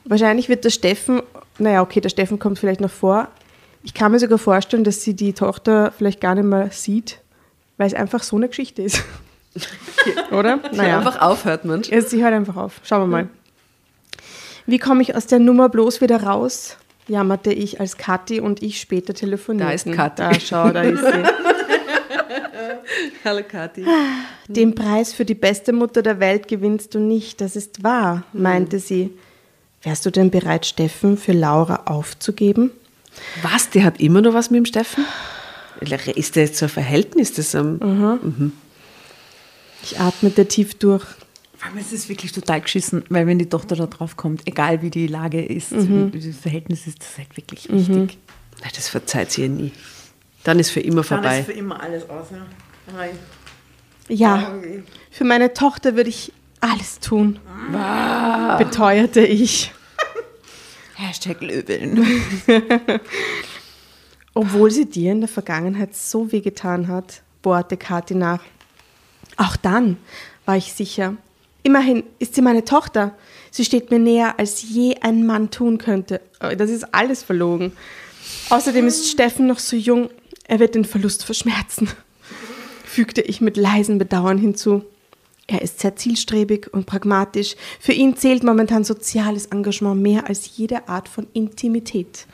Wahrscheinlich 0.04 0.48
wird 0.48 0.64
der 0.64 0.70
Steffen, 0.70 1.22
naja, 1.58 1.82
okay, 1.82 2.00
der 2.00 2.08
Steffen 2.08 2.38
kommt 2.38 2.58
vielleicht 2.58 2.80
noch 2.80 2.90
vor. 2.90 3.28
Ich 3.84 3.94
kann 3.94 4.12
mir 4.12 4.18
sogar 4.18 4.38
vorstellen, 4.38 4.84
dass 4.84 5.02
sie 5.02 5.14
die 5.14 5.32
Tochter 5.32 5.92
vielleicht 5.96 6.20
gar 6.20 6.34
nicht 6.34 6.44
mehr 6.44 6.70
sieht, 6.70 7.18
weil 7.76 7.86
es 7.86 7.94
einfach 7.94 8.22
so 8.22 8.36
eine 8.36 8.48
Geschichte 8.48 8.82
ist. 8.82 9.02
Oder? 10.30 10.60
Naja. 10.72 10.98
Einfach 10.98 11.20
aufhört, 11.20 11.64
Mensch. 11.64 11.88
Ja, 11.88 12.00
sie 12.00 12.22
hört 12.22 12.32
einfach 12.32 12.56
auf. 12.56 12.80
Schauen 12.84 13.02
wir 13.02 13.06
mal. 13.06 13.28
Wie 14.66 14.78
komme 14.78 15.02
ich 15.02 15.16
aus 15.16 15.26
der 15.26 15.40
Nummer 15.40 15.68
bloß 15.68 16.00
wieder 16.00 16.22
raus? 16.22 16.76
Jammerte 17.08 17.52
ich, 17.52 17.80
als 17.80 17.96
Kathi 17.96 18.40
und 18.40 18.62
ich 18.62 18.80
später 18.80 19.14
telefonierten. 19.14 19.68
Da 19.68 19.74
ist 19.74 19.96
Kathi. 19.96 20.22
Da, 20.22 20.40
schau, 20.40 20.70
da 20.70 20.82
ist 20.82 21.00
sie. 21.00 21.12
Hallo 23.24 23.42
Kathi. 23.48 23.84
Den 24.48 24.74
Preis 24.74 25.12
für 25.12 25.24
die 25.24 25.34
beste 25.34 25.72
Mutter 25.72 26.02
der 26.02 26.20
Welt 26.20 26.48
gewinnst 26.48 26.94
du 26.94 26.98
nicht, 26.98 27.40
das 27.40 27.56
ist 27.56 27.82
wahr, 27.82 28.24
meinte 28.32 28.78
sie. 28.78 29.10
Wärst 29.82 30.06
du 30.06 30.10
denn 30.10 30.30
bereit, 30.30 30.66
Steffen 30.66 31.16
für 31.16 31.32
Laura 31.32 31.82
aufzugeben? 31.86 32.70
Was? 33.42 33.70
Der 33.70 33.84
hat 33.84 34.00
immer 34.00 34.20
noch 34.20 34.34
was 34.34 34.50
mit 34.50 34.58
dem 34.58 34.66
Steffen? 34.66 35.04
Ist 35.80 36.36
der 36.36 36.44
jetzt 36.44 36.58
so 36.58 36.66
ein 36.66 36.68
Verhältnis? 36.68 37.34
Das, 37.34 37.54
ähm, 37.54 38.52
Ich 39.82 39.98
atmete 39.98 40.46
tief 40.46 40.74
durch. 40.74 41.04
Allem, 41.64 41.78
Es 41.78 41.92
ist 41.92 42.08
wirklich 42.08 42.32
total 42.32 42.60
geschissen, 42.60 43.04
weil 43.08 43.26
wenn 43.26 43.38
die 43.38 43.48
Tochter 43.48 43.76
da 43.76 43.86
drauf 43.86 44.16
kommt, 44.16 44.46
egal 44.46 44.82
wie 44.82 44.90
die 44.90 45.06
Lage 45.06 45.44
ist, 45.44 45.70
wie 45.72 46.18
das 46.18 46.36
Verhältnis 46.36 46.86
ist, 46.86 47.00
das 47.00 47.10
ist 47.10 47.18
halt 47.18 47.36
wirklich 47.36 47.70
wichtig. 47.70 48.18
na, 48.62 48.68
das 48.74 48.88
verzeiht 48.88 49.30
sie 49.32 49.42
ihr 49.42 49.48
nie. 49.48 49.72
Dann 50.44 50.58
ist 50.58 50.70
für 50.70 50.80
immer 50.80 51.04
vorbei. 51.04 51.44
immer 51.54 51.80
alles 51.80 52.08
aus, 52.10 52.26
ja. 52.32 52.46
Ja, 54.08 54.52
für 55.10 55.24
meine 55.24 55.54
Tochter 55.54 55.94
würde 55.94 56.10
ich 56.10 56.32
alles 56.60 56.98
tun, 56.98 57.38
beteuerte 58.58 59.20
ich. 59.20 59.72
Hashtag 60.94 61.40
Löbeln. 61.40 62.04
Obwohl 64.34 64.70
sie 64.70 64.86
dir 64.86 65.12
in 65.12 65.20
der 65.20 65.28
Vergangenheit 65.28 65.94
so 65.94 66.32
wehgetan 66.32 66.88
hat, 66.88 67.22
bohrte 67.42 67.76
Kathi 67.76 68.14
nach. 68.14 68.40
Auch 69.36 69.56
dann 69.56 69.98
war 70.44 70.56
ich 70.56 70.72
sicher. 70.72 71.16
Immerhin 71.62 72.04
ist 72.18 72.34
sie 72.34 72.42
meine 72.42 72.64
Tochter. 72.64 73.14
Sie 73.50 73.64
steht 73.64 73.90
mir 73.90 73.98
näher, 73.98 74.38
als 74.38 74.62
je 74.62 74.96
ein 75.00 75.26
Mann 75.26 75.50
tun 75.50 75.78
könnte. 75.78 76.20
Aber 76.38 76.56
Das 76.56 76.70
ist 76.70 76.94
alles 76.94 77.22
verlogen. 77.22 77.72
Außerdem 78.50 78.86
ist 78.86 79.10
Steffen 79.10 79.46
noch 79.46 79.58
so 79.58 79.76
jung. 79.76 80.10
Er 80.46 80.58
wird 80.58 80.74
den 80.74 80.84
Verlust 80.84 81.24
verschmerzen, 81.24 81.88
fügte 82.84 83.20
ich 83.22 83.40
mit 83.40 83.56
leisem 83.56 83.98
Bedauern 83.98 84.38
hinzu. 84.38 84.84
Er 85.46 85.62
ist 85.62 85.80
sehr 85.80 85.96
zielstrebig 85.96 86.72
und 86.72 86.86
pragmatisch. 86.86 87.56
Für 87.80 87.92
ihn 87.92 88.16
zählt 88.16 88.42
momentan 88.42 88.84
soziales 88.84 89.46
Engagement 89.46 90.00
mehr 90.00 90.28
als 90.28 90.56
jede 90.56 90.88
Art 90.88 91.08
von 91.08 91.26
Intimität. 91.32 92.26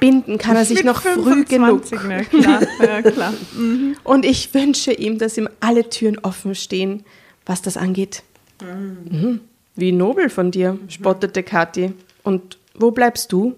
Binden 0.00 0.38
kann 0.38 0.56
er 0.56 0.64
sich 0.64 0.84
noch 0.84 1.02
früh 1.02 1.44
genug. 1.44 1.82
Na 1.90 2.22
klar, 2.22 2.62
ja 2.80 3.02
klar. 3.02 3.34
Und 4.04 4.24
ich 4.24 4.52
wünsche 4.54 4.92
ihm, 4.92 5.18
dass 5.18 5.36
ihm 5.36 5.48
alle 5.60 5.88
Türen 5.88 6.18
offen 6.18 6.54
stehen, 6.54 7.04
was 7.46 7.62
das 7.62 7.76
angeht. 7.76 8.22
Mhm. 8.60 9.40
Wie 9.74 9.92
nobel 9.92 10.30
von 10.30 10.50
dir, 10.50 10.78
spottete 10.88 11.42
Kathi. 11.42 11.92
Und 12.22 12.58
wo 12.74 12.90
bleibst 12.90 13.32
du? 13.32 13.54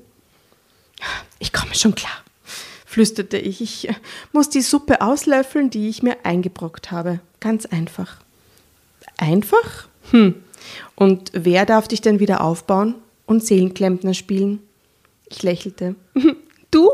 Ich 1.38 1.52
komme 1.52 1.74
schon 1.74 1.94
klar, 1.94 2.24
flüsterte 2.84 3.38
ich. 3.38 3.60
Ich 3.60 3.88
äh, 3.88 3.94
muss 4.32 4.50
die 4.50 4.60
Suppe 4.60 5.00
auslöffeln, 5.00 5.70
die 5.70 5.88
ich 5.88 6.02
mir 6.02 6.16
eingebrockt 6.24 6.90
habe. 6.90 7.20
Ganz 7.40 7.66
einfach. 7.66 8.18
Einfach? 9.16 9.88
Hm. 10.10 10.34
Und 10.96 11.30
wer 11.32 11.66
darf 11.66 11.88
dich 11.88 12.00
denn 12.00 12.20
wieder 12.20 12.40
aufbauen 12.40 12.96
und 13.26 13.44
Seelenklempner 13.44 14.14
spielen? 14.14 14.60
Ich 15.30 15.42
lächelte. 15.42 15.94
Du, 16.70 16.90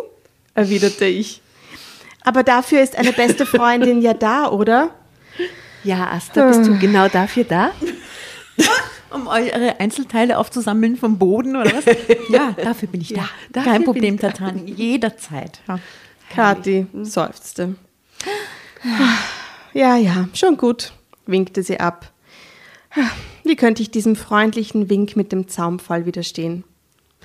erwiderte 0.55 1.05
ich. 1.05 1.41
Aber 2.23 2.45
dafür 2.45 2.81
ist 2.81 2.95
eine 2.95 3.13
beste 3.13 3.45
Freundin 3.45 4.01
ja 4.01 4.15
da, 4.15 4.49
oder? 4.49 4.95
Ja, 5.85 6.11
Asta, 6.11 6.47
bist 6.47 6.67
du 6.67 6.79
genau 6.79 7.09
dafür 7.09 7.45
da? 7.45 7.71
Um 9.11 9.29
eure 9.29 9.79
Einzelteile 9.79 10.39
aufzusammeln 10.39 10.97
vom 10.97 11.19
Boden 11.19 11.55
oder 11.55 11.71
was? 11.73 11.85
Ja, 12.29 12.51
dafür 12.61 12.89
bin 12.89 13.01
ich 13.01 13.13
da. 13.13 13.29
dafür 13.53 13.73
Kein 13.73 13.85
Problem. 13.85 14.19
Tatani. 14.19 14.73
Jederzeit. 14.73 15.61
Ja. 15.69 15.79
Kathi 16.31 16.89
seufzte. 17.01 17.77
Ja, 19.73 19.97
ja, 19.97 20.29
schon 20.35 20.57
gut, 20.57 20.93
winkte 21.27 21.63
sie 21.63 21.79
ab. 21.79 22.11
Wie 23.45 23.55
könnte 23.55 23.83
ich 23.83 23.93
diesem 23.93 24.17
freundlichen 24.17 24.91
Wink 24.91 25.15
mit 25.15 25.31
dem 25.31 25.47
Zaumfall 25.47 26.07
widerstehen? 26.07 26.65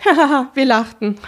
Wir 0.54 0.66
lachten. 0.66 1.18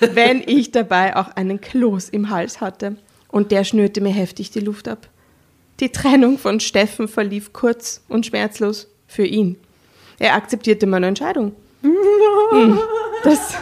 Wenn 0.00 0.42
ich 0.44 0.72
dabei 0.72 1.16
auch 1.16 1.28
einen 1.36 1.60
Kloß 1.60 2.08
im 2.08 2.30
Hals 2.30 2.60
hatte. 2.60 2.96
Und 3.28 3.52
der 3.52 3.64
schnürte 3.64 4.00
mir 4.00 4.12
heftig 4.12 4.50
die 4.50 4.60
Luft 4.60 4.88
ab. 4.88 5.08
Die 5.80 5.90
Trennung 5.90 6.38
von 6.38 6.60
Steffen 6.60 7.08
verlief 7.08 7.52
kurz 7.52 8.02
und 8.08 8.26
schmerzlos 8.26 8.88
für 9.06 9.24
ihn. 9.24 9.56
Er 10.18 10.34
akzeptierte 10.34 10.86
meine 10.86 11.06
Entscheidung. 11.06 11.52
Hm, 11.82 12.78
Das, 13.24 13.54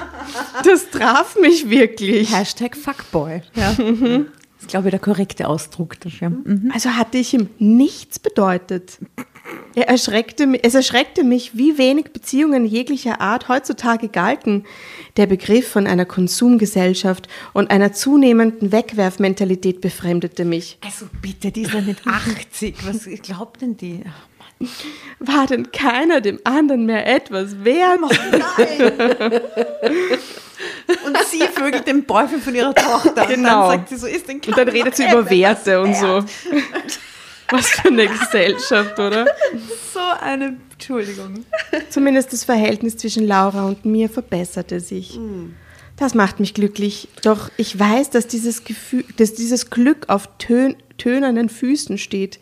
das 0.65 0.91
traf 0.91 1.37
mich 1.41 1.69
wirklich. 1.71 2.35
Hashtag 2.35 2.77
Fuckboy. 2.77 3.43
Ja. 3.55 3.73
Das 3.73 4.63
ist, 4.63 4.69
glaube 4.69 4.89
ich, 4.89 4.91
der 4.93 5.01
korrekte 5.01 5.49
Ausdruck 5.49 6.01
dafür. 6.01 6.31
Mhm. 6.31 6.71
Also 6.75 6.91
hatte 6.91 7.19
ich 7.19 7.35
ihm 7.35 7.49
nichts 7.59 8.19
bedeutet. 8.19 8.99
Er 9.75 9.89
erschreckte, 9.89 10.49
es 10.63 10.75
erschreckte 10.75 11.23
mich, 11.23 11.57
wie 11.57 11.77
wenig 11.77 12.07
Beziehungen 12.13 12.65
jeglicher 12.65 13.21
Art 13.21 13.49
heutzutage 13.49 14.09
galten. 14.09 14.65
Der 15.17 15.27
Begriff 15.27 15.69
von 15.69 15.87
einer 15.87 16.07
Konsumgesellschaft 16.07 17.29
und 17.53 17.71
einer 17.71 17.93
zunehmenden 17.93 18.73
Wegwerfmentalität 18.73 19.81
befremdete 19.81 20.45
mich. 20.45 20.79
Also 20.83 21.07
bitte, 21.21 21.53
die 21.53 21.63
ist 21.63 21.75
ja 21.75 21.81
nicht 21.83 22.07
80. 22.07 22.75
Was 22.87 23.05
glaubt 23.23 23.61
denn 23.61 23.77
die? 23.77 24.03
War 25.19 25.47
denn 25.47 25.71
keiner 25.71 26.23
dem 26.23 26.41
anderen 26.45 26.87
mehr 26.87 27.07
etwas 27.07 27.63
wert? 27.63 28.01
Und 31.05 31.19
sie 31.31 31.43
vögelt 31.53 31.87
den 31.87 32.05
Boyfriend 32.05 32.43
von 32.43 32.55
ihrer 32.55 32.75
Tochter. 32.75 33.27
Genau. 33.27 33.65
Und 33.65 33.71
dann 33.71 33.71
sagt 33.71 33.89
sie 33.91 33.97
so, 33.97 34.07
ist 34.07 34.27
denn 34.29 34.41
Und 34.47 34.57
dann 34.57 34.69
redet 34.69 34.97
sie 34.97 35.05
über 35.05 35.29
Werte 35.29 35.83
und 35.83 35.95
so. 35.95 36.25
Was 37.51 37.69
für 37.69 37.89
eine 37.89 38.09
Gesellschaft, 38.09 38.99
oder? 38.99 39.27
So 39.93 40.01
eine, 40.21 40.57
Entschuldigung. 40.73 41.45
Zumindest 41.91 42.33
das 42.33 42.45
Verhältnis 42.45 42.97
zwischen 42.97 43.27
Laura 43.27 43.67
und 43.67 43.85
mir 43.85 44.09
verbesserte 44.09 44.81
sich. 44.81 45.19
Das 45.97 46.15
macht 46.15 46.41
mich 46.41 46.55
glücklich. 46.55 47.09
Doch 47.23 47.51
ich 47.57 47.79
weiß, 47.79 48.11
dass 48.11 48.27
dieses 48.27 48.65
Gefühl, 48.65 49.05
dass 49.17 49.35
dieses 49.35 49.71
Glück 49.71 50.09
auf 50.09 50.29
tön 50.39 50.77
tönernen 50.99 51.49
Füßen 51.49 51.99
steht. 51.99 52.41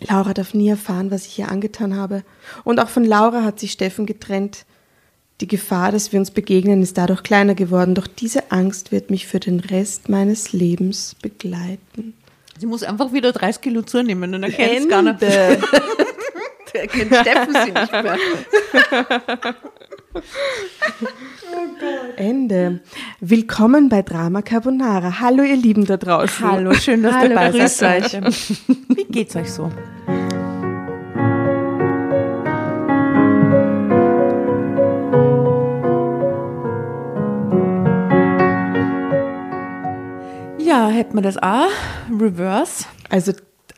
Laura 0.00 0.34
darf 0.34 0.52
nie 0.52 0.68
erfahren, 0.68 1.10
was 1.10 1.26
ich 1.26 1.38
ihr 1.38 1.50
angetan 1.50 1.96
habe. 1.96 2.22
Und 2.64 2.80
auch 2.80 2.88
von 2.88 3.04
Laura 3.04 3.44
hat 3.44 3.60
sich 3.60 3.72
Steffen 3.72 4.06
getrennt. 4.06 4.66
Die 5.40 5.48
Gefahr, 5.48 5.92
dass 5.92 6.12
wir 6.12 6.20
uns 6.20 6.30
begegnen, 6.30 6.82
ist 6.82 6.96
dadurch 6.98 7.22
kleiner 7.22 7.54
geworden. 7.54 7.94
Doch 7.94 8.06
diese 8.06 8.50
Angst 8.50 8.92
wird 8.92 9.10
mich 9.10 9.26
für 9.26 9.40
den 9.40 9.60
Rest 9.60 10.08
meines 10.08 10.52
Lebens 10.52 11.14
begleiten. 11.20 12.14
Sie 12.58 12.66
muss 12.66 12.82
einfach 12.82 13.12
wieder 13.12 13.32
30 13.32 13.60
Kilo 13.60 13.82
zunehmen 13.82 14.34
und 14.34 14.42
erkennt 14.42 14.80
es 14.80 14.88
gar 14.88 15.02
nicht. 15.02 15.20
Der 15.22 15.58
kennt 16.88 17.14
Steffen 17.14 17.54
sie 17.64 17.72
nicht 17.72 17.92
mehr. 17.92 18.16
Ende. 22.16 22.80
Willkommen 23.20 23.88
bei 23.88 24.02
Drama 24.02 24.42
Carbonara. 24.42 25.20
Hallo, 25.20 25.42
ihr 25.42 25.56
Lieben 25.56 25.86
da 25.86 25.96
draußen. 25.96 26.50
Hallo, 26.50 26.74
schön, 26.74 27.02
dass 27.02 27.22
ihr 27.22 27.28
dabei 27.30 27.50
grüß 27.50 27.78
seid. 27.78 28.12
Wie 28.88 29.04
geht's 29.04 29.36
euch 29.36 29.52
so? 29.52 29.70
Ja, 40.66 40.88
hätten 40.88 41.14
wir 41.14 41.22
das 41.22 41.36
auch. 41.38 41.68
Reverse. 42.10 42.84
Also, 43.08 43.32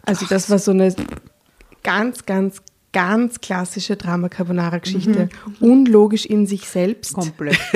also 0.06 0.26
das 0.26 0.48
war 0.48 0.58
so 0.58 0.70
eine 0.70 0.94
ganz, 1.82 2.24
ganz, 2.24 2.62
ganz 2.92 3.40
klassische 3.40 3.96
Drama 3.96 4.28
Carbonara-Geschichte. 4.28 5.28
Unlogisch 5.60 6.24
in 6.24 6.46
sich 6.46 6.66
selbst. 6.68 7.12
Komplett. 7.12 7.58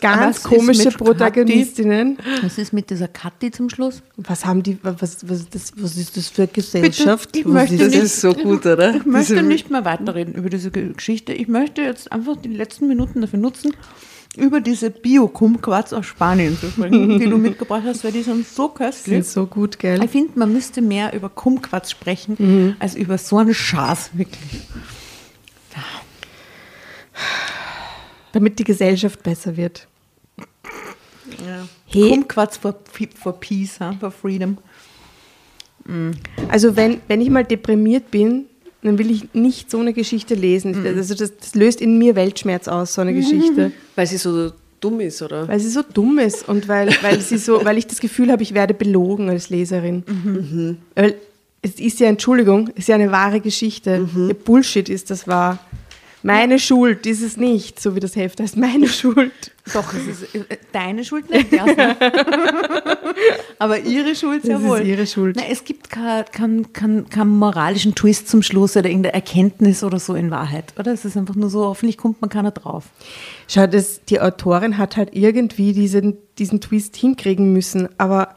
Ganz 0.00 0.42
komische 0.42 0.90
Protagonistinnen. 0.90 2.18
Was 2.42 2.58
ist 2.58 2.72
mit 2.72 2.90
dieser 2.90 3.06
Kathi 3.06 3.52
zum 3.52 3.70
Schluss? 3.70 4.02
Was 4.16 4.44
haben 4.44 4.64
die, 4.64 4.76
was, 4.82 5.28
was, 5.28 5.48
das, 5.50 5.72
was 5.76 5.96
ist 5.96 6.16
das 6.16 6.28
für 6.28 6.48
Gesellschaft? 6.48 7.36
ich 7.36 7.44
was 7.44 7.52
möchte 7.52 7.74
ist 7.76 7.82
Das 7.82 7.94
nicht- 7.94 8.02
ist 8.02 8.20
so 8.20 8.34
gut, 8.34 8.66
oder? 8.66 8.96
Ich 8.96 9.06
möchte 9.06 9.34
Diese- 9.34 9.46
nicht 9.46 9.70
mehr 9.70 9.84
weiterreden 9.84 10.34
über 10.34 10.50
diese 10.50 10.72
Geschichte. 10.72 11.32
Ich 11.32 11.46
möchte 11.46 11.82
jetzt 11.82 12.10
einfach 12.10 12.34
die 12.36 12.48
letzten 12.48 12.88
Minuten 12.88 13.20
dafür 13.20 13.38
nutzen, 13.38 13.72
über 14.38 14.60
diese 14.60 14.90
Bio-Kumquats 14.90 15.92
aus 15.92 16.06
Spanien 16.06 16.58
zu 16.58 16.70
sprechen, 16.70 17.18
die 17.18 17.28
du 17.28 17.36
mitgebracht 17.38 17.82
hast, 17.84 18.04
weil 18.04 18.12
die 18.12 18.22
sind 18.22 18.46
so 18.46 18.66
sind 18.68 18.74
köstlich. 18.76 19.26
so 19.26 19.46
gut, 19.46 19.78
gell? 19.78 20.02
Ich 20.02 20.10
finde, 20.10 20.38
man 20.38 20.52
müsste 20.52 20.80
mehr 20.80 21.12
über 21.12 21.28
Kumquats 21.28 21.90
sprechen, 21.90 22.36
Mhm. 22.38 22.76
als 22.78 22.94
über 22.94 23.18
so 23.18 23.38
einen 23.38 23.54
Schaß, 23.54 24.10
wirklich. 24.14 24.60
Damit 28.32 28.58
die 28.58 28.64
Gesellschaft 28.64 29.22
besser 29.22 29.56
wird. 29.56 29.86
Ja. 31.46 31.66
Hey. 31.86 32.10
Kumquats 32.10 32.56
for, 32.56 32.74
for 33.16 33.32
Peace, 33.40 33.78
huh? 33.80 33.92
for 33.98 34.10
Freedom. 34.10 34.58
Also 36.48 36.76
wenn, 36.76 37.00
wenn 37.08 37.20
ich 37.22 37.30
mal 37.30 37.44
deprimiert 37.44 38.10
bin, 38.10 38.44
dann 38.88 38.98
will 38.98 39.10
ich 39.10 39.34
nicht 39.34 39.70
so 39.70 39.78
eine 39.78 39.92
Geschichte 39.92 40.34
lesen. 40.34 40.80
Mhm. 40.80 40.86
Also 40.86 41.14
das, 41.14 41.36
das 41.36 41.54
löst 41.54 41.80
in 41.80 41.98
mir 41.98 42.16
Weltschmerz 42.16 42.68
aus, 42.68 42.94
so 42.94 43.00
eine 43.02 43.14
Geschichte. 43.14 43.72
Weil 43.94 44.06
sie 44.06 44.16
so 44.16 44.52
dumm 44.80 45.00
ist, 45.00 45.22
oder? 45.22 45.46
Weil 45.46 45.60
sie 45.60 45.70
so 45.70 45.82
dumm 45.82 46.18
ist 46.18 46.48
und 46.48 46.68
weil, 46.68 46.88
weil, 47.02 47.20
sie 47.20 47.38
so, 47.38 47.64
weil 47.64 47.78
ich 47.78 47.86
das 47.86 48.00
Gefühl 48.00 48.30
habe, 48.32 48.42
ich 48.42 48.54
werde 48.54 48.74
belogen 48.74 49.28
als 49.28 49.50
Leserin. 49.50 50.04
Mhm. 50.06 50.78
Weil 50.94 51.14
es 51.62 51.78
ist 51.80 52.00
ja, 52.00 52.08
Entschuldigung, 52.08 52.70
es 52.74 52.80
ist 52.80 52.88
ja 52.88 52.94
eine 52.94 53.10
wahre 53.12 53.40
Geschichte. 53.40 54.08
Mhm. 54.12 54.28
Ja, 54.28 54.34
Bullshit 54.44 54.88
ist 54.88 55.10
das 55.10 55.26
wahr. 55.26 55.58
Meine 56.28 56.58
Schuld 56.58 57.06
ist 57.06 57.22
es 57.22 57.36
nicht, 57.36 57.80
so 57.80 57.94
wie 57.94 58.00
das 58.00 58.14
Heft 58.16 58.38
heißt. 58.40 58.56
Meine 58.56 58.86
Schuld. 59.00 59.32
Doch, 59.72 59.92
es 59.94 60.06
ist 60.22 60.34
äh, 60.34 60.56
deine 60.72 61.04
Schuld 61.04 61.28
nicht, 61.30 61.52
ja, 61.52 61.64
aber 63.58 63.80
ihre 63.80 64.14
Schuld 64.14 64.42
sehr 64.42 64.54
Das 64.54 64.62
ist 64.62 64.68
wohl. 64.68 64.80
ihre 64.86 65.06
Schuld. 65.06 65.36
Na, 65.36 65.42
es 65.50 65.64
gibt 65.64 65.90
keinen 65.90 66.72
kein, 66.72 67.08
kein, 67.10 67.28
moralischen 67.28 67.94
Twist 67.94 68.28
zum 68.28 68.42
Schluss 68.42 68.76
oder 68.76 68.88
irgendeine 68.88 69.14
Erkenntnis 69.14 69.82
oder 69.82 69.98
so 69.98 70.14
in 70.14 70.30
Wahrheit, 70.30 70.72
oder? 70.78 70.92
Es 70.92 71.04
ist 71.04 71.16
einfach 71.16 71.34
nur 71.34 71.50
so, 71.50 71.64
hoffentlich 71.64 71.96
kommt 71.98 72.20
man 72.20 72.30
keiner 72.30 72.50
drauf. 72.50 72.84
Schau, 73.48 73.66
das, 73.66 74.04
die 74.04 74.20
Autorin 74.20 74.78
hat 74.78 74.96
halt 74.96 75.10
irgendwie 75.12 75.72
diesen, 75.72 76.16
diesen 76.38 76.60
Twist 76.60 76.96
hinkriegen 76.96 77.52
müssen, 77.52 77.88
aber 77.98 78.36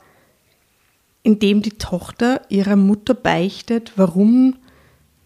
indem 1.24 1.62
die 1.62 1.72
Tochter 1.78 2.42
ihrer 2.50 2.76
Mutter 2.76 3.14
beichtet, 3.14 3.94
warum, 3.96 4.56
wa- 4.56 4.61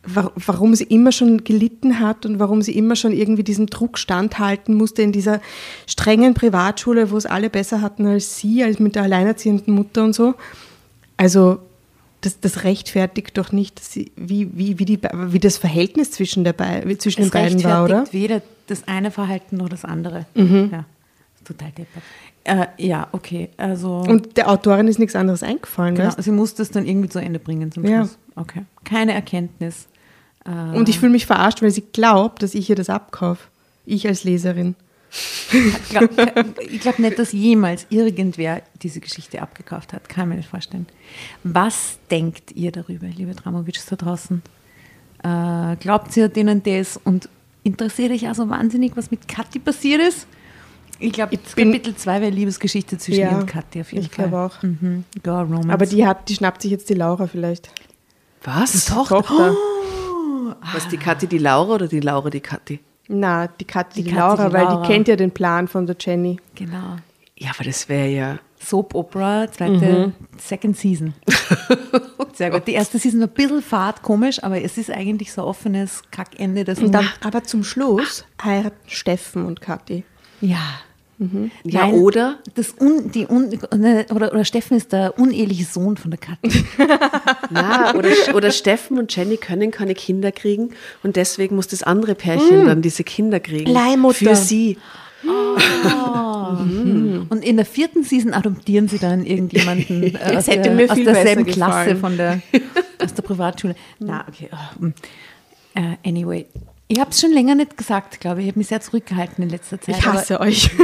warum 0.08 0.76
sie 0.76 0.84
immer 0.86 1.12
schon 1.12 1.44
gelitten 1.44 2.00
hat 2.00 2.26
und 2.26 2.40
warum 2.40 2.62
sie 2.62 2.78
immer 2.78 2.96
schon 2.96 3.12
irgendwie 3.12 3.44
diesem 3.44 3.68
Druck 3.68 3.98
standhalten 3.98 4.76
musste 4.76 5.02
in 5.02 5.12
dieser 5.12 5.42
strengen 5.88 6.34
Privatschule, 6.34 7.12
wo 7.12 7.18
es 7.18 7.26
alle 7.26 7.50
besser 7.50 7.82
hatten 7.82 8.06
als 8.06 8.38
sie, 8.38 8.64
als 8.64 8.80
mit 8.80 8.96
der 8.96 9.04
alleinerziehenden 9.04 9.74
Mutter 9.74 10.04
und 10.04 10.14
so. 10.14 10.36
Also 11.18 11.60
das, 12.22 12.40
das 12.40 12.64
rechtfertigt 12.64 13.38
doch 13.38 13.52
nicht, 13.52 13.80
sie, 13.84 14.12
wie, 14.16 14.50
wie, 14.58 14.80
wie, 14.80 14.86
die, 14.86 15.00
wie 15.28 15.40
das 15.40 15.58
Verhältnis 15.58 16.12
zwischen, 16.12 16.44
der, 16.44 16.54
Be- 16.54 16.98
zwischen 16.98 17.22
den 17.22 17.28
Es 17.28 17.32
beiden 17.32 17.64
war, 17.64 17.84
oder? 17.84 17.96
Mhm. 17.96 18.00
rechtfertigt 18.02 18.22
weder 18.24 18.42
das 18.68 18.88
eine 18.88 19.12
Verhalten 19.12 19.58
noch 19.58 19.70
das 19.70 19.86
andere. 19.86 20.26
Ja, 20.36 20.86
total 21.44 21.72
deppert. 21.72 22.04
Äh, 22.48 22.68
ja, 22.78 23.08
okay, 23.12 23.50
also 23.58 24.04
Und 24.08 24.38
der 24.38 24.50
Autorin 24.52 24.88
ist 24.88 25.00
nichts 25.00 25.16
anderes 25.16 25.42
eingefallen. 25.42 25.96
genau, 25.96 26.10
weißt? 26.10 26.22
sie 26.24 26.32
muss 26.32 26.54
das 26.54 26.70
dann 26.70 26.86
irgendwie 26.86 27.10
zu 27.10 27.20
Ende 27.20 27.40
bringen 27.40 27.72
zum 27.72 27.86
Ja. 27.86 28.00
Schluss. 28.06 28.18
Okay, 28.36 28.64
keine 28.84 29.14
Erkenntnis. 29.14 29.88
Äh, 30.46 30.78
Und 30.78 30.90
ich 30.90 31.00
fühle 31.00 31.12
mich 31.12 31.26
verarscht, 31.26 31.62
weil 31.62 31.72
sie 31.72 31.84
glaubt, 31.94 32.42
dass 32.44 32.54
ich 32.56 32.70
ihr 32.70 32.76
das 32.76 32.90
abkaufe. 32.90 33.44
Ich 33.86 34.08
als 34.08 34.24
Leserin. 34.24 34.76
Ich 35.52 35.90
glaube 35.90 36.10
glaub 36.82 37.00
nicht, 37.00 37.18
dass 37.20 37.32
jemals 37.32 37.86
irgendwer 37.90 38.62
diese 38.82 39.00
Geschichte 39.00 39.42
abgekauft 39.42 39.94
hat. 39.94 40.10
Kann 40.10 40.26
ich 40.26 40.30
mir 40.30 40.36
nicht 40.38 40.50
vorstellen. 40.50 40.88
Was 41.44 41.98
denkt 42.12 42.52
ihr 42.54 42.72
darüber, 42.72 43.08
liebe 43.08 43.34
Dramovics 43.34 43.86
da 43.86 43.96
draußen? 43.96 44.42
Äh, 45.24 45.76
glaubt 45.78 46.16
ihr 46.18 46.28
denen 46.28 46.62
das 46.64 47.00
und 47.04 47.30
interessiert 47.64 48.12
euch 48.12 48.30
auch 48.30 48.36
so 48.36 48.50
wahnsinnig, 48.50 48.98
was 48.98 49.10
mit 49.12 49.28
Kathi 49.28 49.60
passiert 49.60 50.02
ist? 50.02 50.28
Ich 51.00 51.14
glaube, 51.14 51.38
bin- 51.56 51.72
Kapitel 51.72 51.96
2 51.96 52.22
wäre 52.22 52.32
Liebesgeschichte 52.32 52.98
zwischen 52.98 53.22
Ja, 53.22 53.32
ihr 53.32 53.38
und 53.38 53.46
Kathi 53.48 53.82
auf 53.82 53.92
jeden 53.94 54.06
ich 54.06 54.12
Fall. 54.12 54.28
glaube 54.30 54.46
auch. 54.54 54.62
Mhm. 54.64 55.04
Girl 55.24 55.44
Romance. 55.44 55.70
Aber 55.70 55.86
die, 55.86 56.06
hat, 56.06 56.28
die 56.30 56.36
schnappt 56.36 56.62
sich 56.62 56.72
jetzt 56.72 56.90
die 56.90 56.94
Laura 56.94 57.28
vielleicht. 57.28 57.70
Was? 58.44 58.86
Tochter. 58.86 59.56
Was, 60.74 60.88
die 60.88 60.98
Kathi 60.98 61.28
die 61.28 61.38
Laura 61.38 61.76
oder 61.76 61.88
die 61.88 62.00
Laura 62.00 62.30
die 62.30 62.40
Kathi? 62.42 62.80
Na, 63.08 63.48
die 63.48 63.66
Kathi, 63.66 64.02
die, 64.02 64.10
Die 64.10 64.10
Kathi, 64.16 64.20
Laura, 64.20 64.48
die 64.50 64.54
weil 64.54 64.64
Laura. 64.64 64.82
die 64.82 64.88
kennt 64.88 65.08
ja 65.08 65.16
den 65.16 65.32
Plan 65.32 65.68
von 65.68 65.86
der 65.86 65.96
Jenny. 66.00 66.40
Genau. 66.56 66.98
Ja, 67.38 67.52
aber 67.54 67.64
das 67.66 67.88
wäre 67.90 68.08
ja. 68.10 68.40
Soap 68.60 68.96
Opera, 68.96 69.52
zweite, 69.52 70.14
Second 70.38 70.76
Season. 70.78 71.14
Sehr 72.34 72.50
gut. 72.50 72.66
Die 72.68 72.74
erste 72.74 72.98
Season 72.98 73.20
war 73.20 73.28
ein 73.28 73.34
bisschen 73.34 73.62
fad, 73.62 74.02
komisch, 74.02 74.44
aber 74.44 74.60
es 74.62 74.78
ist 74.78 74.90
eigentlich 74.90 75.32
so 75.32 75.44
ein 75.44 75.48
offenes 75.48 76.02
Kackende. 76.12 76.64
Das 76.64 76.80
Und 76.80 76.92
dann, 76.92 77.08
aber 77.24 77.44
zum 77.44 77.64
Schluss 77.64 78.26
heiraten 78.44 78.78
Steffen 78.88 79.46
und 79.46 79.62
Kathi. 79.62 80.04
ja. 80.42 80.58
Ja, 81.64 81.88
Nein, 81.88 81.94
oder? 81.94 82.40
Das 82.56 82.76
un, 82.78 83.10
die 83.12 83.26
un, 83.26 83.58
ne, 83.78 84.06
oder, 84.14 84.34
oder 84.34 84.44
Steffen 84.44 84.76
ist 84.76 84.92
der 84.92 85.18
uneheliche 85.18 85.64
Sohn 85.64 85.96
von 85.96 86.12
der. 86.12 86.20
Na, 87.50 87.96
oder, 87.96 88.10
oder 88.34 88.52
Steffen 88.52 88.98
und 88.98 89.16
Jenny 89.16 89.38
können 89.38 89.72
keine 89.72 89.96
Kinder 89.96 90.34
kriegen 90.34 90.72
und 91.04 91.16
deswegen 91.16 91.56
muss 91.56 91.70
das 91.70 91.84
andere 91.84 92.16
Pärchen 92.16 92.66
dann 92.66 92.82
diese 92.82 93.06
Kinder 93.06 93.40
kriegen. 93.40 93.72
Leihmutter. 93.72 94.32
Für 94.32 94.36
sie. 94.36 94.78
Und 97.30 97.44
in 97.44 97.56
der 97.56 97.66
vierten 97.66 98.04
Season 98.04 98.34
adoptieren 98.34 98.88
sie 98.88 99.00
dann 99.00 99.26
irgendjemanden 99.26 100.04
äh, 100.16 100.36
aus, 100.36 100.46
der, 100.46 100.92
aus 100.92 101.04
derselben 101.04 101.46
Klasse 101.46 101.96
von 101.96 102.18
der, 102.18 102.42
aus 103.04 103.14
der 103.14 103.24
Privatschule. 103.24 103.76
Na, 104.00 104.26
okay. 104.28 104.50
oh. 104.52 104.88
Äh, 105.74 105.96
anyway. 106.08 106.46
Ich 106.88 107.00
habe 107.00 107.10
es 107.10 107.20
schon 107.20 107.32
länger 107.32 107.56
nicht 107.56 107.78
gesagt, 107.78 108.20
glaube 108.20 108.42
ich. 108.42 108.46
Ich 108.46 108.52
habe 108.52 108.60
mich 108.60 108.68
sehr 108.68 108.82
zurückgehalten 108.82 109.44
in 109.44 109.50
letzter 109.50 109.82
Zeit. 109.82 109.98
Ich 109.98 110.06
hasse 110.06 110.40
euch. 110.40 110.70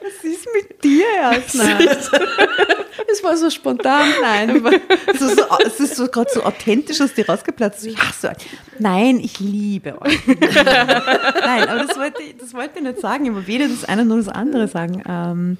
Was 0.00 0.24
ist 0.24 0.48
mit 0.54 0.82
dir, 0.82 1.04
Jasna? 1.20 1.78
Es 3.12 3.22
war 3.22 3.36
so 3.36 3.50
spontan. 3.50 4.08
Nein, 4.22 4.64
es 5.06 5.20
ist 5.20 5.36
so, 5.36 5.44
es 5.64 5.78
ist 5.78 5.96
so 5.96 6.08
gerade 6.08 6.30
so 6.32 6.42
authentisch 6.42 7.00
aus 7.00 7.12
dir 7.12 7.28
rausgeplatzt. 7.28 7.86
Ich 7.86 7.98
hasse 7.98 8.30
euch. 8.30 8.36
Nein, 8.78 9.20
ich 9.20 9.38
liebe 9.40 10.00
euch. 10.00 10.18
Nein, 10.26 11.68
aber 11.68 11.84
das 11.86 11.96
wollte, 11.98 12.22
ich, 12.22 12.36
das 12.38 12.54
wollte 12.54 12.78
ich 12.78 12.82
nicht 12.82 13.00
sagen. 13.00 13.26
Ich 13.26 13.34
will 13.34 13.46
weder 13.46 13.68
das 13.68 13.84
eine 13.84 14.04
noch 14.04 14.16
das 14.16 14.28
andere 14.28 14.68
sagen. 14.68 15.02
Ähm, 15.06 15.58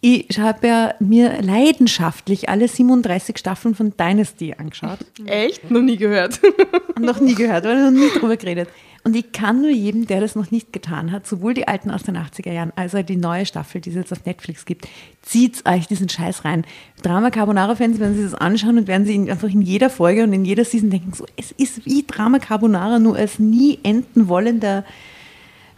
ich 0.00 0.38
habe 0.38 0.66
ja 0.66 0.94
mir 0.98 1.42
leidenschaftlich 1.42 2.48
alle 2.48 2.68
37 2.68 3.36
Staffeln 3.38 3.74
von 3.74 3.92
Dynasty 3.98 4.54
angeschaut. 4.56 4.98
Echt? 5.26 5.70
Noch 5.70 5.82
nie 5.82 5.96
gehört. 5.96 6.40
noch 7.00 7.20
nie 7.20 7.34
gehört 7.34 7.64
oder 7.64 7.90
noch 7.90 7.98
nie 7.98 8.08
drüber 8.18 8.36
geredet. 8.36 8.68
Und 9.02 9.16
ich 9.16 9.32
kann 9.32 9.62
nur 9.62 9.70
jedem, 9.70 10.06
der 10.06 10.20
das 10.20 10.34
noch 10.36 10.50
nicht 10.50 10.74
getan 10.74 11.10
hat, 11.10 11.26
sowohl 11.26 11.54
die 11.54 11.66
alten 11.66 11.90
aus 11.90 12.02
den 12.02 12.18
80er 12.18 12.52
Jahren 12.52 12.72
als 12.76 12.94
auch 12.94 13.02
die 13.02 13.16
neue 13.16 13.46
Staffel, 13.46 13.80
die 13.80 13.88
es 13.88 13.96
jetzt 13.96 14.12
auf 14.12 14.26
Netflix 14.26 14.66
gibt, 14.66 14.86
zieht 15.22 15.66
euch 15.66 15.86
diesen 15.86 16.10
Scheiß 16.10 16.44
rein. 16.44 16.66
Drama 17.02 17.30
Carbonara-Fans 17.30 17.98
werden 17.98 18.14
sich 18.14 18.24
das 18.30 18.34
anschauen 18.34 18.76
und 18.76 18.88
werden 18.88 19.06
sie 19.06 19.14
in- 19.14 19.30
einfach 19.30 19.48
in 19.48 19.62
jeder 19.62 19.88
Folge 19.88 20.22
und 20.24 20.34
in 20.34 20.44
jeder 20.44 20.66
Season 20.66 20.90
denken, 20.90 21.12
so, 21.14 21.24
es 21.38 21.50
ist 21.52 21.86
wie 21.86 22.04
Drama 22.06 22.38
Carbonara, 22.40 22.98
nur 22.98 23.16
als 23.16 23.38
nie 23.38 23.78
enden 23.82 24.28
wollender 24.28 24.84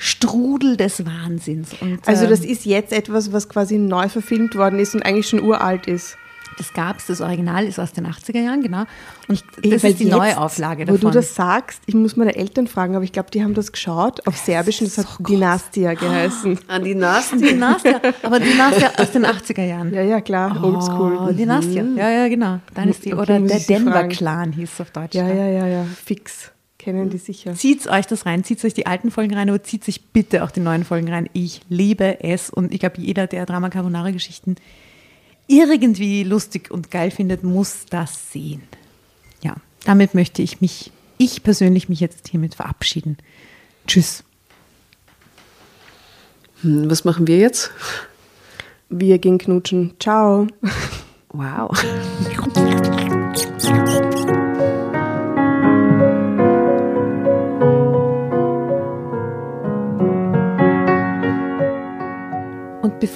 Strudel 0.04 0.76
des 0.76 1.06
Wahnsinns. 1.06 1.70
Und, 1.80 2.00
Also 2.06 2.26
das 2.26 2.42
ähm, 2.42 2.50
ist 2.50 2.64
jetzt 2.64 2.92
etwas, 2.92 3.32
was 3.32 3.48
quasi 3.48 3.78
neu 3.78 4.08
verfilmt 4.08 4.56
worden 4.56 4.80
ist 4.80 4.96
und 4.96 5.02
eigentlich 5.04 5.28
schon 5.28 5.40
uralt 5.40 5.86
ist. 5.86 6.16
das 6.58 6.72
gab 6.74 6.98
es, 6.98 7.06
das 7.06 7.20
Original 7.20 7.64
ist 7.64 7.78
aus 7.78 7.92
den 7.92 8.06
80er 8.08 8.40
Jahren, 8.40 8.62
genau. 8.62 8.82
Und 9.28 9.44
das 9.62 9.84
ist 9.84 10.00
die 10.00 10.04
jetzt, 10.04 10.12
neue 10.16 10.36
Auflage 10.38 10.82
Wo 10.88 10.94
davon. 10.94 11.12
du 11.12 11.18
das 11.18 11.36
sagst, 11.36 11.82
ich 11.86 11.94
muss 11.94 12.16
meine 12.16 12.34
Eltern 12.34 12.66
fragen, 12.66 12.96
aber 12.96 13.04
ich 13.04 13.12
glaube, 13.12 13.30
die 13.30 13.44
haben 13.44 13.54
das 13.54 13.70
geschaut 13.70 14.26
auf 14.26 14.36
Serbisch 14.36 14.80
und 14.82 14.88
das 14.88 15.06
hat 15.06 15.18
Dynastia 15.20 15.94
geheißen. 15.94 16.58
An 16.66 16.82
die 16.82 16.96
Nasen. 16.96 17.40
Dynastia, 17.40 18.00
aber 18.24 18.40
Dynastia 18.40 18.90
aus 18.98 19.12
den 19.12 19.24
80er 19.24 19.64
Jahren. 19.64 19.94
Ja, 19.94 20.02
ja, 20.02 20.20
klar, 20.20 20.62
oldschool. 20.64 21.16
Oh, 21.28 21.32
Dynastia, 21.32 21.84
ja, 21.96 22.10
ja, 22.10 22.28
genau. 22.28 22.58
Dynasty. 22.76 23.12
Okay, 23.12 23.22
Oder 23.22 23.38
der 23.40 23.56
ich 23.56 23.66
sie 23.66 23.74
Denver 23.74 23.92
fragen. 23.92 24.08
Clan 24.08 24.52
hieß 24.52 24.70
es 24.74 24.80
auf 24.80 24.90
Deutsch. 24.90 25.14
Ja, 25.14 25.28
ja, 25.28 25.46
ja, 25.46 25.66
ja, 25.68 25.86
fix. 26.04 26.50
Kennen 26.82 27.10
die 27.10 27.18
sicher. 27.18 27.54
Zieht 27.54 27.86
euch 27.86 28.06
das 28.08 28.26
rein, 28.26 28.42
zieht 28.42 28.64
euch 28.64 28.74
die 28.74 28.86
alten 28.86 29.12
Folgen 29.12 29.34
rein, 29.34 29.48
aber 29.48 29.62
zieht 29.62 29.84
sich 29.84 30.06
bitte 30.06 30.42
auch 30.42 30.50
die 30.50 30.58
neuen 30.58 30.82
Folgen 30.82 31.08
rein. 31.08 31.30
Ich 31.32 31.60
liebe 31.68 32.24
es 32.24 32.50
und 32.50 32.72
ich 32.72 32.80
glaube, 32.80 33.00
jeder, 33.00 33.28
der 33.28 33.46
Drama 33.46 33.70
Carbonara 33.70 34.10
Geschichten 34.10 34.56
irgendwie 35.46 36.24
lustig 36.24 36.72
und 36.72 36.90
geil 36.90 37.12
findet, 37.12 37.44
muss 37.44 37.86
das 37.88 38.32
sehen. 38.32 38.62
Ja, 39.42 39.54
damit 39.84 40.14
möchte 40.14 40.42
ich 40.42 40.60
mich, 40.60 40.90
ich 41.18 41.44
persönlich 41.44 41.88
mich 41.88 42.00
jetzt 42.00 42.28
hiermit 42.28 42.56
verabschieden. 42.56 43.16
Tschüss. 43.86 44.24
Hm, 46.62 46.90
Was 46.90 47.04
machen 47.04 47.28
wir 47.28 47.38
jetzt? 47.38 47.70
Wir 48.88 49.18
gehen 49.18 49.38
knutschen. 49.38 49.94
Ciao. 50.00 50.48
Wow. 51.28 51.70